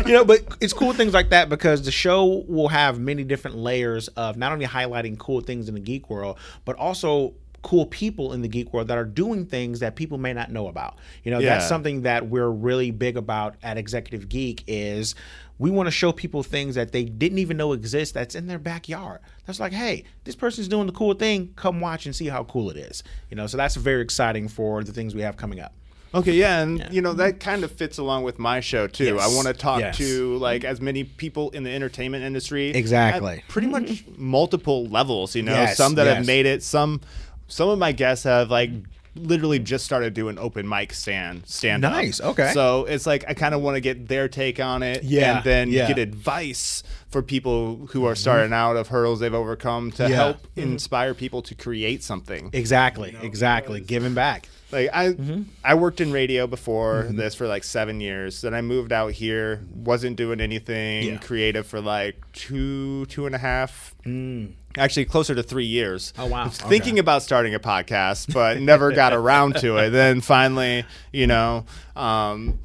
be? 0.04 0.08
you 0.08 0.14
know, 0.14 0.24
but 0.24 0.40
it's 0.60 0.72
cool 0.72 0.92
things 0.92 1.14
like 1.14 1.30
that 1.30 1.48
because 1.48 1.82
the 1.84 1.92
show 1.92 2.44
will 2.48 2.68
have 2.68 2.98
many 2.98 3.24
different 3.24 3.56
layers 3.56 4.08
of 4.08 4.36
not 4.36 4.52
only 4.52 4.66
highlighting 4.66 5.18
cool 5.18 5.40
things 5.40 5.68
in 5.68 5.74
the 5.74 5.80
geek 5.80 6.10
world, 6.10 6.38
but 6.64 6.76
also 6.76 7.34
cool 7.62 7.86
people 7.86 8.32
in 8.32 8.42
the 8.42 8.48
geek 8.48 8.72
world 8.72 8.88
that 8.88 8.96
are 8.98 9.04
doing 9.04 9.44
things 9.46 9.80
that 9.80 9.96
people 9.96 10.16
may 10.18 10.32
not 10.32 10.50
know 10.50 10.68
about. 10.68 10.96
You 11.24 11.30
know, 11.32 11.40
that's 11.40 11.68
something 11.68 12.02
that 12.02 12.28
we're 12.28 12.48
really 12.50 12.90
big 12.90 13.16
about 13.16 13.56
at 13.62 13.76
Executive 13.76 14.28
Geek 14.28 14.62
is 14.66 15.14
we 15.58 15.70
want 15.70 15.88
to 15.88 15.90
show 15.90 16.12
people 16.12 16.42
things 16.44 16.76
that 16.76 16.92
they 16.92 17.04
didn't 17.04 17.38
even 17.38 17.56
know 17.56 17.72
exist 17.72 18.14
that's 18.14 18.34
in 18.36 18.46
their 18.46 18.60
backyard. 18.60 19.20
That's 19.46 19.58
like, 19.58 19.72
hey, 19.72 20.04
this 20.24 20.36
person's 20.36 20.68
doing 20.68 20.86
the 20.86 20.92
cool 20.92 21.14
thing. 21.14 21.52
Come 21.56 21.80
watch 21.80 22.06
and 22.06 22.14
see 22.14 22.26
how 22.26 22.44
cool 22.44 22.70
it 22.70 22.76
is. 22.76 23.02
You 23.28 23.36
know, 23.36 23.46
so 23.48 23.56
that's 23.56 23.74
very 23.74 24.02
exciting 24.02 24.46
for 24.48 24.84
the 24.84 24.92
things 24.92 25.14
we 25.14 25.22
have 25.22 25.36
coming 25.36 25.58
up. 25.58 25.74
Okay, 26.14 26.32
yeah, 26.32 26.62
and 26.62 26.88
you 26.90 27.02
know 27.02 27.12
that 27.12 27.38
kind 27.38 27.64
of 27.64 27.70
fits 27.70 27.98
along 27.98 28.22
with 28.22 28.38
my 28.38 28.60
show 28.60 28.86
too. 28.86 29.16
Yes. 29.16 29.20
I 29.30 29.34
want 29.34 29.46
to 29.48 29.52
talk 29.52 29.80
Yes. 29.80 29.98
to 29.98 30.36
like 30.38 30.64
as 30.64 30.80
many 30.80 31.04
people 31.04 31.50
in 31.50 31.64
the 31.64 31.70
entertainment 31.70 32.24
industry, 32.24 32.70
Exactly. 32.70 33.38
at 33.38 33.48
pretty 33.48 33.68
much 33.68 34.04
multiple 34.16 34.86
levels. 34.86 35.36
You 35.36 35.42
know, 35.42 35.52
Yes, 35.52 35.76
some 35.76 35.96
that 35.96 36.06
have 36.06 36.24
made 36.26 36.46
it, 36.46 36.62
some 36.62 37.02
some 37.48 37.68
of 37.68 37.78
my 37.78 37.92
guests 37.92 38.24
have 38.24 38.50
like 38.50 38.70
literally 39.14 39.58
just 39.58 39.84
started 39.84 40.14
doing 40.14 40.38
open 40.38 40.68
mic 40.68 40.92
stand 40.92 41.46
stand 41.46 41.84
up. 41.84 41.92
Nice, 41.92 42.20
okay. 42.20 42.52
So 42.52 42.84
it's 42.84 43.06
like 43.06 43.24
I 43.28 43.34
kind 43.34 43.54
of 43.54 43.62
want 43.62 43.74
to 43.74 43.80
get 43.80 44.08
their 44.08 44.28
take 44.28 44.60
on 44.60 44.82
it, 44.82 45.02
Yeah, 45.02 45.36
and 45.36 45.44
then 45.44 45.70
yeah. 45.70 45.88
get 45.88 45.98
advice 45.98 46.82
for 47.08 47.22
people 47.22 47.88
who 47.90 48.04
are 48.04 48.14
starting 48.14 48.52
out 48.52 48.76
of 48.76 48.88
hurdles 48.88 49.20
they've 49.20 49.34
overcome 49.34 49.90
to 49.92 50.08
Yeah. 50.08 50.16
help 50.16 50.42
mm-hmm. 50.42 50.72
inspire 50.72 51.14
people 51.14 51.42
to 51.42 51.54
create 51.54 52.02
something. 52.02 52.50
Exactly, 52.52 53.16
exactly. 53.22 53.80
Giving 53.80 54.14
back. 54.14 54.48
Like 54.70 54.90
I, 54.92 55.08
Mm-hmm. 55.08 55.42
I 55.64 55.74
worked 55.74 56.00
in 56.00 56.12
radio 56.12 56.46
before 56.46 57.06
this 57.10 57.34
for 57.34 57.46
like 57.46 57.64
seven 57.64 58.00
years. 58.00 58.42
Then 58.42 58.52
I 58.54 58.60
moved 58.60 58.92
out 58.92 59.12
here, 59.12 59.62
wasn't 59.74 60.16
doing 60.16 60.40
anything 60.40 61.04
Yeah. 61.04 61.16
creative 61.18 61.66
for 61.66 61.80
like 61.80 62.16
two, 62.32 63.06
two 63.06 63.24
and 63.26 63.34
a 63.34 63.38
half, 63.38 63.94
actually 64.76 65.06
closer 65.06 65.34
to 65.34 65.42
three 65.42 65.64
years. 65.64 66.12
Mm. 66.16 66.22
Oh, 66.22 66.26
wow. 66.26 66.44
Was 66.44 66.58
Thinking 66.58 66.98
about 66.98 67.22
starting 67.22 67.54
a 67.54 67.60
podcast, 67.60 68.32
but 68.34 68.60
never 68.60 68.92
got 68.92 69.12
around 69.12 69.56
to 69.56 69.78
it. 69.78 69.90
Then 69.90 70.20
finally, 70.20 70.84
you 71.12 71.26
know, 71.26 71.64
um, 71.96 72.58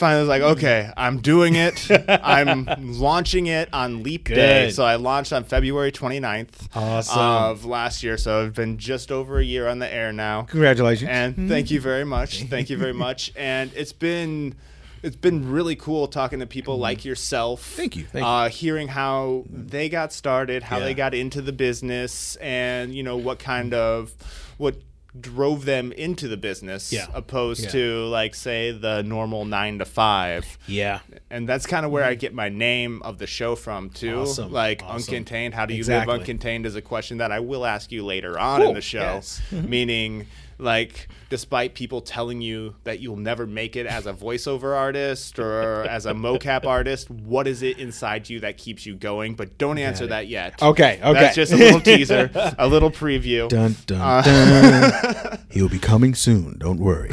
finally 0.00 0.22
was 0.22 0.28
like, 0.28 0.42
okay, 0.42 0.90
I'm 0.96 1.18
doing 1.20 1.54
it. 1.54 1.86
I'm 2.08 2.66
launching 2.98 3.46
it 3.46 3.68
on 3.72 4.02
Leap 4.02 4.24
Day. 4.28 4.70
So 4.70 4.84
I 4.84 4.96
launched 4.96 5.32
on 5.32 5.44
February 5.44 5.92
29th 5.92 6.68
Awesome. 6.74 7.18
of 7.20 7.64
last 7.64 8.02
year. 8.02 8.16
So 8.16 8.42
I've 8.42 8.54
been 8.54 8.78
just 8.78 9.12
over 9.12 9.38
a 9.38 9.44
year 9.44 9.68
on 9.68 9.78
the 9.78 9.92
air 9.92 10.12
now. 10.12 10.42
Congratulations. 10.42 11.08
And 11.08 11.48
thank 11.48 11.70
you 11.70 11.80
very 11.80 12.04
much. 12.04 12.42
Thank 12.44 12.70
you 12.70 12.76
very 12.76 12.94
much. 12.94 13.32
And 13.36 13.70
it's 13.76 13.92
been 13.92 14.54
it's 15.02 15.16
been 15.16 15.50
really 15.50 15.76
cool 15.76 16.08
talking 16.08 16.40
to 16.40 16.46
people 16.46 16.78
like 16.78 17.04
yourself. 17.04 17.62
Mm-hmm. 17.62 17.76
Thank 17.76 17.96
you. 17.96 18.04
Thank 18.04 18.22
you. 18.22 18.26
uh, 18.28 18.48
Hearing 18.48 18.88
how 18.88 19.44
they 19.48 19.88
got 19.88 20.12
started, 20.12 20.62
how 20.62 20.78
Yeah. 20.78 20.84
they 20.84 20.94
got 20.94 21.14
into 21.14 21.40
the 21.42 21.52
business, 21.52 22.36
and 22.36 22.94
you 22.94 23.02
know 23.02 23.16
what 23.16 23.38
kind 23.38 23.72
of 23.74 24.12
what 24.58 24.76
drove 25.18 25.64
them 25.64 25.90
into 25.92 26.28
the 26.28 26.36
business 26.36 26.92
Yeah. 26.92 27.06
opposed 27.14 27.64
Yeah. 27.64 27.70
to 27.70 28.04
like 28.06 28.34
say 28.34 28.70
the 28.70 29.02
normal 29.02 29.44
nine 29.44 29.78
to 29.80 29.84
five 29.84 30.58
yeah. 30.68 31.00
and 31.30 31.48
that's 31.48 31.66
kind 31.66 31.84
of 31.84 31.90
where 31.90 32.04
I 32.04 32.14
get 32.14 32.32
my 32.32 32.48
name 32.48 33.02
of 33.02 33.18
the 33.18 33.26
show 33.26 33.56
from 33.56 33.90
too. 33.90 34.06
Mm-hmm. 34.12 34.20
Awesome. 34.20 34.52
Like 34.52 34.82
Awesome. 34.84 35.14
uncontained. 35.24 35.52
How 35.54 35.66
do 35.66 35.74
you 35.74 35.78
Exactly. 35.80 36.16
live 36.16 36.26
uncontained 36.26 36.64
is 36.64 36.76
a 36.76 36.82
question 36.82 37.18
that 37.18 37.32
I 37.32 37.40
will 37.40 37.66
ask 37.66 37.90
you 37.90 38.04
later 38.04 38.38
on 38.38 38.60
Cool. 38.60 38.68
in 38.68 38.74
the 38.74 38.80
show. 38.80 39.00
Yes. 39.00 39.40
Meaning, 39.50 40.26
like, 40.60 41.08
despite 41.28 41.74
people 41.74 42.00
telling 42.00 42.40
you 42.40 42.74
that 42.84 43.00
you'll 43.00 43.16
never 43.16 43.46
make 43.46 43.76
it 43.76 43.86
as 43.86 44.06
a 44.06 44.12
voiceover 44.12 44.76
artist 44.76 45.38
or 45.38 45.82
as 45.88 46.06
a 46.06 46.12
mocap 46.12 46.64
artist, 46.64 47.10
what 47.10 47.46
is 47.46 47.62
it 47.62 47.78
inside 47.78 48.28
you 48.28 48.40
that 48.40 48.56
keeps 48.58 48.86
you 48.86 48.94
going? 48.94 49.34
But 49.34 49.58
don't 49.58 49.78
answer 49.78 50.06
that 50.08 50.28
yet. 50.28 50.60
Okay, 50.62 51.00
okay. 51.02 51.12
That's 51.12 51.36
just 51.36 51.52
a 51.52 51.56
little 51.56 51.80
teaser, 51.80 52.30
a 52.58 52.66
little 52.68 52.90
preview. 52.90 53.48
Dun 53.48 53.76
dun 53.86 54.00
Uh, 54.00 54.22
dun. 54.22 55.38
He'll 55.50 55.68
be 55.68 55.78
coming 55.78 56.14
soon. 56.14 56.58
Don't 56.58 56.78
worry. 56.78 57.10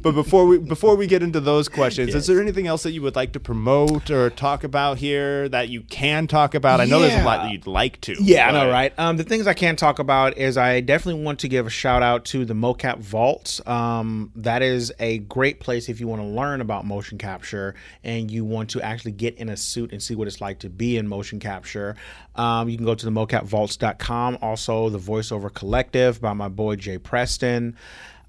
But 0.00 0.12
before 0.12 0.46
we 0.46 0.58
before 0.58 0.96
we 0.96 1.06
get 1.06 1.22
into 1.22 1.40
those 1.40 1.68
questions, 1.68 2.14
is 2.14 2.26
there 2.26 2.40
anything 2.40 2.66
else 2.66 2.82
that 2.84 2.92
you 2.92 3.02
would 3.02 3.16
like 3.16 3.32
to 3.32 3.40
promote 3.40 4.10
or 4.10 4.30
talk 4.30 4.64
about 4.64 4.98
here 4.98 5.48
that 5.48 5.68
you 5.68 5.82
can 5.82 6.26
talk 6.26 6.54
about? 6.54 6.80
I 6.80 6.84
know 6.84 7.00
there's 7.00 7.20
a 7.20 7.24
lot 7.24 7.42
that 7.44 7.52
you'd 7.52 7.66
like 7.66 8.00
to. 8.02 8.14
Yeah, 8.20 8.48
I 8.48 8.52
know, 8.52 8.70
right? 8.70 8.92
Um, 8.98 9.16
the 9.16 9.24
things 9.24 9.46
I 9.46 9.54
can 9.54 9.76
talk 9.76 9.98
about 9.98 10.38
is 10.38 10.56
I 10.56 10.80
definitely 10.80 11.22
want 11.22 11.40
to 11.40 11.48
give 11.48 11.66
a 11.66 11.70
shout 11.70 12.02
out 12.02 12.24
to 12.26 12.41
the 12.44 12.54
MoCap 12.54 12.98
Vaults. 12.98 13.66
Um, 13.66 14.32
that 14.36 14.62
is 14.62 14.92
a 14.98 15.18
great 15.18 15.60
place 15.60 15.88
if 15.88 16.00
you 16.00 16.08
want 16.08 16.22
to 16.22 16.26
learn 16.26 16.60
about 16.60 16.84
motion 16.84 17.18
capture 17.18 17.74
and 18.04 18.30
you 18.30 18.44
want 18.44 18.70
to 18.70 18.82
actually 18.82 19.12
get 19.12 19.36
in 19.36 19.48
a 19.48 19.56
suit 19.56 19.92
and 19.92 20.02
see 20.02 20.14
what 20.14 20.28
it's 20.28 20.40
like 20.40 20.60
to 20.60 20.70
be 20.70 20.96
in 20.96 21.08
motion 21.08 21.38
capture. 21.38 21.96
Um, 22.34 22.68
you 22.68 22.76
can 22.76 22.86
go 22.86 22.94
to 22.94 23.04
the 23.04 23.10
mocapvaults.com. 23.10 24.38
Also, 24.42 24.88
the 24.88 24.98
Voiceover 24.98 25.52
Collective 25.52 26.20
by 26.20 26.32
my 26.32 26.48
boy 26.48 26.76
Jay 26.76 26.98
Preston. 26.98 27.76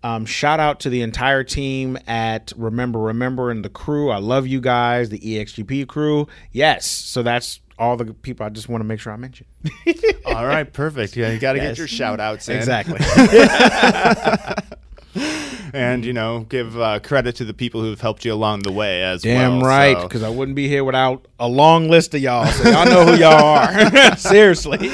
Um, 0.04 0.26
shout 0.26 0.60
out 0.60 0.82
to 0.82 0.90
the 0.90 1.02
entire 1.02 1.46
team 1.46 1.98
at 2.08 2.52
Remember 2.58 3.00
Remember 3.00 3.50
and 3.50 3.64
the 3.64 3.70
crew. 3.70 4.12
I 4.12 4.18
love 4.18 4.46
you 4.46 4.60
guys, 4.60 5.10
the 5.10 5.20
EXGP 5.20 5.88
crew. 5.88 6.28
Yes, 6.52 6.86
so 6.86 7.24
that's 7.24 7.62
all 7.84 7.98
the 7.98 8.14
people 8.14 8.46
I 8.46 8.50
just 8.50 8.70
want 8.70 8.82
to 8.82 8.86
make 8.86 9.00
sure 9.00 9.12
I 9.14 9.18
mention. 9.18 9.46
All 10.26 10.46
right, 10.46 10.72
perfect. 10.72 11.16
Yeah, 11.18 11.32
you 11.32 11.40
got 11.40 11.54
to 11.54 11.60
Yes. 11.60 11.72
get 11.72 11.78
your 11.80 11.88
shout 11.88 12.20
outs 12.20 12.48
in. 12.50 12.58
exactly. 12.58 13.00
And, 15.76 16.06
you 16.06 16.14
know, 16.14 16.42
give 16.42 16.80
uh, 16.80 17.00
credit 17.00 17.36
to 17.38 17.46
the 17.46 17.54
people 17.54 17.82
who've 17.82 18.00
helped 18.00 18.26
you 18.26 18.32
along 18.34 18.60
the 18.60 18.72
way 18.72 19.02
as 19.02 19.24
Damn 19.24 19.54
well. 19.54 19.60
Damn 19.62 19.68
right, 19.68 19.98
so- 19.98 20.04
because 20.08 20.22
I 20.22 20.30
wouldn't 20.30 20.56
be 20.56 20.68
here 20.68 20.84
without 20.84 21.28
a 21.40 21.48
long 21.48 21.90
list 21.90 22.14
of 22.14 22.22
y'all. 22.22 22.46
So 22.46 22.70
y'all 22.70 22.86
know 22.86 23.06
who 23.06 23.16
y'all 23.20 23.34
are. 23.44 24.16
Seriously. 24.18 24.92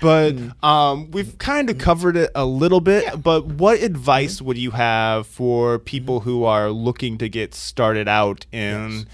but 0.00 0.36
um, 0.62 1.10
we've 1.10 1.36
kind 1.38 1.70
of 1.70 1.78
covered 1.78 2.16
it 2.16 2.30
a 2.36 2.44
little 2.44 2.80
bit. 2.80 3.20
But 3.20 3.46
what 3.46 3.82
advice 3.82 4.40
would 4.40 4.58
you 4.58 4.70
have 4.72 5.26
for 5.26 5.80
people 5.80 6.20
who 6.20 6.44
are 6.44 6.70
looking 6.70 7.18
to 7.18 7.28
get 7.28 7.52
started 7.52 8.06
out 8.06 8.46
in 8.52 9.06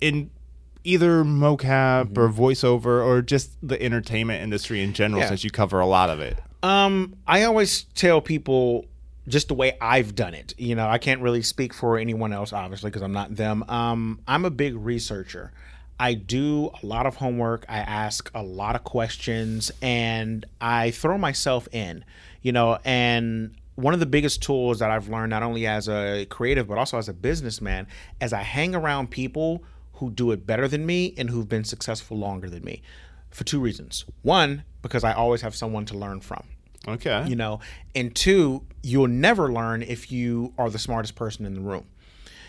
in 0.00 0.30
either 0.84 1.24
mocap 1.24 2.16
or 2.16 2.28
voiceover 2.28 3.04
or 3.04 3.22
just 3.22 3.50
the 3.62 3.80
entertainment 3.82 4.42
industry 4.42 4.82
in 4.82 4.92
general? 4.92 5.22
Yeah. 5.22 5.28
Since 5.28 5.44
you 5.44 5.50
cover 5.50 5.80
a 5.80 5.86
lot 5.86 6.10
of 6.10 6.20
it. 6.20 6.38
Um, 6.62 7.16
I 7.26 7.42
always 7.44 7.84
tell 7.94 8.20
people 8.20 8.86
just 9.28 9.48
the 9.48 9.54
way 9.54 9.76
I've 9.80 10.14
done 10.14 10.34
it. 10.34 10.54
You 10.58 10.74
know, 10.74 10.88
I 10.88 10.98
can't 10.98 11.20
really 11.20 11.42
speak 11.42 11.74
for 11.74 11.98
anyone 11.98 12.32
else, 12.32 12.52
obviously, 12.52 12.90
because 12.90 13.02
I'm 13.02 13.12
not 13.12 13.34
them. 13.34 13.64
Um, 13.68 14.20
I'm 14.26 14.44
a 14.44 14.50
big 14.50 14.76
researcher. 14.76 15.52
I 15.98 16.14
do 16.14 16.70
a 16.82 16.86
lot 16.86 17.06
of 17.06 17.16
homework. 17.16 17.64
I 17.68 17.78
ask 17.78 18.30
a 18.34 18.42
lot 18.42 18.74
of 18.74 18.82
questions, 18.82 19.70
and 19.80 20.44
I 20.60 20.90
throw 20.90 21.18
myself 21.18 21.68
in. 21.72 22.04
You 22.42 22.50
know, 22.50 22.78
and 22.84 23.54
one 23.76 23.94
of 23.94 24.00
the 24.00 24.06
biggest 24.06 24.42
tools 24.42 24.80
that 24.80 24.90
I've 24.90 25.08
learned, 25.08 25.30
not 25.30 25.42
only 25.42 25.66
as 25.66 25.88
a 25.88 26.26
creative 26.26 26.66
but 26.66 26.78
also 26.78 26.98
as 26.98 27.08
a 27.08 27.12
businessman, 27.12 27.86
as 28.20 28.32
I 28.32 28.42
hang 28.42 28.74
around 28.74 29.10
people 29.10 29.62
who 30.02 30.10
do 30.10 30.32
it 30.32 30.44
better 30.44 30.66
than 30.66 30.84
me 30.84 31.14
and 31.16 31.30
who've 31.30 31.48
been 31.48 31.62
successful 31.62 32.18
longer 32.18 32.50
than 32.50 32.64
me, 32.64 32.82
for 33.30 33.44
two 33.44 33.60
reasons. 33.60 34.04
One, 34.22 34.64
because 34.82 35.04
I 35.04 35.12
always 35.12 35.42
have 35.42 35.54
someone 35.54 35.84
to 35.86 35.96
learn 35.96 36.20
from 36.20 36.42
Okay. 36.88 37.24
you 37.28 37.36
know 37.36 37.60
and 37.94 38.12
two 38.12 38.64
you'll 38.82 39.06
never 39.06 39.52
learn 39.52 39.82
if 39.82 40.10
you 40.10 40.52
are 40.58 40.68
the 40.68 40.80
smartest 40.80 41.14
person 41.14 41.46
in 41.46 41.54
the 41.54 41.60
room 41.60 41.86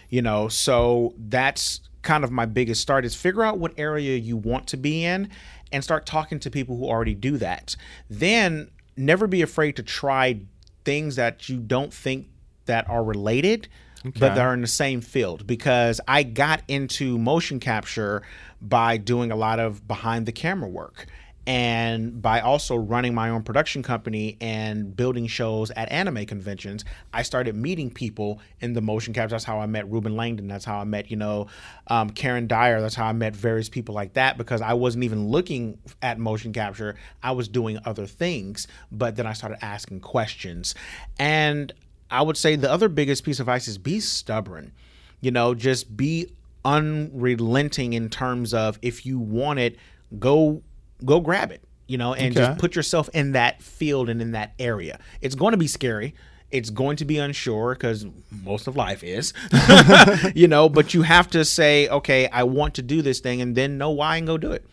you 0.10 0.24
know 0.24 0.48
so 0.48 1.14
that's 1.20 1.82
kind 2.02 2.24
of 2.24 2.32
my 2.32 2.48
biggest 2.48 2.82
start 2.82 3.06
is 3.06 3.14
figure 3.14 3.44
out 3.44 3.60
what 3.60 3.74
area 3.78 4.18
you 4.18 4.36
want 4.36 4.66
to 4.70 4.76
be 4.76 5.06
in 5.06 5.30
and 5.72 5.84
start 5.84 6.08
talking 6.08 6.40
to 6.40 6.50
people 6.50 6.76
who 6.78 6.86
already 6.86 7.14
do 7.14 7.38
that 7.38 7.76
then 8.10 8.72
never 8.98 9.28
be 9.28 9.44
afraid 9.44 9.76
to 9.76 9.84
try 9.84 10.40
things 10.84 11.16
that 11.16 11.48
you 11.48 11.58
don't 11.60 11.94
think 11.94 12.26
that 12.66 12.90
are 12.90 13.04
related 13.04 13.68
but 14.04 14.36
they're 14.36 14.54
in 14.54 14.62
the 14.62 14.68
same 14.68 15.02
field 15.02 15.48
because 15.48 16.00
I 16.08 16.24
got 16.24 16.62
into 16.68 17.18
motion 17.18 17.60
capture 17.60 18.24
by 18.62 18.98
doing 18.98 19.32
a 19.32 19.36
lot 19.36 19.60
of 19.60 19.88
behind 19.88 20.26
the 20.26 20.32
camera 20.32 20.70
work 20.70 21.08
and 21.46 22.22
by 22.22 22.40
also 22.40 22.76
running 22.76 23.14
my 23.14 23.30
own 23.30 23.44
production 23.44 23.84
company 23.84 24.38
and 24.40 24.96
building 24.96 25.28
shows 25.28 25.72
at 25.72 25.92
anime 25.92 26.26
conventions, 26.26 26.86
I 27.14 27.24
started 27.24 27.56
meeting 27.56 27.92
people 27.92 28.40
in 28.62 28.74
the 28.74 28.82
motion 28.82 29.14
capture. 29.14 29.34
That's 29.34 29.44
how 29.44 29.60
I 29.60 29.66
met 29.66 29.90
Reuben 29.92 30.16
Langdon. 30.16 30.48
That's 30.48 30.64
how 30.64 30.80
I 30.80 30.86
met, 30.86 31.12
you 31.12 31.18
know, 31.18 31.48
um, 31.88 32.12
Karen 32.12 32.48
Dyer. 32.48 32.80
That's 32.80 32.96
how 32.96 33.08
I 33.08 33.14
met 33.14 33.36
various 33.36 33.68
people 33.68 33.94
like 33.94 34.14
that 34.14 34.38
because 34.38 34.62
I 34.62 34.74
wasn't 34.74 35.04
even 35.04 35.28
looking 35.28 35.80
at 36.02 36.18
motion 36.18 36.54
capture. 36.54 36.96
I 37.22 37.34
was 37.34 37.50
doing 37.50 37.78
other 37.84 38.08
things, 38.08 38.68
but 38.90 39.18
then 39.18 39.28
I 39.28 39.34
started 39.34 39.58
asking 39.62 40.00
questions. 40.00 40.76
And 41.20 41.74
I 42.14 42.22
would 42.22 42.38
say 42.38 42.56
the 42.56 42.72
other 42.72 42.88
biggest 42.90 43.24
piece 43.24 43.40
of 43.40 43.48
advice 43.48 43.68
is 43.68 43.78
be 43.78 44.00
stubborn. 44.00 44.72
You 45.20 45.32
know, 45.32 45.54
just 45.56 45.98
be 45.98 46.28
unrelenting 46.64 47.94
in 47.94 48.10
terms 48.10 48.54
of 48.54 48.78
if 48.82 49.06
you 49.06 49.20
want 49.20 49.60
it, 49.60 49.78
go 50.20 50.62
go 51.06 51.20
grab 51.20 51.52
it. 51.52 51.62
You 51.88 51.98
know, 51.98 52.14
and 52.14 52.36
Okay. 52.36 52.46
just 52.48 52.60
put 52.60 52.76
yourself 52.76 53.10
in 53.14 53.34
that 53.34 53.62
field 53.62 54.10
and 54.10 54.22
in 54.22 54.32
that 54.32 54.54
area. 54.58 55.00
It's 55.22 55.36
going 55.36 55.52
to 55.52 55.58
be 55.58 55.68
scary. 55.68 56.16
It's 56.50 56.70
going 56.70 56.96
to 56.98 57.06
be 57.06 57.18
unsure 57.18 57.74
because 57.74 58.06
most 58.44 58.68
of 58.68 58.76
life 58.78 59.04
is, 59.04 59.34
you 60.36 60.48
know. 60.48 60.70
But 60.70 60.94
you 60.94 61.02
have 61.02 61.28
to 61.32 61.44
say, 61.44 61.90
okay, 61.90 62.28
I 62.30 62.44
want 62.44 62.76
to 62.76 62.82
do 62.84 63.02
this 63.02 63.20
thing, 63.20 63.42
and 63.42 63.56
then 63.56 63.78
know 63.78 63.90
why 63.90 64.18
and 64.18 64.28
go 64.28 64.38
do 64.38 64.52
it. 64.52 64.64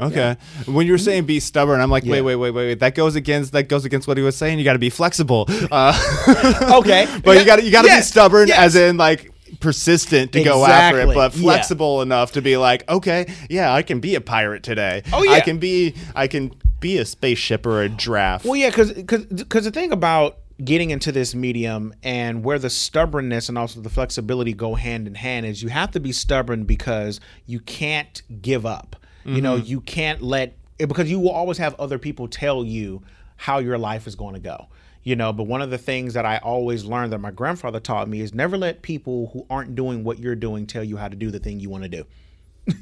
Okay. 0.00 0.36
When 0.66 0.86
you 0.86 0.92
were 0.92 0.98
saying 0.98 1.24
be 1.26 1.40
stubborn, 1.40 1.80
I'm 1.80 1.90
like, 1.90 2.04
wait, 2.04 2.16
Yeah. 2.18 2.22
wait, 2.22 2.36
wait, 2.36 2.50
wait, 2.50 2.66
wait. 2.66 2.78
That 2.80 2.94
goes 2.94 3.16
against 3.16 3.52
that 3.52 3.68
goes 3.68 3.84
against 3.84 4.08
what 4.08 4.16
he 4.16 4.22
was 4.22 4.36
saying. 4.36 4.58
You 4.58 4.64
got 4.64 4.72
to 4.74 4.78
be 4.78 4.90
flexible. 4.90 5.46
Uh, 5.70 5.92
Okay, 6.80 7.06
but 7.24 7.38
you 7.38 7.44
got 7.44 7.56
to 7.56 7.64
you 7.64 7.70
got 7.70 7.82
to 7.82 7.88
Yes, 7.88 8.08
be 8.08 8.12
stubborn, 8.12 8.48
yes. 8.48 8.58
as 8.58 8.76
in 8.76 8.96
like 8.96 9.30
persistent 9.60 10.32
to 10.32 10.42
go 10.42 10.64
after 10.64 10.98
it, 10.98 11.02
Exactly, 11.02 11.14
but 11.14 11.34
yeah. 11.36 11.42
flexible 11.42 12.02
enough 12.02 12.32
to 12.32 12.42
be 12.42 12.56
like, 12.56 12.88
okay, 12.88 13.26
yeah, 13.50 13.72
I 13.74 13.82
can 13.82 14.00
be 14.00 14.14
a 14.14 14.20
pirate 14.20 14.62
today. 14.62 15.02
Oh, 15.12 15.22
yeah. 15.22 15.32
I 15.32 15.40
can 15.40 15.58
be 15.58 15.94
I 16.14 16.26
can 16.28 16.52
be 16.80 16.98
a 16.98 17.04
spaceship 17.04 17.66
or 17.66 17.82
a 17.82 17.88
draft. 17.88 18.44
Well, 18.46 18.56
yeah, 18.56 18.70
because 18.70 18.92
because 18.92 19.64
the 19.64 19.70
thing 19.70 19.92
about 19.92 20.38
getting 20.64 20.90
into 20.90 21.10
this 21.10 21.34
medium 21.34 21.92
and 22.02 22.44
where 22.44 22.58
the 22.58 22.68
stubbornness 22.70 23.48
and 23.48 23.56
also 23.56 23.80
the 23.80 23.88
flexibility 23.88 24.52
go 24.52 24.74
hand 24.74 25.06
in 25.06 25.14
hand 25.14 25.46
is 25.46 25.62
you 25.62 25.70
have 25.70 25.90
to 25.90 26.00
be 26.00 26.12
stubborn 26.12 26.64
because 26.64 27.18
you 27.46 27.60
can't 27.60 28.22
give 28.42 28.64
up. 28.66 28.96
You 29.24 29.42
know, 29.42 29.56
mm-hmm. 29.56 29.66
you 29.66 29.80
can't 29.80 30.22
let 30.22 30.56
because 30.78 31.10
you 31.10 31.20
will 31.20 31.30
always 31.30 31.58
have 31.58 31.74
other 31.78 31.98
people 31.98 32.28
tell 32.28 32.64
you 32.64 33.02
how 33.36 33.58
your 33.58 33.78
life 33.78 34.06
is 34.06 34.14
going 34.14 34.34
to 34.34 34.40
go. 34.40 34.68
You 35.02 35.16
know, 35.16 35.32
but 35.32 35.44
one 35.44 35.62
of 35.62 35.70
the 35.70 35.78
things 35.78 36.14
that 36.14 36.26
I 36.26 36.38
always 36.38 36.84
learned 36.84 37.12
that 37.12 37.18
my 37.18 37.30
grandfather 37.30 37.80
taught 37.80 38.06
me 38.08 38.20
is 38.20 38.34
never 38.34 38.58
let 38.58 38.82
people 38.82 39.30
who 39.32 39.46
aren't 39.48 39.74
doing 39.74 40.04
what 40.04 40.18
you're 40.18 40.34
doing 40.34 40.66
tell 40.66 40.84
you 40.84 40.98
how 40.98 41.08
to 41.08 41.16
do 41.16 41.30
the 41.30 41.38
thing 41.38 41.58
you 41.58 41.70
want 41.70 41.84
to 41.84 41.88
do. 41.88 42.04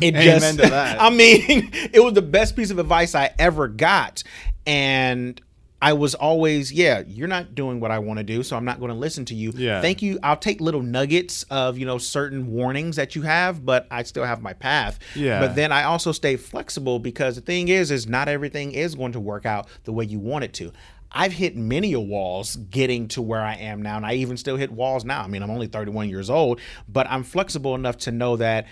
it 0.00 0.14
Amen 0.14 0.56
just. 0.56 0.60
I 0.72 1.10
mean, 1.10 1.70
it 1.92 2.02
was 2.02 2.14
the 2.14 2.22
best 2.22 2.54
piece 2.54 2.70
of 2.70 2.78
advice 2.78 3.14
I 3.14 3.32
ever 3.38 3.66
got. 3.66 4.22
And 4.66 5.40
I 5.84 5.92
was 5.92 6.14
always, 6.14 6.72
yeah, 6.72 7.02
you're 7.06 7.28
not 7.28 7.54
doing 7.54 7.78
what 7.78 7.90
I 7.90 7.98
want 7.98 8.16
to 8.16 8.24
do, 8.24 8.42
so 8.42 8.56
I'm 8.56 8.64
not 8.64 8.80
going 8.80 8.88
to 8.88 8.96
listen 8.96 9.26
to 9.26 9.34
you. 9.34 9.52
Yeah. 9.54 9.82
Thank 9.82 10.00
you. 10.00 10.18
I'll 10.22 10.34
take 10.34 10.62
little 10.62 10.80
nuggets 10.80 11.42
of, 11.50 11.76
you 11.76 11.84
know, 11.84 11.98
certain 11.98 12.50
warnings 12.50 12.96
that 12.96 13.14
you 13.14 13.20
have, 13.20 13.66
but 13.66 13.86
I 13.90 14.02
still 14.04 14.24
have 14.24 14.40
my 14.40 14.54
path. 14.54 14.98
Yeah. 15.14 15.40
But 15.40 15.56
then 15.56 15.72
I 15.72 15.82
also 15.82 16.10
stay 16.10 16.36
flexible 16.36 17.00
because 17.00 17.34
the 17.34 17.42
thing 17.42 17.68
is, 17.68 17.90
is 17.90 18.08
not 18.08 18.28
everything 18.28 18.72
is 18.72 18.94
going 18.94 19.12
to 19.12 19.20
work 19.20 19.44
out 19.44 19.68
the 19.84 19.92
way 19.92 20.06
you 20.06 20.18
want 20.18 20.44
it 20.44 20.54
to. 20.54 20.72
I've 21.12 21.32
hit 21.32 21.54
many 21.54 21.92
a 21.92 22.00
walls 22.00 22.56
getting 22.56 23.06
to 23.08 23.20
where 23.20 23.42
I 23.42 23.56
am 23.56 23.82
now, 23.82 23.98
and 23.98 24.06
I 24.06 24.14
even 24.14 24.38
still 24.38 24.56
hit 24.56 24.72
walls 24.72 25.04
now. 25.04 25.22
I 25.22 25.26
mean, 25.26 25.42
I'm 25.42 25.50
only 25.50 25.66
31 25.66 26.08
years 26.08 26.30
old, 26.30 26.62
but 26.88 27.06
I'm 27.10 27.24
flexible 27.24 27.74
enough 27.74 27.98
to 27.98 28.10
know 28.10 28.36
that 28.36 28.66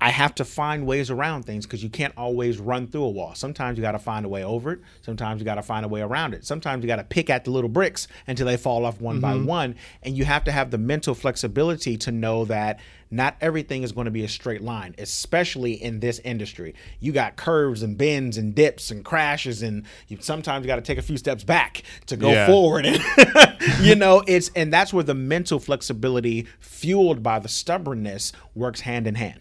I 0.00 0.10
have 0.10 0.34
to 0.36 0.44
find 0.44 0.86
ways 0.86 1.10
around 1.10 1.42
things 1.42 1.66
because 1.66 1.82
you 1.82 1.90
can't 1.90 2.14
always 2.16 2.58
run 2.58 2.86
through 2.86 3.04
a 3.04 3.10
wall. 3.10 3.34
Sometimes 3.34 3.76
you 3.76 3.82
got 3.82 3.92
to 3.92 3.98
find 3.98 4.24
a 4.24 4.28
way 4.28 4.42
over 4.44 4.72
it. 4.72 4.80
Sometimes 5.02 5.40
you 5.40 5.44
got 5.44 5.56
to 5.56 5.62
find 5.62 5.84
a 5.84 5.88
way 5.88 6.00
around 6.00 6.32
it. 6.32 6.46
Sometimes 6.46 6.82
you 6.82 6.86
got 6.86 6.96
to 6.96 7.04
pick 7.04 7.28
at 7.28 7.44
the 7.44 7.50
little 7.50 7.68
bricks 7.68 8.08
until 8.26 8.46
they 8.46 8.56
fall 8.56 8.86
off 8.86 9.00
one 9.00 9.20
by 9.20 9.34
mm-hmm. 9.34 9.44
one. 9.44 9.74
And 10.02 10.16
you 10.16 10.24
have 10.24 10.44
to 10.44 10.52
have 10.52 10.70
the 10.70 10.78
mental 10.78 11.14
flexibility 11.14 11.98
to 11.98 12.12
know 12.12 12.46
that 12.46 12.80
not 13.10 13.36
everything 13.40 13.82
is 13.82 13.92
going 13.92 14.06
to 14.06 14.10
be 14.10 14.24
a 14.24 14.28
straight 14.28 14.62
line, 14.62 14.94
especially 14.96 15.72
in 15.72 16.00
this 16.00 16.18
industry. 16.20 16.74
You 17.00 17.12
got 17.12 17.36
curves 17.36 17.82
and 17.82 17.98
bends 17.98 18.38
and 18.38 18.54
dips 18.54 18.90
and 18.90 19.04
crashes, 19.04 19.62
and 19.62 19.84
you 20.08 20.16
sometimes 20.20 20.64
you 20.64 20.68
got 20.68 20.76
to 20.76 20.82
take 20.82 20.98
a 20.98 21.02
few 21.02 21.18
steps 21.18 21.44
back 21.44 21.82
to 22.06 22.16
go 22.16 22.30
Yeah. 22.30 22.46
forward. 22.46 22.86
And 22.86 23.02
you 23.82 23.96
know, 23.96 24.22
it's 24.26 24.50
and 24.54 24.72
that's 24.72 24.92
where 24.92 25.04
the 25.04 25.14
mental 25.14 25.58
flexibility 25.58 26.46
fueled 26.60 27.22
by 27.22 27.38
the 27.38 27.48
stubbornness 27.48 28.32
works 28.54 28.80
hand 28.80 29.06
in 29.06 29.16
hand. 29.16 29.40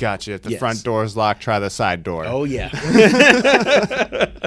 Gotcha. 0.00 0.32
If 0.32 0.42
the 0.42 0.50
Yes. 0.52 0.58
front 0.58 0.82
door's 0.82 1.16
locked, 1.16 1.42
try 1.42 1.58
the 1.58 1.70
side 1.70 2.02
door. 2.02 2.24
Oh 2.26 2.44
yeah. 2.44 2.70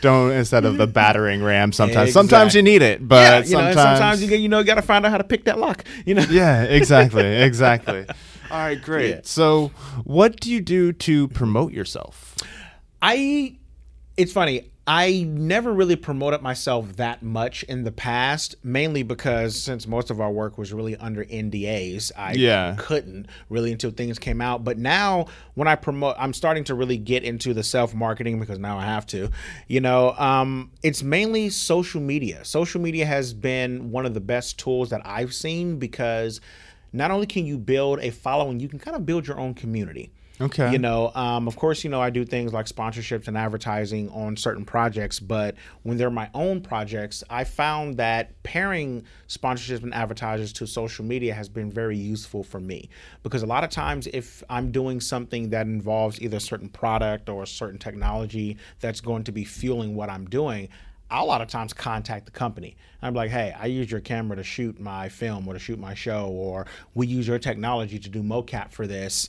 Don't 0.00 0.32
instead 0.32 0.64
of 0.66 0.76
the 0.76 0.86
battering 0.86 1.42
ram. 1.42 1.72
Sometimes, 1.72 2.12
sometimes 2.12 2.54
you 2.54 2.62
need 2.62 2.82
it, 2.82 3.06
but 3.06 3.16
yeah, 3.16 3.38
you 3.38 3.44
sometimes, 3.46 3.76
know, 3.76 3.82
sometimes 3.82 4.22
you 4.22 4.36
you 4.36 4.48
know, 4.48 4.62
got 4.62 4.74
to 4.74 4.82
find 4.82 5.06
out 5.06 5.10
how 5.10 5.18
to 5.18 5.24
pick 5.24 5.44
that 5.44 5.58
lock. 5.58 5.84
You 6.04 6.14
know. 6.14 6.26
yeah, 6.30 6.62
exactly, 6.64 7.24
exactly. 7.24 8.06
All 8.50 8.58
right, 8.58 8.80
great. 8.80 9.10
Yeah. 9.10 9.20
So, 9.24 9.68
what 10.04 10.38
do 10.40 10.52
you 10.52 10.60
do 10.60 10.92
to 10.92 11.28
promote 11.28 11.72
yourself? 11.72 12.34
I 13.00 13.56
it's 14.16 14.32
funny. 14.32 14.70
I 14.86 15.24
never 15.26 15.72
really 15.72 15.96
promoted 15.96 16.42
myself 16.42 16.96
that 16.96 17.22
much 17.22 17.62
in 17.62 17.84
the 17.84 17.92
past, 17.92 18.56
mainly 18.62 19.02
because 19.02 19.58
since 19.60 19.86
most 19.86 20.10
of 20.10 20.20
our 20.20 20.30
work 20.30 20.58
was 20.58 20.74
really 20.74 20.94
under 20.96 21.24
NDAs, 21.24 22.12
I 22.14 22.32
Yeah. 22.34 22.74
couldn't 22.78 23.26
really 23.48 23.72
until 23.72 23.92
things 23.92 24.18
came 24.18 24.42
out. 24.42 24.62
But 24.62 24.76
now 24.76 25.26
when 25.54 25.68
I 25.68 25.74
promote 25.74 26.16
I'm 26.18 26.34
starting 26.34 26.64
to 26.64 26.74
really 26.74 26.98
get 26.98 27.24
into 27.24 27.54
the 27.54 27.62
self-marketing 27.62 28.38
because 28.40 28.58
now 28.58 28.76
I 28.78 28.84
have 28.84 29.06
to. 29.08 29.30
You 29.68 29.80
know, 29.80 30.12
um, 30.18 30.70
it's 30.82 31.02
mainly 31.02 31.48
social 31.48 32.02
media. 32.02 32.44
Social 32.44 32.80
media 32.80 33.06
has 33.06 33.32
been 33.32 33.90
one 33.90 34.04
of 34.04 34.12
the 34.12 34.20
best 34.20 34.58
tools 34.58 34.90
that 34.90 35.00
I've 35.06 35.32
seen 35.32 35.78
because 35.78 36.42
not 36.92 37.10
only 37.10 37.26
can 37.26 37.46
you 37.46 37.56
build 37.56 38.00
a 38.00 38.10
following, 38.10 38.60
you 38.60 38.68
can 38.68 38.78
kind 38.78 38.96
of 38.96 39.06
build 39.06 39.26
your 39.26 39.38
own 39.40 39.54
community 39.54 40.12
Okay. 40.40 40.72
You 40.72 40.78
know, 40.78 41.12
um, 41.14 41.46
of 41.46 41.56
course, 41.56 41.84
you 41.84 41.90
know, 41.90 42.00
I 42.00 42.10
do 42.10 42.24
things 42.24 42.52
like 42.52 42.66
sponsorships 42.66 43.28
and 43.28 43.38
advertising 43.38 44.08
on 44.10 44.36
certain 44.36 44.64
projects, 44.64 45.20
but 45.20 45.54
when 45.84 45.96
they're 45.96 46.10
my 46.10 46.28
own 46.34 46.60
projects, 46.60 47.22
I 47.30 47.44
found 47.44 47.98
that 47.98 48.42
pairing 48.42 49.04
sponsorships 49.28 49.84
and 49.84 49.94
advertisers 49.94 50.52
to 50.54 50.66
social 50.66 51.04
media 51.04 51.34
has 51.34 51.48
been 51.48 51.70
very 51.70 51.96
useful 51.96 52.42
for 52.42 52.58
me 52.58 52.88
because 53.22 53.42
a 53.44 53.46
lot 53.46 53.62
of 53.62 53.70
times 53.70 54.08
if 54.08 54.42
I'm 54.50 54.72
doing 54.72 55.00
something 55.00 55.50
that 55.50 55.66
involves 55.66 56.20
either 56.20 56.38
a 56.38 56.40
certain 56.40 56.68
product 56.68 57.28
or 57.28 57.44
a 57.44 57.46
certain 57.46 57.78
technology 57.78 58.56
that's 58.80 59.00
going 59.00 59.22
to 59.24 59.32
be 59.32 59.44
fueling 59.44 59.94
what 59.94 60.10
I'm 60.10 60.24
doing, 60.26 60.68
I 61.10 61.20
a 61.20 61.24
lot 61.24 61.42
of 61.42 61.48
times 61.48 61.72
contact 61.72 62.24
the 62.24 62.32
company. 62.32 62.76
I'm 63.02 63.14
like, 63.14 63.30
hey, 63.30 63.54
I 63.56 63.66
use 63.66 63.88
your 63.88 64.00
camera 64.00 64.36
to 64.36 64.42
shoot 64.42 64.80
my 64.80 65.08
film 65.08 65.46
or 65.46 65.52
to 65.52 65.60
shoot 65.60 65.78
my 65.78 65.94
show, 65.94 66.26
or 66.26 66.66
we 66.94 67.06
use 67.06 67.28
your 67.28 67.38
technology 67.38 68.00
to 68.00 68.08
do 68.08 68.20
mocap 68.20 68.72
for 68.72 68.88
this 68.88 69.28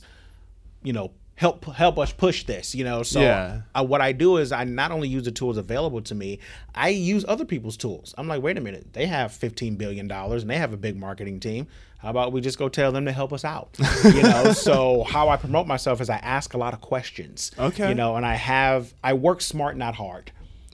you 0.86 0.92
know 0.92 1.10
help 1.34 1.64
help 1.66 1.98
us 1.98 2.12
push 2.12 2.44
this 2.44 2.74
you 2.74 2.82
know? 2.84 3.02
So 3.02 3.20
Yeah. 3.20 3.62
I, 3.74 3.82
what 3.82 4.00
i 4.00 4.12
do 4.12 4.38
is 4.38 4.52
i 4.52 4.64
not 4.64 4.90
only 4.90 5.08
use 5.08 5.24
the 5.24 5.30
tools 5.40 5.58
available 5.58 6.00
to 6.02 6.14
me 6.14 6.38
i 6.74 6.88
use 6.88 7.24
other 7.28 7.44
people's 7.44 7.76
tools. 7.76 8.14
I'm 8.16 8.28
like 8.28 8.40
wait 8.42 8.56
a 8.56 8.60
minute. 8.60 8.86
They 8.94 9.06
have 9.06 9.32
15 9.32 9.76
billion 9.76 10.06
dollars 10.08 10.42
and 10.42 10.50
they 10.50 10.56
have 10.64 10.72
a 10.72 10.76
big 10.78 10.96
marketing 10.96 11.40
team. 11.40 11.66
How 11.98 12.10
about 12.10 12.32
we 12.32 12.40
just 12.40 12.58
go 12.58 12.68
tell 12.68 12.92
them 12.92 13.04
to 13.06 13.12
help 13.12 13.32
us 13.32 13.44
out? 13.44 13.76
You 14.04 14.22
know? 14.22 14.52
So 14.52 15.04
how 15.04 15.28
i 15.28 15.36
promote 15.36 15.66
myself 15.66 16.00
is 16.00 16.08
i 16.08 16.16
ask 16.36 16.54
a 16.54 16.58
lot 16.64 16.72
of 16.72 16.80
questions 16.80 17.50
Okay. 17.58 17.88
you 17.90 17.94
know? 17.94 18.16
And 18.16 18.24
i 18.24 18.36
have 18.36 18.94
i 19.02 19.12
work 19.12 19.40
smart 19.42 19.76
not 19.76 19.94
hard 19.96 20.30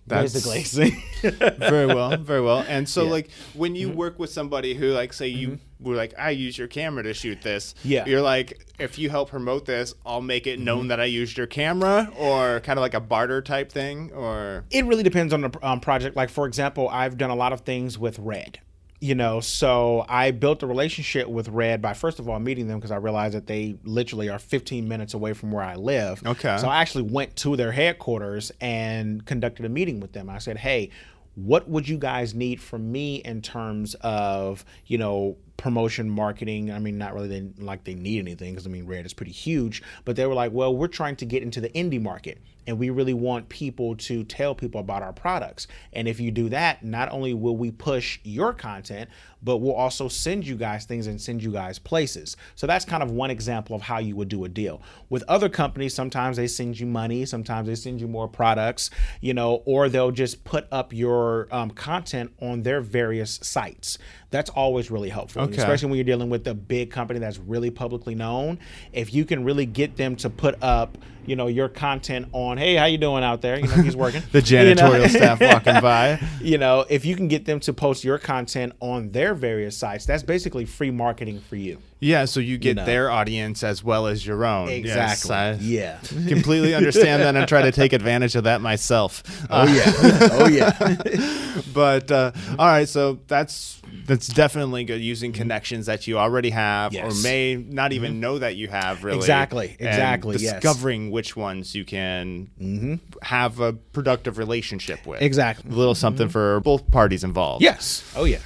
That's- 0.06 0.32
basically 0.44 0.90
very 1.58 1.86
well, 1.86 2.16
very 2.16 2.40
well. 2.40 2.64
And 2.68 2.88
so, 2.88 3.02
Yeah. 3.02 3.04
Mm-hmm. 3.04 3.12
like, 3.12 3.30
when 3.54 3.74
you 3.76 3.88
work 3.90 4.18
with 4.18 4.30
somebody 4.30 4.74
who, 4.74 4.88
like, 4.92 5.12
say 5.12 5.28
you 5.28 5.58
were 5.80 5.94
like, 5.94 6.12
I 6.18 6.30
use 6.30 6.58
your 6.58 6.66
camera 6.68 7.02
to 7.04 7.14
shoot 7.14 7.40
this. 7.42 7.74
Yeah. 7.84 8.04
You're 8.06 8.20
like, 8.22 8.66
if 8.78 8.98
you 8.98 9.10
help 9.10 9.30
promote 9.30 9.64
this, 9.66 9.94
I'll 10.04 10.20
make 10.20 10.46
it 10.46 10.56
Mm-hmm. 10.56 10.64
known 10.64 10.88
that 10.88 11.00
I 11.00 11.04
used 11.04 11.38
your 11.38 11.46
camera, 11.46 12.10
or 12.18 12.60
kind 12.60 12.78
of 12.78 12.82
like 12.82 12.94
a 12.94 13.00
barter 13.00 13.40
type 13.42 13.70
thing, 13.70 14.10
or. 14.12 14.64
it 14.70 14.84
really 14.86 15.02
depends 15.04 15.32
on 15.32 15.40
the 15.42 15.50
um, 15.62 15.80
project. 15.80 16.16
Like 16.16 16.30
for 16.30 16.46
example, 16.46 16.88
I've 16.88 17.16
done 17.16 17.30
a 17.30 17.36
lot 17.36 17.52
of 17.52 17.60
things 17.60 17.96
with 17.98 18.18
Red. 18.18 18.58
You 19.02 19.16
know, 19.16 19.40
so 19.40 20.04
I 20.08 20.30
built 20.30 20.62
a 20.62 20.66
relationship 20.68 21.26
with 21.26 21.48
Red 21.48 21.82
by 21.82 21.92
first 21.92 22.20
of 22.20 22.28
all 22.28 22.38
meeting 22.38 22.68
them 22.68 22.78
because 22.78 22.92
I 22.92 22.98
realized 22.98 23.34
that 23.34 23.48
they 23.48 23.74
literally 23.82 24.28
are 24.28 24.38
15 24.38 24.86
minutes 24.86 25.12
away 25.12 25.32
from 25.32 25.50
where 25.50 25.64
I 25.64 25.74
live. 25.74 26.24
Okay. 26.24 26.56
So 26.58 26.68
I 26.68 26.80
actually 26.80 27.10
went 27.10 27.34
to 27.38 27.56
their 27.56 27.72
headquarters 27.72 28.52
and 28.60 29.26
conducted 29.26 29.66
a 29.66 29.68
meeting 29.68 29.98
with 29.98 30.12
them. 30.12 30.30
I 30.30 30.38
said, 30.38 30.56
"Hey, 30.56 30.90
what 31.34 31.68
would 31.68 31.88
you 31.88 31.98
guys 31.98 32.32
need 32.32 32.60
from 32.60 32.92
me 32.92 33.16
in 33.16 33.42
terms 33.42 33.96
of 34.02 34.64
you 34.86 34.98
know 34.98 35.36
promotion 35.62 36.10
marketing 36.10 36.72
i 36.72 36.78
mean 36.80 36.98
not 36.98 37.14
really 37.14 37.28
they, 37.28 37.62
like 37.62 37.84
they 37.84 37.94
need 37.94 38.18
anything 38.18 38.52
because 38.52 38.66
i 38.66 38.68
mean 38.68 38.84
red 38.84 39.06
is 39.06 39.12
pretty 39.14 39.30
huge 39.30 39.80
but 40.04 40.16
they 40.16 40.26
were 40.26 40.34
like 40.34 40.50
well 40.50 40.74
we're 40.74 40.88
trying 40.88 41.14
to 41.14 41.24
get 41.24 41.40
into 41.40 41.60
the 41.60 41.68
indie 41.68 42.02
market 42.02 42.38
and 42.66 42.80
we 42.80 42.90
really 42.90 43.14
want 43.14 43.48
people 43.48 43.94
to 43.94 44.24
tell 44.24 44.56
people 44.56 44.80
about 44.80 45.04
our 45.04 45.12
products 45.12 45.68
and 45.92 46.08
if 46.08 46.18
you 46.18 46.32
do 46.32 46.48
that 46.48 46.84
not 46.84 47.12
only 47.12 47.32
will 47.32 47.56
we 47.56 47.70
push 47.70 48.18
your 48.24 48.52
content 48.52 49.08
but 49.42 49.58
we'll 49.58 49.74
also 49.74 50.08
send 50.08 50.46
you 50.46 50.56
guys 50.56 50.84
things 50.84 51.06
and 51.06 51.20
send 51.20 51.42
you 51.42 51.50
guys 51.50 51.78
places. 51.78 52.36
So 52.54 52.66
that's 52.66 52.84
kind 52.84 53.02
of 53.02 53.10
one 53.10 53.30
example 53.30 53.74
of 53.74 53.82
how 53.82 53.98
you 53.98 54.14
would 54.16 54.28
do 54.28 54.44
a 54.44 54.48
deal. 54.48 54.80
With 55.08 55.24
other 55.26 55.48
companies 55.48 55.94
sometimes 55.94 56.36
they 56.36 56.46
send 56.46 56.78
you 56.78 56.86
money 56.86 57.24
sometimes 57.26 57.68
they 57.68 57.74
send 57.74 58.00
you 58.00 58.08
more 58.08 58.28
products 58.28 58.90
you 59.20 59.34
know 59.34 59.62
or 59.64 59.88
they'll 59.88 60.10
just 60.10 60.44
put 60.44 60.66
up 60.70 60.92
your 60.92 61.48
um, 61.50 61.70
content 61.70 62.32
on 62.40 62.62
their 62.62 62.80
various 62.80 63.38
sites 63.42 63.98
that's 64.32 64.50
always 64.50 64.90
really 64.90 65.08
helpful 65.10 65.42
Okay. 65.42 65.56
especially 65.56 65.88
when 65.90 65.96
you're 65.98 66.04
dealing 66.04 66.28
with 66.30 66.46
a 66.48 66.54
big 66.54 66.90
company 66.90 67.20
that's 67.20 67.38
really 67.38 67.70
publicly 67.70 68.14
known 68.16 68.58
if 68.92 69.14
you 69.14 69.24
can 69.24 69.44
really 69.44 69.66
get 69.66 69.96
them 69.96 70.16
to 70.16 70.28
put 70.30 70.60
up 70.62 70.98
you 71.24 71.36
know 71.36 71.46
your 71.46 71.68
content 71.68 72.26
on 72.32 72.58
hey 72.58 72.74
how 72.74 72.84
you 72.86 72.98
doing 72.98 73.22
out 73.22 73.42
there 73.42 73.56
you 73.56 73.68
know 73.68 73.74
he's 73.76 73.94
working 73.94 74.20
The 74.32 74.40
You 74.40 74.74
know? 74.74 74.74
janitorial 74.90 75.08
staff 75.08 75.40
walking 75.40 75.80
by. 75.80 76.20
you 76.40 76.58
know 76.58 76.84
if 76.90 77.04
you 77.04 77.14
can 77.14 77.28
get 77.28 77.44
them 77.44 77.60
to 77.60 77.72
post 77.72 78.02
your 78.02 78.18
content 78.18 78.72
on 78.80 79.12
their 79.12 79.32
various 79.34 79.76
sites 79.76 80.04
that's 80.04 80.24
basically 80.24 80.64
free 80.64 80.90
marketing 80.90 81.40
for 81.48 81.54
you 81.54 81.78
Yeah, 82.00 82.24
so 82.24 82.40
you 82.40 82.58
get 82.58 82.74
know. 82.76 82.84
their 82.84 83.08
audience 83.10 83.62
as 83.62 83.84
well 83.84 84.08
as 84.08 84.26
your 84.26 84.44
own. 84.44 84.68
Yes, 84.68 84.78
exactly 84.78 85.34
I 85.36 85.52
yeah 85.60 85.98
completely 86.28 86.74
understand 86.74 87.22
that 87.22 87.36
and 87.36 87.46
try 87.46 87.62
to 87.62 87.70
take 87.72 87.92
advantage 87.92 88.34
of 88.34 88.42
that 88.44 88.60
myself. 88.60 89.22
Uh, 89.48 89.66
oh 89.68 89.72
yeah 89.72 90.28
oh 90.32 90.48
yeah 90.48 91.62
but 91.72 92.10
uh, 92.10 92.32
all 92.58 92.66
right, 92.66 92.88
so 92.88 93.20
that's 93.28 93.80
that's 94.06 94.26
definitely 94.28 94.84
good 94.84 95.00
using 95.00 95.32
connections 95.32 95.86
that 95.86 96.06
you 96.06 96.18
already 96.18 96.50
have 96.50 96.92
Yes. 96.92 97.04
Mm-hmm. 97.04 97.18
or 97.18 97.22
may 97.22 97.56
not 97.56 97.92
even 97.92 98.20
know 98.20 98.38
that 98.38 98.56
you 98.56 98.68
have 98.68 99.04
really. 99.04 99.18
Exactly, 99.18 99.76
exactly, 99.78 100.36
yes. 100.38 100.52
Mm-hmm. 100.52 100.60
discovering 100.60 101.10
which 101.10 101.36
ones 101.36 101.74
you 101.74 101.84
can 101.84 103.00
have 103.22 103.60
a 103.60 103.72
productive 103.72 104.38
relationship 104.38 105.06
with. 105.06 105.22
Exactly. 105.22 105.64
Mm-hmm. 105.64 105.74
A 105.74 105.78
little 105.78 105.94
something 105.94 106.28
for 106.28 106.60
both 106.60 106.90
parties 106.90 107.24
involved. 107.24 107.62
yes 107.62 108.02
oh 108.16 108.24
yeah 108.24 108.38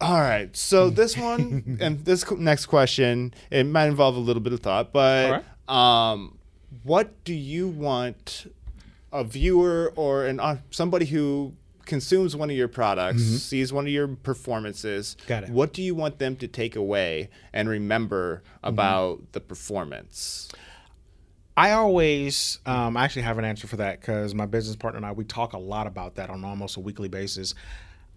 All 0.00 0.20
right. 0.20 0.54
So 0.56 0.90
this 0.90 1.16
one 1.16 1.78
and 1.80 2.04
this 2.04 2.28
next 2.30 2.66
question, 2.66 3.34
it 3.50 3.64
might 3.64 3.86
involve 3.88 4.16
a 4.16 4.20
little 4.20 4.42
bit 4.42 4.52
of 4.52 4.60
thought, 4.60 4.92
but 4.92 5.44
um, 5.68 6.38
what 6.84 7.24
do 7.24 7.34
you 7.34 7.68
want 7.68 8.50
a 9.12 9.24
viewer 9.24 9.92
or 9.96 10.26
an 10.26 10.38
uh, 10.40 10.58
somebody 10.70 11.06
who 11.06 11.52
consumes 11.86 12.36
one 12.36 12.50
of 12.50 12.56
your 12.56 12.68
products, 12.68 13.22
sees 13.22 13.72
one 13.72 13.86
of 13.86 13.92
your 13.92 14.08
performances, 14.08 15.16
Mm-hmm. 15.20 15.28
Got 15.28 15.42
it. 15.44 15.50
what 15.50 15.72
do 15.72 15.82
you 15.82 15.94
want 15.94 16.18
them 16.18 16.36
to 16.36 16.48
take 16.48 16.76
away 16.76 17.28
and 17.52 17.68
remember 17.68 18.42
Mm-hmm. 18.62 18.68
about 18.68 19.32
the 19.32 19.40
performance? 19.40 20.48
I 21.56 21.70
always, 21.72 22.58
um, 22.66 22.96
I 22.98 23.04
actually 23.04 23.22
have 23.22 23.38
an 23.38 23.44
answer 23.46 23.66
for 23.66 23.76
that 23.76 24.00
because 24.00 24.34
my 24.34 24.44
business 24.44 24.76
partner 24.76 24.98
and 24.98 25.06
I, 25.06 25.12
we 25.12 25.24
talk 25.24 25.54
a 25.54 25.58
lot 25.58 25.86
about 25.86 26.16
that 26.16 26.28
on 26.28 26.44
almost 26.44 26.76
a 26.76 26.80
weekly 26.80 27.08
basis. 27.08 27.54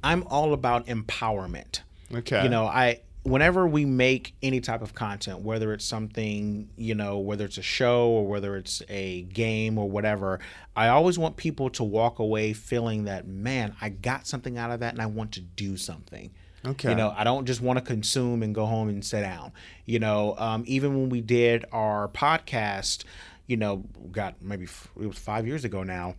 I'm 0.03 0.23
all 0.27 0.51
about 0.53 0.87
empowerment. 0.87 1.81
Okay. 2.13 2.43
You 2.43 2.49
know, 2.49 2.65
I, 2.65 2.99
whenever 3.23 3.67
we 3.67 3.85
make 3.85 4.33
any 4.41 4.61
type 4.61 4.81
of 4.81 4.93
content, 4.93 5.41
whether 5.41 5.73
it's 5.73 5.85
something, 5.85 6.69
you 6.77 6.95
know, 6.95 7.17
whether 7.19 7.45
it's 7.45 7.57
a 7.57 7.63
show 7.63 8.07
or 8.07 8.27
whether 8.27 8.55
it's 8.55 8.81
a 8.87 9.23
game 9.23 9.77
or 9.77 9.89
whatever, 9.89 10.39
I 10.75 10.87
always 10.87 11.19
want 11.19 11.35
people 11.35 11.69
to 11.71 11.83
walk 11.83 12.19
away 12.19 12.53
feeling 12.53 13.05
that, 13.05 13.27
man, 13.27 13.75
I 13.81 13.89
got 13.89 14.25
something 14.25 14.57
out 14.57 14.71
of 14.71 14.79
that 14.79 14.93
and 14.93 15.01
I 15.01 15.07
want 15.07 15.33
to 15.33 15.41
do 15.41 15.75
something. 15.75 16.31
Okay. 16.65 16.89
You 16.89 16.95
know, 16.95 17.13
I 17.15 17.23
don't 17.23 17.45
just 17.45 17.61
want 17.61 17.79
to 17.79 17.85
consume 17.85 18.43
and 18.43 18.53
go 18.53 18.65
home 18.65 18.89
and 18.89 19.03
sit 19.03 19.21
down. 19.21 19.53
You 19.85 19.99
know, 19.99 20.35
um, 20.37 20.63
even 20.67 20.95
when 20.95 21.09
we 21.09 21.21
did 21.21 21.65
our 21.71 22.09
podcast, 22.09 23.03
you 23.47 23.57
know, 23.57 23.83
got 24.11 24.41
maybe 24.41 24.65
f- 24.65 24.89
it 24.99 25.07
was 25.07 25.17
five 25.17 25.47
years 25.47 25.63
ago 25.63 25.83
now. 25.83 26.15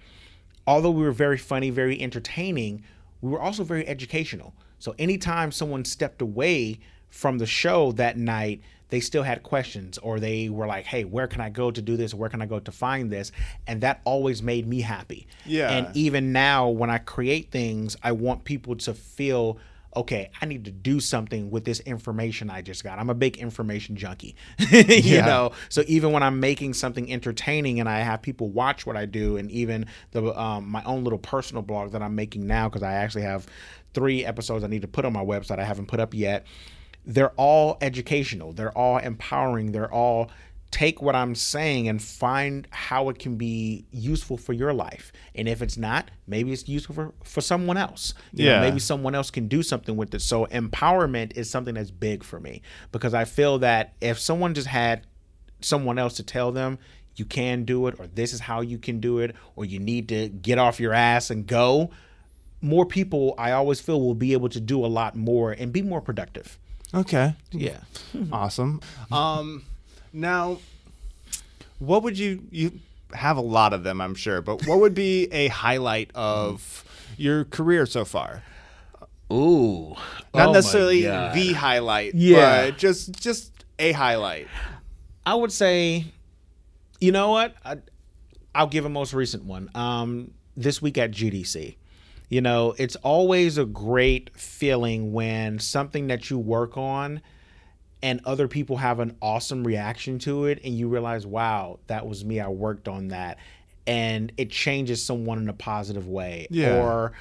Although 0.66 0.90
we 0.90 1.02
were 1.02 1.12
very 1.12 1.38
funny, 1.38 1.70
very 1.70 2.00
entertaining, 2.00 2.84
we 3.20 3.30
were 3.30 3.40
also 3.40 3.64
very 3.64 3.86
educational. 3.86 4.54
So 4.80 4.94
anytime 4.98 5.52
someone 5.52 5.84
stepped 5.84 6.20
away 6.20 6.80
from 7.08 7.38
the 7.38 7.46
show 7.46 7.92
that 7.92 8.16
night, 8.16 8.60
they 8.88 8.98
still 8.98 9.22
had 9.22 9.44
questions 9.44 9.98
or 9.98 10.18
they 10.18 10.48
were 10.48 10.66
like, 10.66 10.84
hey, 10.84 11.04
where 11.04 11.28
can 11.28 11.40
I 11.40 11.48
go 11.48 11.70
to 11.70 11.80
do 11.80 11.96
this? 11.96 12.12
Where 12.12 12.28
can 12.28 12.42
I 12.42 12.46
go 12.46 12.58
to 12.58 12.72
find 12.72 13.10
this? 13.10 13.30
And 13.66 13.80
that 13.82 14.00
always 14.04 14.42
made 14.42 14.66
me 14.66 14.80
happy. 14.80 15.28
Yeah. 15.46 15.70
And 15.70 15.96
even 15.96 16.32
now, 16.32 16.68
when 16.68 16.90
I 16.90 16.98
create 16.98 17.52
things, 17.52 17.96
I 18.02 18.12
want 18.12 18.42
people 18.42 18.74
to 18.76 18.94
feel 18.94 19.58
okay, 19.96 20.30
I 20.40 20.46
need 20.46 20.64
to 20.66 20.70
do 20.70 21.00
something 21.00 21.50
with 21.50 21.64
this 21.64 21.80
information 21.80 22.48
I 22.50 22.62
just 22.62 22.84
got. 22.84 22.98
I'm 22.98 23.10
a 23.10 23.14
big 23.14 23.38
information 23.38 23.96
junkie, 23.96 24.36
you 24.70 25.16
Yeah. 25.16 25.26
know. 25.26 25.52
So 25.68 25.82
even 25.88 26.12
when 26.12 26.22
I'm 26.22 26.38
making 26.40 26.74
something 26.74 27.10
entertaining 27.12 27.80
and 27.80 27.88
I 27.88 28.00
have 28.00 28.22
people 28.22 28.50
watch 28.50 28.86
what 28.86 28.96
I 28.96 29.06
do, 29.06 29.36
and 29.36 29.50
even 29.50 29.86
the 30.12 30.38
um, 30.40 30.68
my 30.68 30.82
own 30.84 31.02
little 31.04 31.18
personal 31.18 31.62
blog 31.62 31.92
that 31.92 32.02
I'm 32.02 32.14
making 32.14 32.46
now, 32.46 32.68
because 32.68 32.82
I 32.82 32.92
actually 32.92 33.22
have 33.22 33.46
three 33.94 34.24
episodes 34.24 34.62
I 34.62 34.68
need 34.68 34.82
to 34.82 34.88
put 34.88 35.04
on 35.04 35.12
my 35.12 35.24
website 35.24 35.58
I 35.58 35.64
haven't 35.64 35.86
put 35.86 35.98
up 36.00 36.14
yet. 36.14 36.46
They're 37.04 37.32
all 37.36 37.78
educational. 37.80 38.52
They're 38.52 38.76
all 38.76 38.98
empowering. 38.98 39.72
They're 39.72 39.92
all 39.92 40.30
take 40.70 41.02
what 41.02 41.16
I'm 41.16 41.34
saying 41.34 41.88
and 41.88 42.00
find 42.00 42.66
how 42.70 43.08
it 43.08 43.18
can 43.18 43.36
be 43.36 43.84
useful 43.90 44.36
for 44.36 44.52
your 44.52 44.72
life. 44.72 45.10
And 45.34 45.48
if 45.48 45.62
it's 45.62 45.76
not, 45.76 46.10
maybe 46.28 46.52
it's 46.52 46.68
useful 46.68 46.94
for, 46.94 47.12
for 47.24 47.40
someone 47.40 47.76
else. 47.76 48.14
You 48.32 48.46
know, 48.46 48.52
Yeah. 48.52 48.60
maybe 48.60 48.78
someone 48.78 49.14
else 49.16 49.30
can 49.32 49.48
do 49.48 49.62
something 49.64 49.96
with 49.96 50.14
it. 50.14 50.20
So 50.22 50.46
empowerment 50.46 51.36
is 51.36 51.50
something 51.50 51.74
that's 51.74 51.90
big 51.90 52.22
for 52.22 52.38
me 52.38 52.62
because 52.92 53.14
I 53.14 53.24
feel 53.24 53.58
that 53.58 53.94
if 54.00 54.18
someone 54.20 54.54
just 54.54 54.68
had 54.68 55.06
someone 55.60 55.98
else 55.98 56.14
to 56.14 56.22
tell 56.22 56.52
them 56.52 56.78
you 57.16 57.24
can 57.24 57.64
do 57.64 57.86
it 57.88 57.96
or 57.98 58.06
this 58.06 58.32
is 58.32 58.40
how 58.40 58.60
you 58.60 58.78
can 58.78 59.00
do 59.00 59.18
it 59.18 59.34
or 59.56 59.64
you 59.64 59.78
need 59.80 60.08
to 60.08 60.28
get 60.28 60.58
off 60.58 60.78
your 60.80 60.92
ass 60.94 61.30
and 61.30 61.46
go, 61.46 61.90
more 62.62 62.86
people 62.86 63.34
I 63.36 63.50
always 63.52 63.80
feel 63.80 64.00
will 64.00 64.14
be 64.14 64.32
able 64.34 64.48
to 64.50 64.60
do 64.60 64.84
a 64.84 64.86
lot 64.86 65.16
more 65.16 65.50
and 65.52 65.72
be 65.72 65.82
more 65.82 66.00
productive. 66.00 66.58
Okay. 66.94 67.34
Yeah. 67.50 67.78
Awesome. 68.32 68.80
Um, 69.12 69.64
now, 70.12 70.58
what 71.78 72.02
would 72.02 72.18
you 72.18 72.42
you 72.50 72.72
have 73.14 73.36
a 73.36 73.40
lot 73.42 73.72
of 73.72 73.82
them, 73.82 74.00
I'm 74.00 74.14
sure, 74.14 74.40
but 74.40 74.66
what 74.66 74.80
would 74.80 74.94
be 74.94 75.24
a 75.32 75.48
highlight 75.48 76.10
of 76.14 76.84
your 77.16 77.44
career 77.44 77.86
so 77.86 78.04
far? 78.04 78.42
Ooh. 79.32 79.94
Not 80.34 80.52
necessarily 80.52 81.02
the 81.02 81.52
highlight, 81.56 82.14
Yeah. 82.14 82.66
but 82.66 82.78
just 82.78 83.12
just 83.20 83.52
a 83.78 83.92
highlight. 83.92 84.48
I 85.24 85.34
would 85.34 85.52
say 85.52 86.06
You 87.00 87.12
know 87.12 87.30
what? 87.30 87.54
I, 87.64 87.76
I'll 88.54 88.66
give 88.66 88.84
a 88.84 88.88
most 88.90 89.14
recent 89.14 89.44
one. 89.44 89.70
Um, 89.74 90.32
this 90.56 90.82
week 90.82 90.98
at 90.98 91.12
GDC. 91.12 91.76
You 92.28 92.40
know, 92.40 92.74
it's 92.78 92.94
always 92.96 93.56
a 93.58 93.64
great 93.64 94.30
feeling 94.36 95.12
when 95.12 95.58
something 95.58 96.08
that 96.08 96.28
you 96.30 96.38
work 96.38 96.76
on 96.76 97.22
and 98.02 98.20
other 98.24 98.48
people 98.48 98.76
have 98.78 99.00
an 99.00 99.16
awesome 99.20 99.64
reaction 99.64 100.18
to 100.20 100.46
it 100.46 100.60
and 100.64 100.74
you 100.74 100.88
realize, 100.88 101.26
wow, 101.26 101.78
that 101.86 102.06
was 102.06 102.24
me. 102.24 102.40
I 102.40 102.48
worked 102.48 102.88
on 102.88 103.08
that. 103.08 103.38
And 103.86 104.32
it 104.36 104.50
changes 104.50 105.04
someone 105.04 105.38
in 105.38 105.48
a 105.48 105.54
positive 105.54 106.08
way. 106.08 106.46
Yeah. 106.50 106.82
Or 106.82 107.12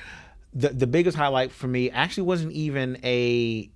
the 0.54 0.70
the 0.70 0.88
biggest 0.88 1.16
highlight 1.18 1.52
for 1.52 1.68
me 1.68 1.90
actually 1.92 2.24
wasn't 2.24 2.54
even 2.54 2.98
a 3.04 3.70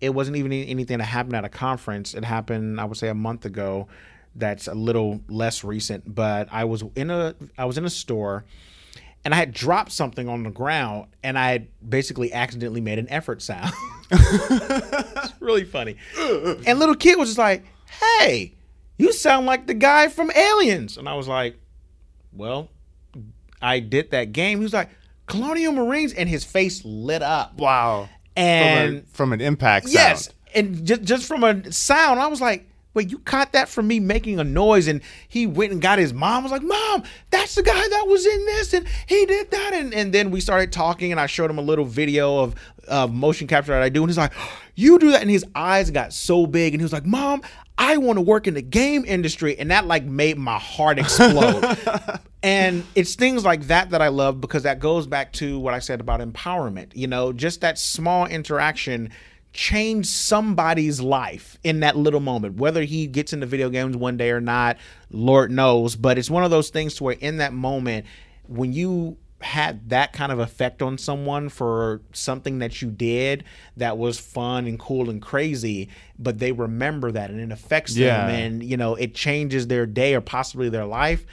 it 0.00 0.10
wasn't 0.10 0.36
even 0.36 0.52
anything 0.52 0.98
that 0.98 1.04
happened 1.04 1.36
at 1.36 1.44
a 1.44 1.48
conference. 1.48 2.14
It 2.14 2.24
happened, 2.24 2.80
I 2.80 2.84
would 2.84 2.96
say, 2.96 3.08
a 3.08 3.14
month 3.14 3.44
ago. 3.44 3.88
That's 4.34 4.68
a 4.68 4.74
little 4.74 5.20
less 5.28 5.64
recent, 5.64 6.14
but 6.14 6.48
I 6.50 6.64
was 6.64 6.84
in 6.94 7.10
a 7.10 7.34
I 7.58 7.64
was 7.64 7.78
in 7.78 7.84
a 7.84 7.90
store, 7.90 8.44
and 9.24 9.34
I 9.34 9.36
had 9.36 9.52
dropped 9.52 9.92
something 9.92 10.28
on 10.28 10.44
the 10.44 10.50
ground, 10.50 11.08
and 11.22 11.38
I 11.38 11.50
had 11.50 11.68
basically 11.86 12.32
accidentally 12.32 12.80
made 12.80 12.98
an 12.98 13.08
effort 13.10 13.42
sound. 13.42 13.72
really 15.46 15.64
funny. 15.64 15.96
And 16.66 16.78
little 16.78 16.94
kid 16.94 17.18
was 17.18 17.30
just 17.30 17.38
like, 17.38 17.64
"Hey, 18.18 18.54
you 18.98 19.12
sound 19.12 19.46
like 19.46 19.66
the 19.66 19.74
guy 19.74 20.08
from 20.08 20.30
Aliens," 20.30 20.96
and 20.96 21.08
I 21.08 21.14
was 21.14 21.26
like, 21.26 21.58
"Well, 22.32 22.68
I 23.60 23.80
did 23.80 24.10
that 24.12 24.32
game." 24.32 24.58
He 24.58 24.64
was 24.64 24.72
like, 24.72 24.90
"Colonial 25.26 25.72
Marines," 25.72 26.12
and 26.12 26.28
his 26.28 26.44
face 26.44 26.84
lit 26.84 27.22
up. 27.22 27.58
Wow. 27.58 28.08
And 28.36 28.88
from, 28.88 28.96
a, 28.96 29.02
from 29.14 29.32
an 29.32 29.40
impact 29.40 29.86
sound. 29.86 29.94
Yes, 29.94 30.30
and 30.54 30.86
just 30.86 31.02
just 31.02 31.26
from 31.26 31.44
a 31.44 31.72
sound, 31.72 32.20
I 32.20 32.28
was 32.28 32.40
like, 32.40 32.69
"Wait, 32.94 33.10
you 33.10 33.18
caught 33.18 33.52
that 33.52 33.68
from 33.68 33.86
me 33.88 34.00
making 34.00 34.38
a 34.38 34.44
noise?" 34.44 34.88
And 34.88 35.00
he 35.28 35.46
went 35.46 35.72
and 35.72 35.80
got 35.80 35.98
his 35.98 36.12
mom. 36.12 36.42
Was 36.42 36.52
like, 36.52 36.62
"Mom, 36.62 37.02
that's 37.30 37.54
the 37.54 37.62
guy 37.62 37.88
that 37.88 38.04
was 38.06 38.26
in 38.26 38.46
this, 38.46 38.74
and 38.74 38.86
he 39.06 39.26
did 39.26 39.50
that." 39.50 39.72
And 39.74 39.94
and 39.94 40.12
then 40.12 40.30
we 40.30 40.40
started 40.40 40.72
talking, 40.72 41.10
and 41.10 41.20
I 41.20 41.26
showed 41.26 41.50
him 41.50 41.58
a 41.58 41.62
little 41.62 41.84
video 41.84 42.38
of 42.38 42.54
of 42.88 43.12
motion 43.12 43.46
capture 43.46 43.72
that 43.72 43.82
I 43.82 43.88
do, 43.88 44.02
and 44.02 44.10
he's 44.10 44.18
like, 44.18 44.32
"You 44.74 44.98
do 44.98 45.10
that?" 45.12 45.22
And 45.22 45.30
his 45.30 45.44
eyes 45.54 45.90
got 45.90 46.12
so 46.12 46.46
big, 46.46 46.74
and 46.74 46.80
he 46.80 46.84
was 46.84 46.92
like, 46.92 47.06
"Mom." 47.06 47.42
I 47.82 47.96
want 47.96 48.18
to 48.18 48.20
work 48.20 48.46
in 48.46 48.52
the 48.52 48.62
game 48.62 49.06
industry, 49.06 49.58
and 49.58 49.70
that 49.70 49.86
like 49.86 50.04
made 50.04 50.36
my 50.36 50.58
heart 50.58 50.98
explode. 50.98 51.64
and 52.42 52.84
it's 52.94 53.14
things 53.14 53.42
like 53.42 53.62
that 53.68 53.88
that 53.90 54.02
I 54.02 54.08
love 54.08 54.38
because 54.38 54.64
that 54.64 54.80
goes 54.80 55.06
back 55.06 55.32
to 55.34 55.58
what 55.58 55.72
I 55.72 55.78
said 55.78 55.98
about 55.98 56.20
empowerment. 56.20 56.94
You 56.94 57.06
know, 57.06 57.32
just 57.32 57.62
that 57.62 57.78
small 57.78 58.26
interaction 58.26 59.10
change 59.52 60.06
somebody's 60.06 61.00
life 61.00 61.58
in 61.64 61.80
that 61.80 61.96
little 61.96 62.20
moment. 62.20 62.56
Whether 62.56 62.82
he 62.84 63.06
gets 63.06 63.32
into 63.32 63.46
video 63.46 63.68
games 63.68 63.96
one 63.96 64.16
day 64.16 64.30
or 64.30 64.40
not, 64.40 64.76
Lord 65.10 65.50
knows. 65.50 65.96
But 65.96 66.18
it's 66.18 66.30
one 66.30 66.44
of 66.44 66.50
those 66.50 66.70
things 66.70 66.94
to 66.96 67.04
where 67.04 67.14
in 67.14 67.38
that 67.38 67.52
moment, 67.52 68.06
when 68.46 68.72
you 68.72 69.16
had 69.42 69.88
that 69.88 70.12
kind 70.12 70.30
of 70.30 70.38
effect 70.38 70.82
on 70.82 70.98
someone 70.98 71.48
for 71.48 72.02
something 72.12 72.58
that 72.58 72.82
you 72.82 72.90
did 72.90 73.42
that 73.76 73.96
was 73.96 74.20
fun 74.20 74.66
and 74.66 74.78
cool 74.78 75.08
and 75.08 75.22
crazy, 75.22 75.88
but 76.18 76.38
they 76.38 76.52
remember 76.52 77.10
that 77.10 77.30
and 77.30 77.40
it 77.40 77.50
affects 77.50 77.96
Yeah. 77.96 78.26
them 78.26 78.28
and 78.34 78.62
you 78.62 78.76
know 78.76 78.96
it 78.96 79.14
changes 79.14 79.66
their 79.66 79.86
day 79.86 80.14
or 80.14 80.20
possibly 80.20 80.68
their 80.68 80.84
life. 80.84 81.24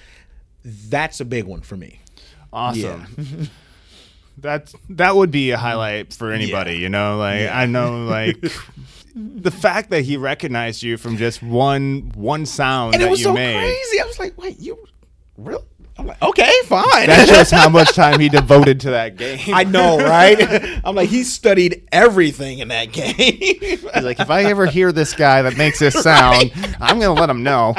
That's 0.63 1.20
a 1.20 1.26
big 1.26 1.43
one 1.43 1.59
for 1.61 1.76
me. 1.76 1.99
Awesome. 2.53 3.49
that 4.39 4.73
that 4.89 5.15
would 5.15 5.31
be 5.31 5.51
a 5.51 5.57
mm. 5.57 5.59
highlight 5.59 6.13
for 6.13 6.31
anybody, 6.31 6.77
you 6.77 6.89
know. 6.89 7.17
Like 7.17 7.49
I 7.49 7.65
know, 7.65 8.05
like 8.05 8.38
the 9.15 9.51
fact 9.51 9.89
that 9.89 10.01
he 10.01 10.17
recognized 10.17 10.83
you 10.83 10.97
from 10.97 11.17
just 11.17 11.41
one 11.41 12.11
one 12.15 12.45
sound 12.45 12.93
And 12.93 13.01
that 13.01 13.07
it 13.07 13.09
was 13.09 13.19
you 13.19 13.25
so 13.25 13.33
made. 13.33 13.57
crazy. 13.57 14.01
I 14.01 14.05
was 14.05 14.19
like, 14.19 14.38
wait, 14.38 14.59
you 14.59 14.77
really? 15.38 15.63
I'm 15.99 16.05
like, 16.05 16.21
okay, 16.21 16.51
fine. 16.65 17.07
That 17.07 17.27
shows 17.27 17.49
how 17.49 17.69
much 17.69 17.89
time 17.95 18.19
he 18.19 18.29
devoted 18.29 18.81
to 18.81 18.91
that 18.91 19.17
game. 19.17 19.39
I 19.51 19.63
know, 19.63 19.97
right? 20.05 20.38
I'm 20.83 20.93
like, 20.93 21.09
he 21.09 21.23
studied 21.23 21.88
everything 21.91 22.59
in 22.59 22.67
that 22.67 22.91
game. 22.91 23.15
He's 23.15 23.83
like, 23.83 24.19
if 24.19 24.29
I 24.29 24.43
ever 24.43 24.67
hear 24.67 24.91
this 24.91 25.15
guy 25.15 25.41
that 25.41 25.57
makes 25.57 25.79
this 25.79 25.95
sound, 25.95 26.51
I'm 26.79 26.99
gonna 26.99 27.19
let 27.19 27.31
him 27.31 27.41
know. 27.41 27.73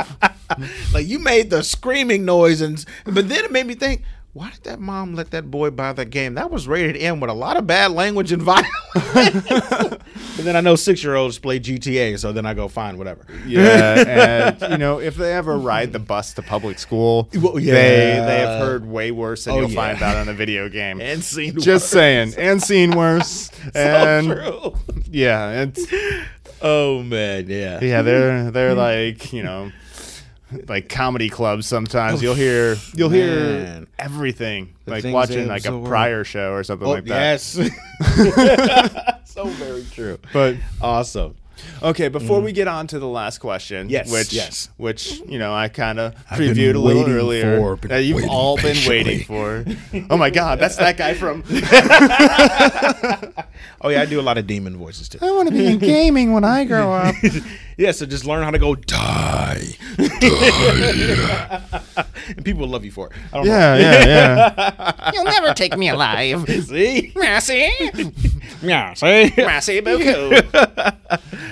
like 0.93 1.07
you 1.07 1.21
made 1.21 1.51
the 1.51 1.63
screaming 1.63 2.25
noise 2.25 2.61
and 2.61 2.85
but 3.05 3.29
then 3.29 3.45
it 3.45 3.53
made 3.53 3.67
me 3.67 3.75
think 3.75 4.03
why 4.39 4.51
did 4.51 4.63
that 4.65 4.79
mom 4.79 5.15
let 5.15 5.31
that 5.33 5.51
boy 5.51 5.69
buy 5.71 5.93
that 5.93 6.07
game 6.11 6.35
that 6.35 6.51
was 6.51 6.69
rated 6.69 6.97
m 6.97 7.19
with 7.21 7.29
a 7.29 7.35
lot 7.35 7.57
of 7.57 7.67
bad 7.67 7.91
language 7.91 8.31
and 8.31 8.41
violence 8.53 8.69
but 8.95 10.01
then 10.45 10.55
i 10.55 10.61
know 10.61 10.77
six 10.77 11.03
year 11.03 11.15
olds 11.17 11.39
play 11.39 11.59
gta 11.59 12.19
so 12.19 12.31
then 12.33 12.47
i 12.47 12.55
go 12.55 12.69
fine 12.69 12.97
whatever 12.99 13.27
Yeah, 13.47 14.55
and 14.61 14.73
you 14.73 14.79
know, 14.79 15.01
if 15.01 15.17
they 15.17 15.33
ever 15.33 15.57
ride 15.59 15.93
the 15.93 15.99
bus 15.99 16.35
to 16.35 16.43
public 16.43 16.79
school, 16.79 17.29
Well, 17.35 17.55
they 17.55 17.61
yeah. 17.63 18.25
they 18.27 18.39
have 18.41 18.61
heard 18.61 18.87
way 18.87 19.11
worse 19.11 19.45
than 19.45 19.55
Oh, 19.55 19.61
you'll 19.61 19.71
yeah. 19.71 19.75
find 19.95 20.03
out 20.03 20.17
on 20.17 20.29
a 20.29 20.35
video 20.35 20.69
game. 20.69 21.01
and 21.11 21.23
seen 21.25 21.59
Just 21.59 21.91
saying, 21.91 22.35
and 22.39 22.63
seen 22.63 22.93
worse, 22.93 23.51
and 23.75 24.27
true. 24.29 24.75
yeah, 25.11 25.63
it's 25.63 25.87
oh 26.63 27.03
man 27.03 27.49
yeah 27.49 27.79
yeah, 27.83 28.03
they're 28.03 28.51
they're 28.51 28.75
like 28.75 29.33
you 29.33 29.43
know, 29.43 29.73
like 30.69 30.89
comedy 30.89 31.29
clubs. 31.29 31.67
Sometimes 31.67 32.23
you'll 32.23 32.35
hear 32.35 32.77
you'll 32.95 33.11
hear 33.11 33.37
Man. 33.65 33.87
everything, 33.99 34.75
like 34.87 35.03
things 35.03 35.15
watching 35.15 35.39
they 35.39 35.47
like 35.47 35.65
a 35.65 35.69
absorb. 35.69 35.87
prior 35.87 36.25
show 36.25 36.53
or 36.53 36.63
something 36.65 36.89
oh, 36.89 36.93
like 36.93 37.05
that. 37.07 37.45
yes 37.45 37.59
so 39.25 39.45
very 39.47 39.85
true 39.93 40.19
But 40.33 40.57
awesome 40.81 41.37
Okay, 41.83 42.07
before 42.09 42.41
we 42.41 42.53
get 42.53 42.69
on 42.69 42.87
to 42.89 43.01
the 43.01 43.09
last 43.09 43.39
question, 43.39 43.89
Mm. 43.89 43.91
Yes, 43.91 44.13
which 44.13 44.33
yes. 44.33 44.69
which 44.77 45.21
you 45.29 45.39
know 45.41 45.53
I 45.53 45.69
kind 45.69 45.99
of 45.99 46.15
been 46.15 46.55
previewed 46.55 46.75
a 46.75 46.79
little 46.79 47.03
waiting 47.03 47.15
earlier 47.15 47.59
for, 47.59 47.77
been 47.77 47.89
that 47.91 48.05
you've 48.05 48.17
waiting 48.17 48.31
all 48.31 48.57
been 48.57 48.77
waiting 48.89 49.25
for. 49.25 49.65
Oh 50.09 50.17
my 50.17 50.31
God, 50.31 50.61
that's 50.61 50.77
that 50.77 50.97
guy 50.97 51.15
from. 51.15 51.43
oh 53.81 53.89
yeah 53.91 54.03
i 54.03 54.07
do 54.07 54.21
a 54.21 54.23
lot 54.23 54.39
of 54.39 54.47
demon 54.47 54.77
voices 54.77 55.09
too 55.09 55.19
I 55.23 55.31
want 55.33 55.49
to 55.49 55.55
be 55.55 55.67
in 55.67 55.79
gaming 55.79 56.33
when 56.33 56.45
I 56.45 56.65
grow 56.65 56.93
up. 56.93 57.15
Yeah, 57.79 57.93
so 57.93 58.07
just 58.07 58.25
learn 58.25 58.43
how 58.43 58.51
to 58.51 58.59
go 58.59 58.75
die. 58.75 59.63
and 62.27 62.45
people 62.45 62.63
will 62.63 62.69
love 62.69 62.85
you 62.85 62.91
for 62.91 63.07
it. 63.07 63.13
I 63.33 63.37
don't 63.37 63.47
Yeah, 63.47 63.77
yeah, 63.77 64.05
yeah. 64.05 65.11
You'll 65.15 65.23
never 65.23 65.55
take 65.55 65.79
me 65.79 65.89
alive. 65.89 66.49
know. 66.49 66.55
See? 66.61 67.13
Merci. 67.15 67.71
Yeah, 68.61 68.95
see? 68.95 69.33
Merci 69.37 69.81
beaucoup. 69.81 70.33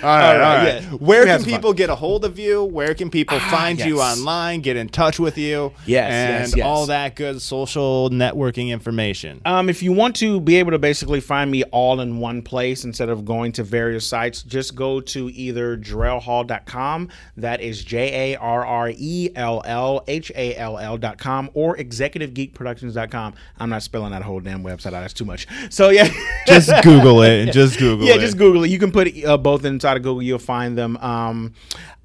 All 0.02 0.12
right, 0.12 0.34
all 0.34 0.56
right. 0.56 0.82
yeah. 0.82 0.90
Where 0.90 1.20
We 1.22 1.26
can 1.26 1.40
some 1.40 1.50
people 1.50 1.72
get 1.72 1.88
a 1.88 1.94
hold 1.94 2.24
of 2.24 2.38
you? 2.38 2.64
Where 2.64 2.94
can 2.94 3.10
people 3.10 3.38
find 3.38 3.78
you 3.80 4.00
online? 4.00 4.60
Get 4.60 4.76
in 4.76 4.88
touch 4.88 5.18
with 5.18 5.38
you? 5.38 5.72
Yes, 5.86 6.10
and 6.10 6.40
yes, 6.40 6.56
yes. 6.56 6.66
all 6.66 6.86
that 6.86 7.16
good 7.16 7.40
social 7.40 8.10
networking 8.10 8.68
information. 8.68 9.40
Um, 9.44 9.68
if 9.68 9.82
you 9.82 9.92
want 9.92 10.16
to 10.16 10.40
be 10.40 10.56
able 10.56 10.72
to 10.72 10.78
basically 10.78 11.20
find 11.20 11.50
me 11.50 11.62
all 11.64 12.00
in 12.00 12.18
one 12.18 12.42
place 12.42 12.84
instead 12.84 13.08
of 13.08 13.24
going 13.24 13.52
to 13.52 13.62
various 13.62 14.06
sites, 14.06 14.42
just 14.42 14.74
go 14.74 15.00
to 15.00 15.30
either 15.30 15.76
jarrellhall.com, 16.20 17.08
that 17.36 17.60
is 17.60 17.84
J 17.84 18.32
A 18.32 18.38
R 18.38 18.64
R 18.64 18.92
E 18.96 19.30
L 19.34 19.62
L 19.64 20.04
H 20.06 20.32
A 20.34 20.56
L 20.56 20.78
L.com, 20.78 21.50
or 21.54 21.76
executivegeekproductions.com. 21.76 23.34
I'm 23.58 23.70
not 23.70 23.82
spelling 23.82 24.12
that 24.12 24.22
whole 24.22 24.40
damn 24.40 24.62
website 24.62 24.86
out, 24.86 25.00
that's 25.00 25.14
too 25.14 25.24
much. 25.24 25.46
So, 25.70 25.90
yeah. 25.90 26.08
Just 26.46 26.70
Google 26.82 27.22
it. 27.22 27.46
Just 27.52 27.78
Google 27.78 28.06
yeah, 28.06 28.14
it. 28.14 28.16
Yeah, 28.16 28.22
just 28.22 28.38
Google 28.38 28.64
it. 28.64 28.70
You 28.70 28.78
can 28.78 28.92
put 28.92 29.12
uh, 29.24 29.36
both 29.36 29.64
inside 29.64 29.96
of 29.96 30.04
Google. 30.04 30.22
You'll 30.22 30.38
find 30.38 30.78
them. 30.78 30.96
Um, 30.98 31.54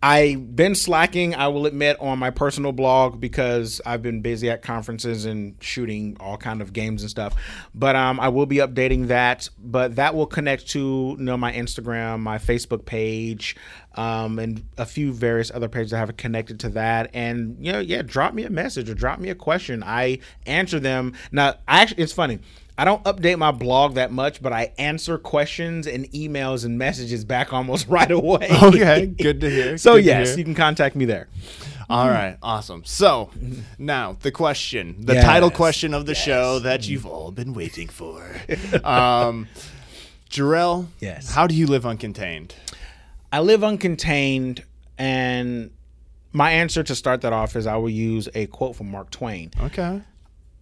I've 0.03 0.55
been 0.55 0.73
slacking, 0.73 1.35
I 1.35 1.47
will 1.49 1.67
admit, 1.67 1.97
on 1.99 2.17
my 2.17 2.31
personal 2.31 2.71
blog 2.71 3.21
because 3.21 3.81
I've 3.85 4.01
been 4.01 4.21
busy 4.21 4.49
at 4.49 4.63
conferences 4.63 5.25
and 5.25 5.55
shooting 5.59 6.17
all 6.19 6.37
kind 6.37 6.59
of 6.59 6.73
games 6.73 7.03
and 7.03 7.11
stuff. 7.11 7.35
But 7.75 7.95
um, 7.95 8.19
I 8.19 8.29
will 8.29 8.47
be 8.47 8.57
updating 8.57 9.07
that. 9.07 9.47
But 9.59 9.97
that 9.97 10.15
will 10.15 10.25
connect 10.25 10.69
to 10.69 11.15
you 11.19 11.23
know 11.23 11.37
my 11.37 11.53
Instagram, 11.53 12.21
my 12.21 12.39
Facebook 12.39 12.85
page, 12.85 13.55
um, 13.95 14.39
and 14.39 14.63
a 14.77 14.85
few 14.85 15.11
various 15.13 15.51
other 15.51 15.67
pages 15.67 15.91
that 15.91 15.97
have 15.97 16.15
connected 16.17 16.59
to 16.61 16.69
that. 16.69 17.09
And 17.13 17.57
you 17.59 17.71
know, 17.71 17.79
yeah, 17.79 18.01
drop 18.01 18.33
me 18.33 18.43
a 18.43 18.49
message 18.49 18.89
or 18.89 18.93
drop 18.93 19.19
me 19.19 19.29
a 19.29 19.35
question. 19.35 19.83
I 19.83 20.19
answer 20.45 20.79
them. 20.79 21.13
Now, 21.31 21.55
I 21.67 21.81
actually, 21.81 22.03
it's 22.03 22.13
funny. 22.13 22.39
I 22.77 22.85
don't 22.85 23.03
update 23.03 23.37
my 23.37 23.51
blog 23.51 23.95
that 23.95 24.11
much, 24.11 24.41
but 24.41 24.53
I 24.53 24.71
answer 24.79 25.17
questions 25.19 25.85
and 25.85 26.09
emails 26.13 26.65
and 26.65 26.77
messages 26.79 27.23
back 27.25 27.53
almost 27.53 27.87
right 27.89 28.09
away. 28.09 28.47
Okay, 28.63 29.05
good 29.05 29.41
to 29.41 29.49
hear. 29.49 29.77
So 29.77 29.95
good 29.95 30.05
yes, 30.05 30.29
hear. 30.29 30.37
you 30.39 30.43
can 30.45 30.55
contact 30.55 30.95
me 30.95 31.05
there. 31.05 31.27
All 31.89 32.07
right, 32.07 32.37
awesome. 32.41 32.83
So 32.85 33.29
now 33.77 34.15
the 34.21 34.31
question, 34.31 34.95
the 35.05 35.15
Yes, 35.15 35.25
title 35.25 35.51
question 35.51 35.93
of 35.93 36.05
the 36.05 36.15
show 36.15 36.59
that 36.59 36.87
you've 36.87 37.05
all 37.05 37.31
been 37.31 37.53
waiting 37.53 37.89
for. 37.89 38.23
um, 38.85 39.49
Jarrell, 40.29 40.87
Yes. 41.01 41.33
how 41.33 41.47
do 41.47 41.53
you 41.55 41.67
live 41.67 41.83
uncontained? 41.83 42.51
I 43.31 43.39
live 43.39 43.61
uncontained, 43.61 44.63
and 44.97 45.71
my 46.33 46.51
answer 46.51 46.83
to 46.83 46.95
start 46.95 47.21
that 47.21 47.33
off 47.33 47.55
is 47.55 47.65
I 47.65 47.77
will 47.77 47.89
use 47.89 48.27
a 48.35 48.47
quote 48.47 48.75
from 48.75 48.91
Mark 48.91 49.09
Twain. 49.09 49.51
Okay. 49.61 50.01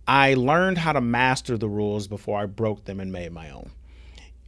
I 0.08 0.34
learned 0.36 0.78
how 0.78 0.94
to 0.94 1.02
master 1.02 1.58
the 1.58 1.70
rules 1.70 2.08
before 2.08 2.40
I 2.40 2.46
broke 2.46 2.86
them 2.86 3.00
and 3.00 3.12
made 3.12 3.32
my 3.32 3.52
own. 3.52 3.72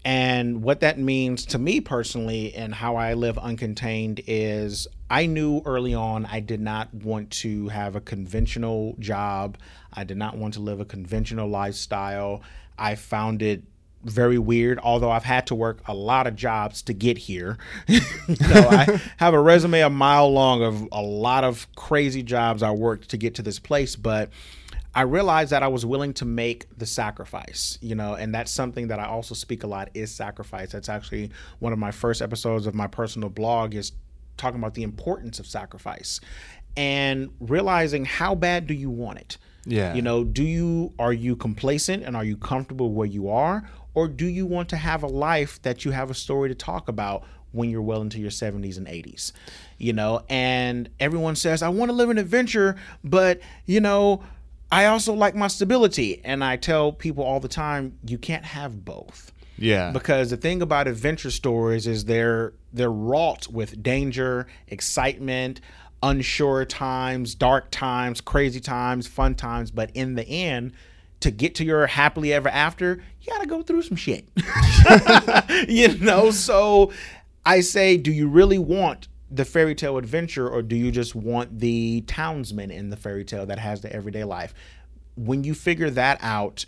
And 0.04 0.64
what 0.64 0.80
that 0.80 0.98
means 0.98 1.46
to 1.48 1.60
me 1.60 1.80
personally 1.82 2.54
and 2.56 2.74
how 2.74 2.96
I 2.96 3.14
live 3.14 3.36
uncontained 3.36 4.24
is 4.26 4.88
I 5.10 5.28
knew 5.28 5.62
early 5.64 5.94
on 5.94 6.26
I 6.26 6.40
did 6.40 6.60
not 6.60 6.92
want 6.94 7.30
to 7.42 7.68
have 7.68 7.96
a 7.96 8.02
conventional 8.02 8.96
job. 8.98 9.58
I 9.94 10.04
did 10.04 10.18
not 10.18 10.38
want 10.38 10.56
to 10.56 10.60
live 10.60 10.80
a 10.80 10.86
conventional 10.86 11.48
lifestyle. 11.48 12.42
I 12.80 12.96
found 12.96 13.44
it 13.44 13.62
very 14.04 14.38
weird, 14.38 14.80
although 14.80 15.12
I've 15.12 15.24
had 15.24 15.48
to 15.48 15.56
work 15.56 15.82
a 15.88 15.94
lot 15.94 16.28
of 16.28 16.36
jobs 16.36 16.82
to 16.84 16.94
get 16.94 17.18
here. 17.18 17.58
know, 17.88 18.00
I 18.70 19.02
have 19.18 19.34
a 19.34 19.40
resume 19.40 19.82
a 19.82 19.90
mile 19.90 20.32
long 20.32 20.64
of 20.64 20.88
a 20.92 21.02
lot 21.02 21.44
of 21.44 21.68
crazy 21.76 22.24
jobs 22.24 22.64
I 22.64 22.72
worked 22.72 23.10
to 23.10 23.18
get 23.18 23.36
to 23.36 23.42
this 23.42 23.60
place, 23.60 23.96
but 23.96 24.30
I 24.94 25.04
realized 25.04 25.52
that 25.52 25.64
I 25.64 25.68
was 25.68 25.86
willing 25.86 26.14
to 26.16 26.26
make 26.26 26.66
the 26.78 26.86
sacrifice, 26.86 27.78
you 27.82 27.96
know, 27.96 28.16
and 28.16 28.36
that's 28.36 28.52
something 28.52 28.88
that 28.90 29.00
I 29.00 29.06
also 29.06 29.34
speak 29.36 29.64
a 29.64 29.68
lot 29.68 29.90
is 29.94 30.14
sacrifice. 30.14 30.72
That's 30.72 30.90
actually 30.90 31.32
one 31.60 31.72
of 31.72 31.80
my 31.80 31.92
first 31.92 32.22
episodes 32.22 32.68
of 32.68 32.76
my 32.76 32.88
personal 32.88 33.30
blog 33.30 33.74
is 33.74 33.94
talking 34.36 34.60
about 34.60 34.74
the 34.74 34.84
importance 34.84 35.40
of 35.40 35.46
sacrifice 35.46 36.20
and 36.76 37.30
realizing 37.40 38.06
how 38.06 38.36
bad 38.36 38.68
do 38.68 38.74
you 38.74 38.90
want 38.90 39.20
it? 39.20 39.38
Yeah. 39.66 39.94
You 39.94 40.02
know, 40.02 40.24
do 40.24 40.44
you 40.44 40.92
are 41.00 41.14
you 41.14 41.36
complacent 41.36 42.04
and 42.04 42.16
are 42.16 42.24
you 42.24 42.36
comfortable 42.36 42.92
where 42.94 43.08
you 43.08 43.30
are 43.30 43.70
or 43.94 44.08
do 44.08 44.26
you 44.26 44.46
want 44.46 44.70
to 44.70 44.78
have 44.78 45.04
a 45.04 45.08
life 45.08 45.62
that 45.64 45.86
you 45.86 45.92
have 45.92 46.10
a 46.10 46.14
story 46.14 46.50
to 46.50 46.56
talk 46.56 46.88
about 46.88 47.24
when 47.52 47.70
you're 47.70 47.82
well 47.82 48.02
into 48.02 48.20
your 48.20 48.32
70s 48.32 48.78
and 48.78 48.88
80s? 48.88 49.32
You 49.78 49.94
know, 49.94 50.24
and 50.30 50.90
everyone 51.00 51.36
says 51.36 51.62
I 51.62 51.70
want 51.70 51.90
to 51.90 51.94
live 51.94 52.10
an 52.10 52.18
adventure, 52.18 52.76
but 53.04 53.42
you 53.66 53.82
know, 53.82 54.24
I 54.72 54.86
also 54.86 55.14
like 55.14 55.36
my 55.36 55.48
stability. 55.48 56.22
And 56.24 56.44
I 56.44 56.56
tell 56.56 56.92
people 56.92 57.24
all 57.24 57.40
the 57.40 57.50
time, 57.50 57.98
you 58.08 58.18
can't 58.18 58.46
have 58.46 58.86
both. 58.86 59.32
Yeah. 59.58 59.92
Because 59.92 60.30
the 60.30 60.38
thing 60.38 60.62
about 60.62 60.88
adventure 60.88 61.30
stories 61.30 61.86
is 61.86 62.06
they're 62.06 62.54
they're 62.74 62.92
wrought 62.92 63.48
with 63.50 63.84
danger, 63.84 64.48
excitement, 64.68 65.60
unsure 66.02 66.66
times, 66.66 67.36
dark 67.36 67.70
times, 67.70 68.22
crazy 68.22 68.60
times, 68.60 69.08
fun 69.08 69.36
times, 69.36 69.70
but 69.70 69.92
in 69.94 70.16
the 70.16 70.28
end, 70.28 70.74
to 71.22 71.32
get 71.32 71.56
to 71.56 71.64
your 71.64 71.88
happily 71.88 72.34
ever 72.34 72.50
after, 72.50 73.02
you 73.22 73.32
got 73.32 73.42
to 73.42 73.48
go 73.48 73.62
through 73.62 73.84
some 73.84 73.96
shit. 73.98 74.28
you 75.70 75.98
know, 76.00 76.32
so 76.32 76.92
I 77.46 77.62
say, 77.62 77.98
do 77.98 78.12
you 78.12 78.28
really 78.28 78.58
want 78.58 79.08
the 79.30 79.46
fairy 79.46 79.76
tale 79.76 79.98
adventure 79.98 80.50
or 80.50 80.62
do 80.62 80.76
you 80.76 80.92
just 80.92 81.16
want 81.16 81.60
the 81.60 82.02
townsman 82.02 82.70
in 82.70 82.90
the 82.90 82.98
fairy 82.98 83.24
tale 83.24 83.46
that 83.46 83.60
has 83.60 83.82
the 83.82 83.94
everyday 83.94 84.24
life? 84.24 84.54
When 85.16 85.44
you 85.44 85.54
figure 85.54 85.90
that 85.92 86.18
out, 86.22 86.66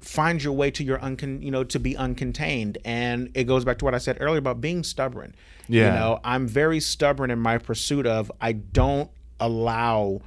find 0.00 0.42
your 0.42 0.52
way 0.52 0.70
to 0.70 0.82
your 0.82 0.98
uncon 0.98 1.40
you 1.42 1.50
know 1.52 1.62
to 1.62 1.78
be 1.78 1.94
uncontained 1.94 2.76
and 2.84 3.30
it 3.34 3.44
goes 3.44 3.64
back 3.64 3.78
to 3.78 3.84
what 3.84 3.94
i 3.94 3.98
said 3.98 4.16
earlier 4.18 4.40
about 4.40 4.60
being 4.60 4.82
stubborn 4.82 5.32
Yeah. 5.68 5.86
you 5.86 6.00
know 6.00 6.20
i'm 6.24 6.48
very 6.48 6.80
stubborn 6.80 7.30
in 7.30 7.38
my 7.38 7.56
pursuit 7.58 8.04
of 8.04 8.28
i 8.40 8.50
don't 8.50 9.08
allow 9.38 10.20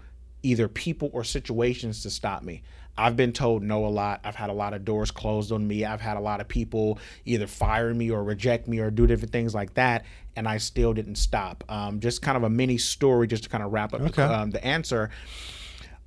either 0.43 0.69
people 0.69 1.09
or 1.11 1.25
situations 1.25 2.03
to 2.03 2.09
stop 2.09 2.41
me 2.41 2.63
i've 2.97 3.15
been 3.15 3.33
told 3.33 3.61
no 3.63 3.85
a 3.85 3.87
lot. 3.87 4.21
I've 4.23 4.35
had 4.35 4.49
a 4.49 4.53
lot 4.53 4.73
of 4.73 4.85
doors 4.85 5.11
closed 5.11 5.51
on 5.51 5.67
me. 5.67 5.83
I've 5.85 6.01
had 6.01 6.17
a 6.17 6.19
lot 6.21 6.39
of 6.41 6.47
people 6.47 6.97
either 7.25 7.47
fire 7.47 7.93
me 7.93 8.09
or 8.11 8.23
reject 8.23 8.67
me 8.67 8.79
or 8.79 8.89
do 8.91 9.05
different 9.07 9.31
things 9.31 9.53
like 9.53 9.73
that 9.73 10.05
and 10.37 10.47
i 10.47 10.57
still 10.57 10.93
didn't 10.93 11.15
stop. 11.15 11.63
Um, 11.69 11.99
just 11.99 12.21
kind 12.21 12.35
of 12.37 12.43
a 12.43 12.49
mini 12.49 12.77
story 12.77 13.27
just 13.27 13.43
to 13.43 13.49
kind 13.49 13.63
of 13.63 13.71
wrap 13.73 13.93
up 13.93 14.01
Okay. 14.01 14.11
the, 14.21 14.33
um, 14.39 14.51
the 14.51 14.63
answer. 14.65 15.09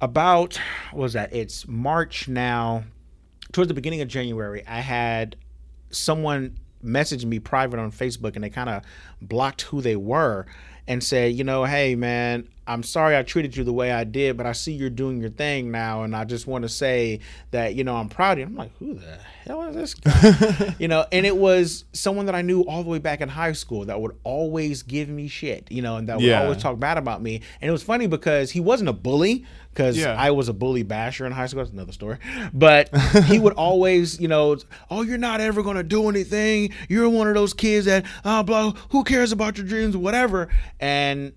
About 0.00 0.58
what 0.92 1.02
was 1.02 1.12
that? 1.14 1.34
It's 1.34 1.66
march 1.66 2.28
now. 2.28 2.84
Towards 3.52 3.68
the 3.68 3.74
beginning 3.74 4.00
of 4.00 4.08
January, 4.08 4.62
I 4.66 4.80
had 4.80 5.36
someone 5.90 6.58
message 6.82 7.24
me 7.24 7.38
private 7.38 7.80
on 7.80 7.90
Facebook 7.90 8.34
and 8.36 8.44
they 8.44 8.50
kind 8.50 8.68
of 8.68 8.82
blocked 9.20 9.62
who 9.62 9.80
they 9.80 9.96
were 9.96 10.46
and 10.86 11.02
said, 11.02 11.32
you 11.32 11.42
know, 11.44 11.64
hey 11.64 11.94
man, 11.96 12.48
I'm 12.68 12.82
sorry 12.82 13.16
I 13.16 13.22
treated 13.22 13.56
you 13.56 13.64
the 13.64 13.72
way 13.72 13.90
I 13.90 14.04
did, 14.04 14.36
but 14.36 14.46
I 14.46 14.52
see 14.52 14.72
you're 14.72 14.90
doing 14.90 15.20
your 15.20 15.30
thing 15.30 15.70
now, 15.70 16.02
and 16.02 16.14
I 16.14 16.24
just 16.24 16.46
want 16.46 16.62
to 16.62 16.68
say 16.68 17.20
that 17.50 17.74
you 17.74 17.82
know 17.82 17.96
I'm 17.96 18.08
proud 18.08 18.32
of 18.32 18.38
you. 18.40 18.44
I'm 18.44 18.54
like, 18.54 18.76
who 18.78 18.94
the 18.94 19.18
hell 19.44 19.62
is 19.64 19.74
this 19.74 19.94
guy? 19.94 20.74
you 20.78 20.86
know, 20.86 21.06
and 21.10 21.24
it 21.24 21.36
was 21.36 21.84
someone 21.92 22.26
that 22.26 22.34
I 22.34 22.42
knew 22.42 22.60
all 22.62 22.82
the 22.84 22.90
way 22.90 22.98
back 22.98 23.20
in 23.22 23.28
high 23.28 23.52
school 23.52 23.86
that 23.86 24.00
would 24.00 24.16
always 24.22 24.82
give 24.82 25.08
me 25.08 25.26
shit, 25.28 25.66
you 25.72 25.80
know, 25.82 25.96
and 25.96 26.08
that 26.08 26.18
would 26.18 26.24
Yeah. 26.26 26.42
always 26.42 26.58
talk 26.58 26.78
bad 26.78 26.98
about 26.98 27.22
me. 27.22 27.40
And 27.60 27.68
it 27.68 27.72
was 27.72 27.82
funny 27.82 28.06
because 28.06 28.50
he 28.50 28.60
wasn't 28.60 28.90
a 28.90 28.92
bully 28.92 29.46
because 29.72 29.96
Yeah. 29.96 30.14
I 30.18 30.30
was 30.32 30.48
a 30.50 30.52
bully 30.52 30.82
basher 30.82 31.24
in 31.24 31.32
high 31.32 31.46
school. 31.46 31.60
That's 31.62 31.72
another 31.72 31.92
story. 31.92 32.18
But 32.52 32.90
he 33.24 33.38
would 33.38 33.52
always, 33.56 34.20
you 34.20 34.28
know, 34.28 34.56
oh, 34.90 35.00
you're 35.02 35.16
not 35.16 35.40
ever 35.40 35.62
gonna 35.62 35.82
do 35.82 36.08
anything. 36.10 36.70
You're 36.90 37.08
one 37.08 37.28
of 37.28 37.34
those 37.34 37.54
kids 37.54 37.86
that, 37.86 38.04
oh, 38.26 38.42
blah, 38.42 38.72
who 38.90 39.04
cares 39.04 39.32
about 39.32 39.56
your 39.56 39.66
dreams 39.66 39.96
whatever. 39.96 40.48
And 40.80 41.32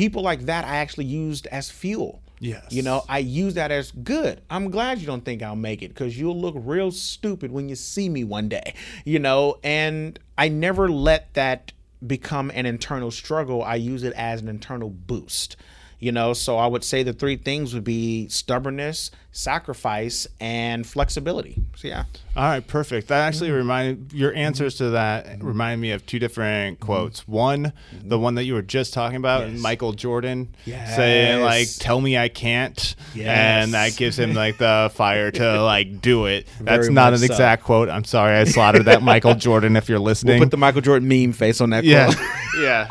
people 0.00 0.22
like 0.22 0.46
that, 0.46 0.64
I 0.64 0.76
actually 0.76 1.04
used 1.04 1.46
as 1.48 1.70
fuel. 1.70 2.22
Yes. 2.38 2.64
You 2.70 2.80
know, 2.80 3.04
I 3.06 3.18
use 3.18 3.52
that 3.54 3.70
as 3.70 3.90
good. 3.90 4.40
I'm 4.48 4.70
glad 4.70 4.98
you 4.98 5.06
don't 5.06 5.22
think 5.22 5.42
I'll 5.42 5.54
make 5.54 5.82
it 5.82 5.88
because 5.88 6.18
you'll 6.18 6.40
look 6.40 6.54
real 6.56 6.90
stupid 6.90 7.52
when 7.52 7.68
you 7.68 7.76
see 7.76 8.08
me 8.08 8.24
one 8.24 8.48
day, 8.48 8.72
you 9.04 9.18
know, 9.18 9.58
and 9.62 10.18
I 10.38 10.48
never 10.48 10.88
let 10.88 11.34
that 11.34 11.72
become 12.06 12.50
an 12.54 12.64
internal 12.64 13.10
struggle. 13.10 13.62
I 13.62 13.74
use 13.74 14.02
it 14.02 14.14
as 14.14 14.40
an 14.40 14.48
internal 14.48 14.88
boost, 14.88 15.56
you 16.00 16.10
know. 16.10 16.32
So 16.32 16.58
I 16.58 16.66
would 16.66 16.82
say 16.82 17.02
the 17.02 17.12
three 17.12 17.36
things 17.36 17.72
would 17.74 17.84
be 17.84 18.28
stubbornness, 18.28 19.10
sacrifice, 19.32 20.26
and 20.40 20.86
flexibility. 20.86 21.62
So, 21.76 21.88
yeah. 21.88 22.04
All 22.36 22.44
right, 22.44 22.66
perfect. 22.66 23.08
That 23.08 23.26
actually 23.26 23.48
mm-hmm. 23.48 23.58
reminded 23.58 24.12
your 24.12 24.34
answers 24.34 24.76
to 24.76 24.90
that 24.90 25.26
mm-hmm. 25.26 25.46
remind 25.46 25.80
me 25.80 25.92
of 25.92 26.04
two 26.06 26.18
different 26.18 26.78
mm-hmm. 26.78 26.86
quotes. 26.86 27.28
One, 27.28 27.72
the 28.02 28.18
one 28.18 28.34
that 28.36 28.44
you 28.44 28.54
were 28.54 28.62
just 28.62 28.92
talking 28.92 29.16
about, 29.16 29.48
Yes. 29.48 29.60
Michael 29.60 29.92
Jordan 29.92 30.48
saying 30.64 31.42
like, 31.42 31.68
"Tell 31.78 32.00
me 32.00 32.16
I 32.16 32.28
can't," 32.28 32.94
Yes. 33.14 33.28
and 33.28 33.74
that 33.74 33.96
gives 33.96 34.18
him 34.18 34.34
like 34.34 34.58
the 34.58 34.90
fire 34.94 35.30
to 35.30 35.62
like 35.62 36.00
do 36.00 36.26
it. 36.26 36.46
That's 36.60 36.86
Very 36.86 36.94
not 36.94 37.12
much 37.12 37.22
an 37.22 37.28
so. 37.28 37.32
exact 37.34 37.64
quote. 37.64 37.88
I'm 37.88 38.04
sorry, 38.04 38.36
I 38.36 38.44
slaughtered 38.44 38.86
that 38.86 39.02
Michael 39.02 39.34
Jordan. 39.40 39.76
If 39.76 39.88
you're 39.88 39.98
listening, 39.98 40.40
Put 40.40 40.50
the 40.50 40.56
Michael 40.56 40.80
Jordan 40.80 41.08
meme 41.08 41.32
face 41.32 41.60
on 41.60 41.70
that 41.70 41.84
yeah, 41.84 42.06
quote. 42.06 42.18
yeah. 42.60 42.88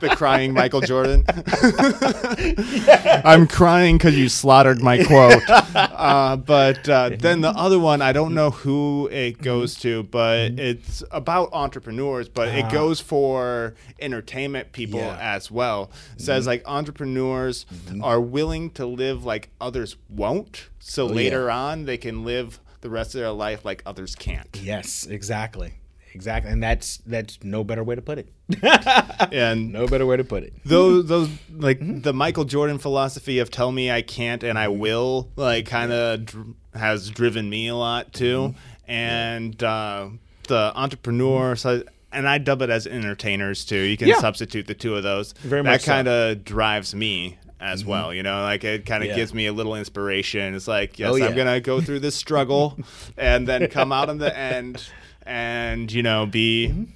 The 0.00 0.10
crying 0.10 0.52
Michael 0.54 0.80
Jordan. 0.80 1.24
I'm 3.24 3.46
crying 3.46 3.98
because 3.98 4.16
you 4.16 4.28
slaughtered 4.28 4.80
my 4.82 5.02
quote. 5.04 5.42
Uh, 5.48 6.36
but 6.36 6.88
uh, 6.88 7.10
then 7.18 7.40
the 7.40 7.50
other 7.50 7.78
one, 7.78 8.00
I 8.02 8.12
don't 8.12 8.34
know 8.34 8.50
who 8.50 9.08
it 9.10 9.40
goes 9.42 9.74
to, 9.80 10.02
but 10.04 10.28
Mm-hmm. 10.38 10.58
it's 10.58 11.02
about 11.10 11.50
entrepreneurs, 11.52 12.28
but 12.28 12.48
it 12.48 12.70
goes 12.70 13.00
for 13.00 13.74
entertainment 14.00 14.72
people 14.72 15.00
Ah. 15.00 15.02
Yeah. 15.02 15.12
Mm-hmm. 15.14 15.20
as 15.22 15.50
well. 15.50 15.90
It 16.16 16.20
says 16.22 16.46
like 16.46 16.62
entrepreneurs 16.66 17.66
are 18.02 18.20
willing 18.20 18.70
to 18.72 18.86
live 18.86 19.24
like 19.24 19.50
others 19.60 19.96
won't, 20.08 20.68
so 20.78 21.06
Oh, 21.06 21.08
yeah. 21.08 21.14
later 21.14 21.50
on 21.50 21.84
they 21.86 21.96
can 21.96 22.24
live 22.24 22.60
the 22.82 22.90
rest 22.90 23.14
of 23.14 23.20
their 23.20 23.30
life 23.32 23.64
like 23.64 23.82
others 23.84 24.14
can't. 24.14 24.56
Yes, 24.62 25.06
exactly. 25.06 25.74
Exactly. 26.18 26.50
And 26.50 26.60
that's 26.60 26.96
that's 27.06 27.38
no 27.44 27.62
better 27.62 27.84
way 27.84 27.94
to 27.94 28.02
put 28.02 28.18
it. 28.18 28.28
And 29.32 29.72
No 29.72 29.86
better 29.86 30.04
way 30.04 30.16
to 30.16 30.24
put 30.24 30.42
it. 30.42 30.52
those 30.64 31.06
those 31.06 31.28
like 31.48 31.78
the 32.02 32.12
Michael 32.12 32.44
Jordan 32.44 32.78
philosophy 32.78 33.38
of 33.38 33.52
tell 33.52 33.70
me 33.70 33.88
I 33.88 34.02
can't 34.02 34.42
and 34.42 34.58
I 34.58 34.66
will 34.66 35.30
like 35.36 35.66
kind 35.66 35.92
of 35.92 36.26
dr- 36.26 36.54
has 36.74 37.08
driven 37.10 37.48
me 37.48 37.68
a 37.68 37.76
lot 37.76 38.12
too 38.12 38.54
mm-hmm. 38.54 38.90
and 38.90 39.62
uh, 39.62 40.08
the 40.48 40.72
entrepreneur 40.74 41.54
mm-hmm. 41.54 41.82
so 41.82 41.84
and 42.10 42.28
I 42.28 42.38
dub 42.38 42.62
it 42.62 42.70
as 42.70 42.88
entertainers 42.88 43.64
too 43.64 43.78
you 43.78 43.96
can 43.96 44.08
Yeah. 44.08 44.18
substitute 44.18 44.66
the 44.66 44.74
two 44.74 44.96
of 44.96 45.04
those 45.04 45.32
Very 45.34 45.62
that 45.62 45.70
much 45.70 45.82
so. 45.82 45.92
kind 45.92 46.08
of 46.08 46.42
drives 46.44 46.94
me 46.96 47.38
as 47.60 47.82
mm-hmm. 47.82 47.90
well 47.90 48.14
you 48.14 48.22
know 48.24 48.42
like 48.42 48.64
it 48.64 48.86
kind 48.86 49.04
of 49.04 49.10
Yeah. 49.10 49.16
gives 49.16 49.32
me 49.32 49.46
a 49.46 49.52
little 49.52 49.76
inspiration 49.76 50.54
it's 50.56 50.66
like 50.68 50.90
oh, 50.92 50.94
yes 50.98 51.10
Oh, 51.12 51.16
yeah. 51.16 51.26
I'm 51.26 51.36
gonna 51.36 51.60
go 51.60 51.80
through 51.80 52.00
this 52.00 52.16
struggle 52.16 52.76
and 53.16 53.46
then 53.46 53.68
come 53.68 53.92
out 53.92 54.08
on 54.08 54.18
the 54.18 54.36
end 54.36 54.82
and 55.28 55.92
you 55.92 56.02
know 56.02 56.26
be 56.26 56.86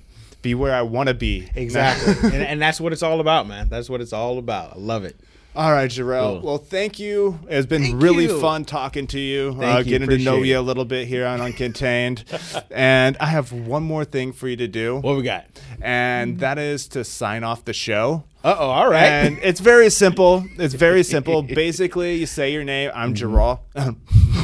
be 0.40 0.54
where 0.56 0.74
I 0.74 0.82
want 0.82 1.08
to 1.08 1.14
be 1.14 1.48
Exactly. 1.54 2.14
and, 2.32 2.42
and 2.42 2.60
that's 2.62 2.80
what 2.80 2.92
it's 2.92 3.02
all 3.02 3.20
about, 3.20 3.46
man. 3.46 3.68
That's 3.68 3.88
what 3.88 4.00
it's 4.00 4.12
all 4.12 4.38
about. 4.38 4.72
I 4.76 4.78
love 4.80 5.04
it. 5.04 5.16
All 5.54 5.70
right, 5.70 5.90
Jarrell. 5.90 6.40
Cool. 6.40 6.48
Well, 6.48 6.58
thank 6.58 6.98
you. 6.98 7.38
It's 7.46 7.66
been 7.66 7.82
Thank 7.82 8.02
really 8.02 8.24
you. 8.24 8.40
fun 8.40 8.64
talking 8.64 9.06
to 9.08 9.20
you, 9.20 9.54
uh, 9.60 9.78
you. 9.78 9.84
getting 9.84 10.08
to 10.08 10.16
know 10.16 10.38
you 10.38 10.58
a 10.58 10.62
little 10.62 10.86
bit 10.86 11.06
here 11.06 11.26
on 11.26 11.40
Uncontained. 11.40 12.24
and 12.70 13.18
I 13.20 13.26
have 13.26 13.52
one 13.52 13.82
more 13.82 14.06
thing 14.06 14.32
for 14.32 14.48
you 14.48 14.56
to 14.56 14.66
do, 14.66 14.96
What 14.96 15.14
we 15.16 15.22
got? 15.22 15.44
and 15.82 16.38
that 16.38 16.58
is 16.58 16.88
to 16.88 17.04
sign 17.04 17.44
off 17.44 17.66
the 17.66 17.74
show. 17.74 18.24
Uh 18.44 18.56
oh, 18.58 18.70
all 18.70 18.90
right. 18.90 19.04
And 19.06 19.38
it's 19.42 19.60
very 19.60 19.88
simple. 19.88 20.44
It's 20.58 20.74
very 20.74 21.04
simple. 21.04 21.42
Basically, 21.42 22.16
you 22.16 22.26
say 22.26 22.52
your 22.52 22.64
name. 22.64 22.90
I'm 22.94 23.14
Jarrell. 23.14 23.60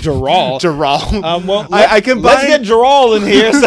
Gerald. 0.01 0.62
Jarrell. 0.62 1.22
Um, 1.24 1.46
well, 1.49 1.66
I, 1.72 1.96
I 1.96 2.01
combined. 2.01 2.24
let's 2.24 2.46
get 2.46 2.62
Gerald 2.62 3.22
in 3.22 3.28
here. 3.28 3.53
So- 3.61 3.66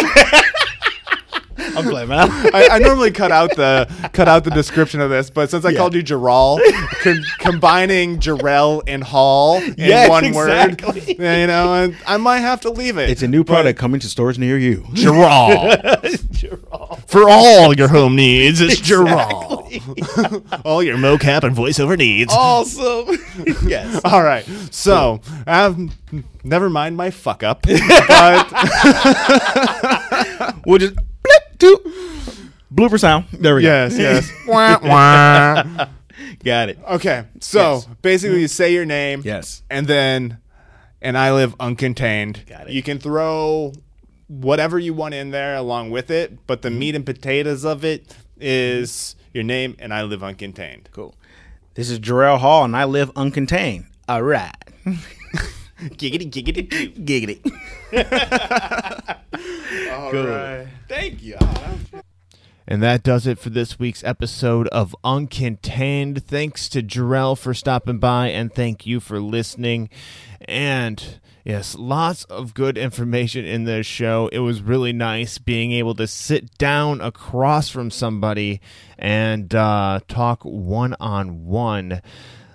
I'm 1.75 1.83
playing, 1.85 2.09
man. 2.09 2.29
I, 2.53 2.67
I 2.73 2.79
normally 2.79 3.11
cut 3.11 3.31
out 3.31 3.55
the 3.55 3.87
cut 4.13 4.27
out 4.27 4.43
the 4.43 4.49
description 4.51 4.99
of 5.01 5.09
this, 5.09 5.29
but 5.29 5.49
since 5.49 5.65
I 5.65 5.73
called 5.73 5.93
you 5.93 6.03
Jarrell, 6.03 6.59
con- 7.01 7.23
combining 7.39 8.17
Jarrell 8.19 8.81
and 8.87 9.03
Hall 9.03 9.57
in 9.61 9.75
Yes, 9.77 10.09
one 10.09 10.25
exactly. 10.25 11.01
word, 11.01 11.07
you 11.19 11.47
know, 11.47 11.73
and 11.73 11.95
I 12.05 12.17
might 12.17 12.39
have 12.39 12.61
to 12.61 12.69
leave 12.69 12.97
it. 12.97 13.09
It's 13.09 13.21
a 13.23 13.27
new 13.27 13.43
product 13.43 13.79
coming 13.79 13.99
to 14.01 14.09
stores 14.09 14.37
near 14.39 14.57
you. 14.57 14.85
For 17.07 17.27
all 17.29 17.73
your 17.75 17.87
home 17.89 18.15
needs, 18.15 18.61
it's 18.61 18.79
Gerald. 18.79 19.71
all 20.65 20.81
your 20.83 20.97
mocap 20.97 21.43
and 21.43 21.55
voiceover 21.55 21.97
needs. 21.97 22.33
Awesome. 22.33 23.17
yes. 23.65 24.01
All 24.05 24.23
right, 24.23 24.45
so 24.71 25.19
um, 25.47 25.91
never 26.43 26.69
mind 26.69 26.97
my 26.97 27.09
fuck 27.11 27.43
up, 27.43 27.61
but 27.63 28.51
We'll 30.65 30.77
just 30.79 30.95
blip, 30.95 31.10
doop. 31.61 32.51
blooper 32.73 32.99
sound. 32.99 33.25
There 33.33 33.55
we 33.55 33.63
yes, 33.63 33.95
go. 33.95 34.01
yes. 34.01 34.31
Wah, 34.47 34.79
wah. 34.83 35.87
Got 36.43 36.69
it. 36.69 36.79
Okay, 36.89 37.25
so 37.39 37.73
Yes. 37.75 37.87
basically, 38.01 38.41
you 38.41 38.47
say 38.47 38.73
your 38.73 38.85
name, 38.85 39.21
Yes. 39.25 39.63
and 39.69 39.87
then, 39.87 40.37
and 41.01 41.17
I 41.17 41.31
live 41.33 41.57
uncontained. 41.57 42.45
Got 42.47 42.67
it. 42.67 42.73
You 42.73 42.81
can 42.83 42.99
throw 42.99 43.73
whatever 44.27 44.79
you 44.79 44.93
want 44.93 45.13
in 45.13 45.31
there 45.31 45.55
along 45.55 45.91
with 45.91 46.09
it, 46.09 46.45
but 46.47 46.61
the 46.61 46.69
Mm-hmm. 46.69 46.79
meat 46.79 46.95
and 46.95 47.05
potatoes 47.05 47.63
of 47.65 47.83
it 47.85 48.15
is 48.39 49.15
your 49.33 49.43
name, 49.43 49.75
and 49.79 49.93
I 49.93 50.03
live 50.03 50.21
uncontained. 50.21 50.85
Cool. 50.91 51.15
This 51.75 51.89
is 51.89 51.99
Jarrell 51.99 52.39
Hall, 52.39 52.63
and 52.65 52.75
I 52.75 52.83
live 52.85 53.13
uncontained. 53.13 53.85
All 54.09 54.23
right. 54.23 54.55
Giggity, 55.81 56.29
giggity, 56.29 57.05
Giggity. 57.05 57.39
All 59.91 60.11
Good. 60.11 60.29
right. 60.29 60.67
Thank 60.87 61.23
you. 61.23 61.37
And 62.67 62.83
that 62.83 63.03
does 63.03 63.25
it 63.25 63.39
for 63.39 63.49
this 63.49 63.79
week's 63.79 64.03
episode 64.03 64.67
of 64.67 64.95
Uncontained. 65.03 66.23
Thanks 66.23 66.69
to 66.69 66.83
Jarrell 66.83 67.37
for 67.37 67.53
stopping 67.53 67.97
by, 67.97 68.27
and 68.27 68.53
thank 68.53 68.85
you 68.85 68.99
for 68.99 69.19
listening. 69.19 69.89
And 70.47 71.19
yes, 71.43 71.75
lots 71.75 72.23
of 72.25 72.53
good 72.53 72.77
information 72.77 73.45
in 73.45 73.63
this 73.63 73.87
show. 73.87 74.29
It 74.31 74.39
was 74.39 74.61
really 74.61 74.93
nice 74.93 75.37
being 75.39 75.71
able 75.71 75.95
to 75.95 76.07
sit 76.07 76.57
down 76.57 77.01
across 77.01 77.69
from 77.69 77.89
somebody 77.89 78.61
and 78.97 79.53
uh, 79.55 80.01
talk 80.07 80.43
one 80.43 80.95
on 80.99 81.45
one. 81.45 82.01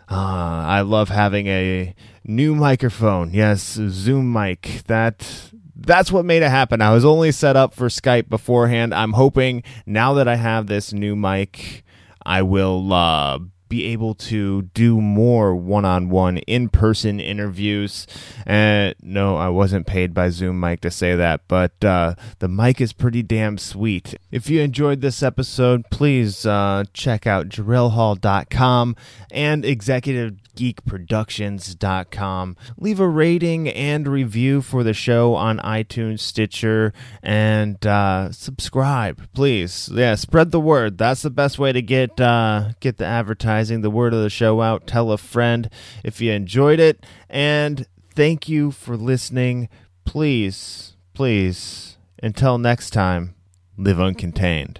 Uh, 0.08 0.14
I 0.14 0.82
love 0.82 1.08
having 1.08 1.48
a 1.48 1.92
new 2.26 2.54
microphone. 2.54 3.32
Yes, 3.32 3.78
Zoom 3.88 4.32
mic. 4.32 4.82
That 4.86 5.50
that's 5.74 6.10
what 6.10 6.24
made 6.24 6.42
it 6.42 6.50
happen. 6.50 6.80
I 6.80 6.92
was 6.92 7.04
only 7.04 7.32
set 7.32 7.56
up 7.56 7.74
for 7.74 7.88
Skype 7.88 8.28
beforehand. 8.28 8.94
I'm 8.94 9.12
hoping 9.12 9.62
now 9.84 10.14
that 10.14 10.26
I 10.26 10.36
have 10.36 10.66
this 10.66 10.92
new 10.92 11.14
mic, 11.14 11.84
I 12.24 12.42
will 12.42 12.92
uh, 12.92 13.38
be 13.68 13.84
able 13.86 14.14
to 14.14 14.62
do 14.62 15.00
more 15.00 15.54
one-on-one 15.54 16.38
in-person 16.38 17.20
interviews. 17.20 18.06
And 18.46 18.94
no, 19.02 19.36
I 19.36 19.48
wasn't 19.48 19.86
paid 19.86 20.14
by 20.14 20.30
Zoom 20.30 20.60
mic 20.60 20.80
to 20.82 20.90
say 20.90 21.14
that, 21.14 21.42
but 21.48 21.84
uh, 21.84 22.14
the 22.38 22.48
mic 22.48 22.80
is 22.80 22.92
pretty 22.92 23.22
damn 23.22 23.58
sweet. 23.58 24.14
If 24.30 24.48
you 24.48 24.60
enjoyed 24.60 25.00
this 25.00 25.22
episode, 25.22 25.84
please 25.90 26.46
uh, 26.46 26.84
check 26.92 27.26
out 27.26 27.48
JarrellHall.com 27.48 28.96
and 29.30 29.64
ExecutiveGeekProductions.com. 30.56 32.56
Leave 32.78 33.00
a 33.00 33.08
rating 33.08 33.68
and 33.68 34.08
review 34.08 34.62
for 34.62 34.82
the 34.82 34.94
show 34.94 35.34
on 35.34 35.58
iTunes, 35.58 36.20
Stitcher, 36.20 36.92
and 37.22 37.84
uh, 37.86 38.32
subscribe, 38.32 39.28
please. 39.32 39.90
Yeah, 39.92 40.14
spread 40.14 40.50
the 40.50 40.60
word. 40.60 40.98
That's 40.98 41.22
the 41.22 41.30
best 41.30 41.58
way 41.58 41.72
to 41.72 41.82
get 41.82 42.20
uh, 42.20 42.70
get 42.80 42.98
the 42.98 43.06
advertising, 43.06 43.80
the 43.80 43.90
word 43.90 44.14
of 44.14 44.22
the 44.22 44.30
show 44.30 44.60
out. 44.60 44.86
Tell 44.86 45.12
a 45.12 45.18
friend 45.18 45.70
if 46.04 46.20
you 46.20 46.32
enjoyed 46.32 46.80
it, 46.80 47.04
and 47.28 47.86
thank 48.14 48.48
you 48.48 48.70
for 48.70 48.96
listening. 48.96 49.68
Please, 50.04 50.96
please, 51.14 51.98
until 52.22 52.58
next 52.58 52.90
time, 52.90 53.34
live 53.76 53.98
uncontained. 53.98 54.78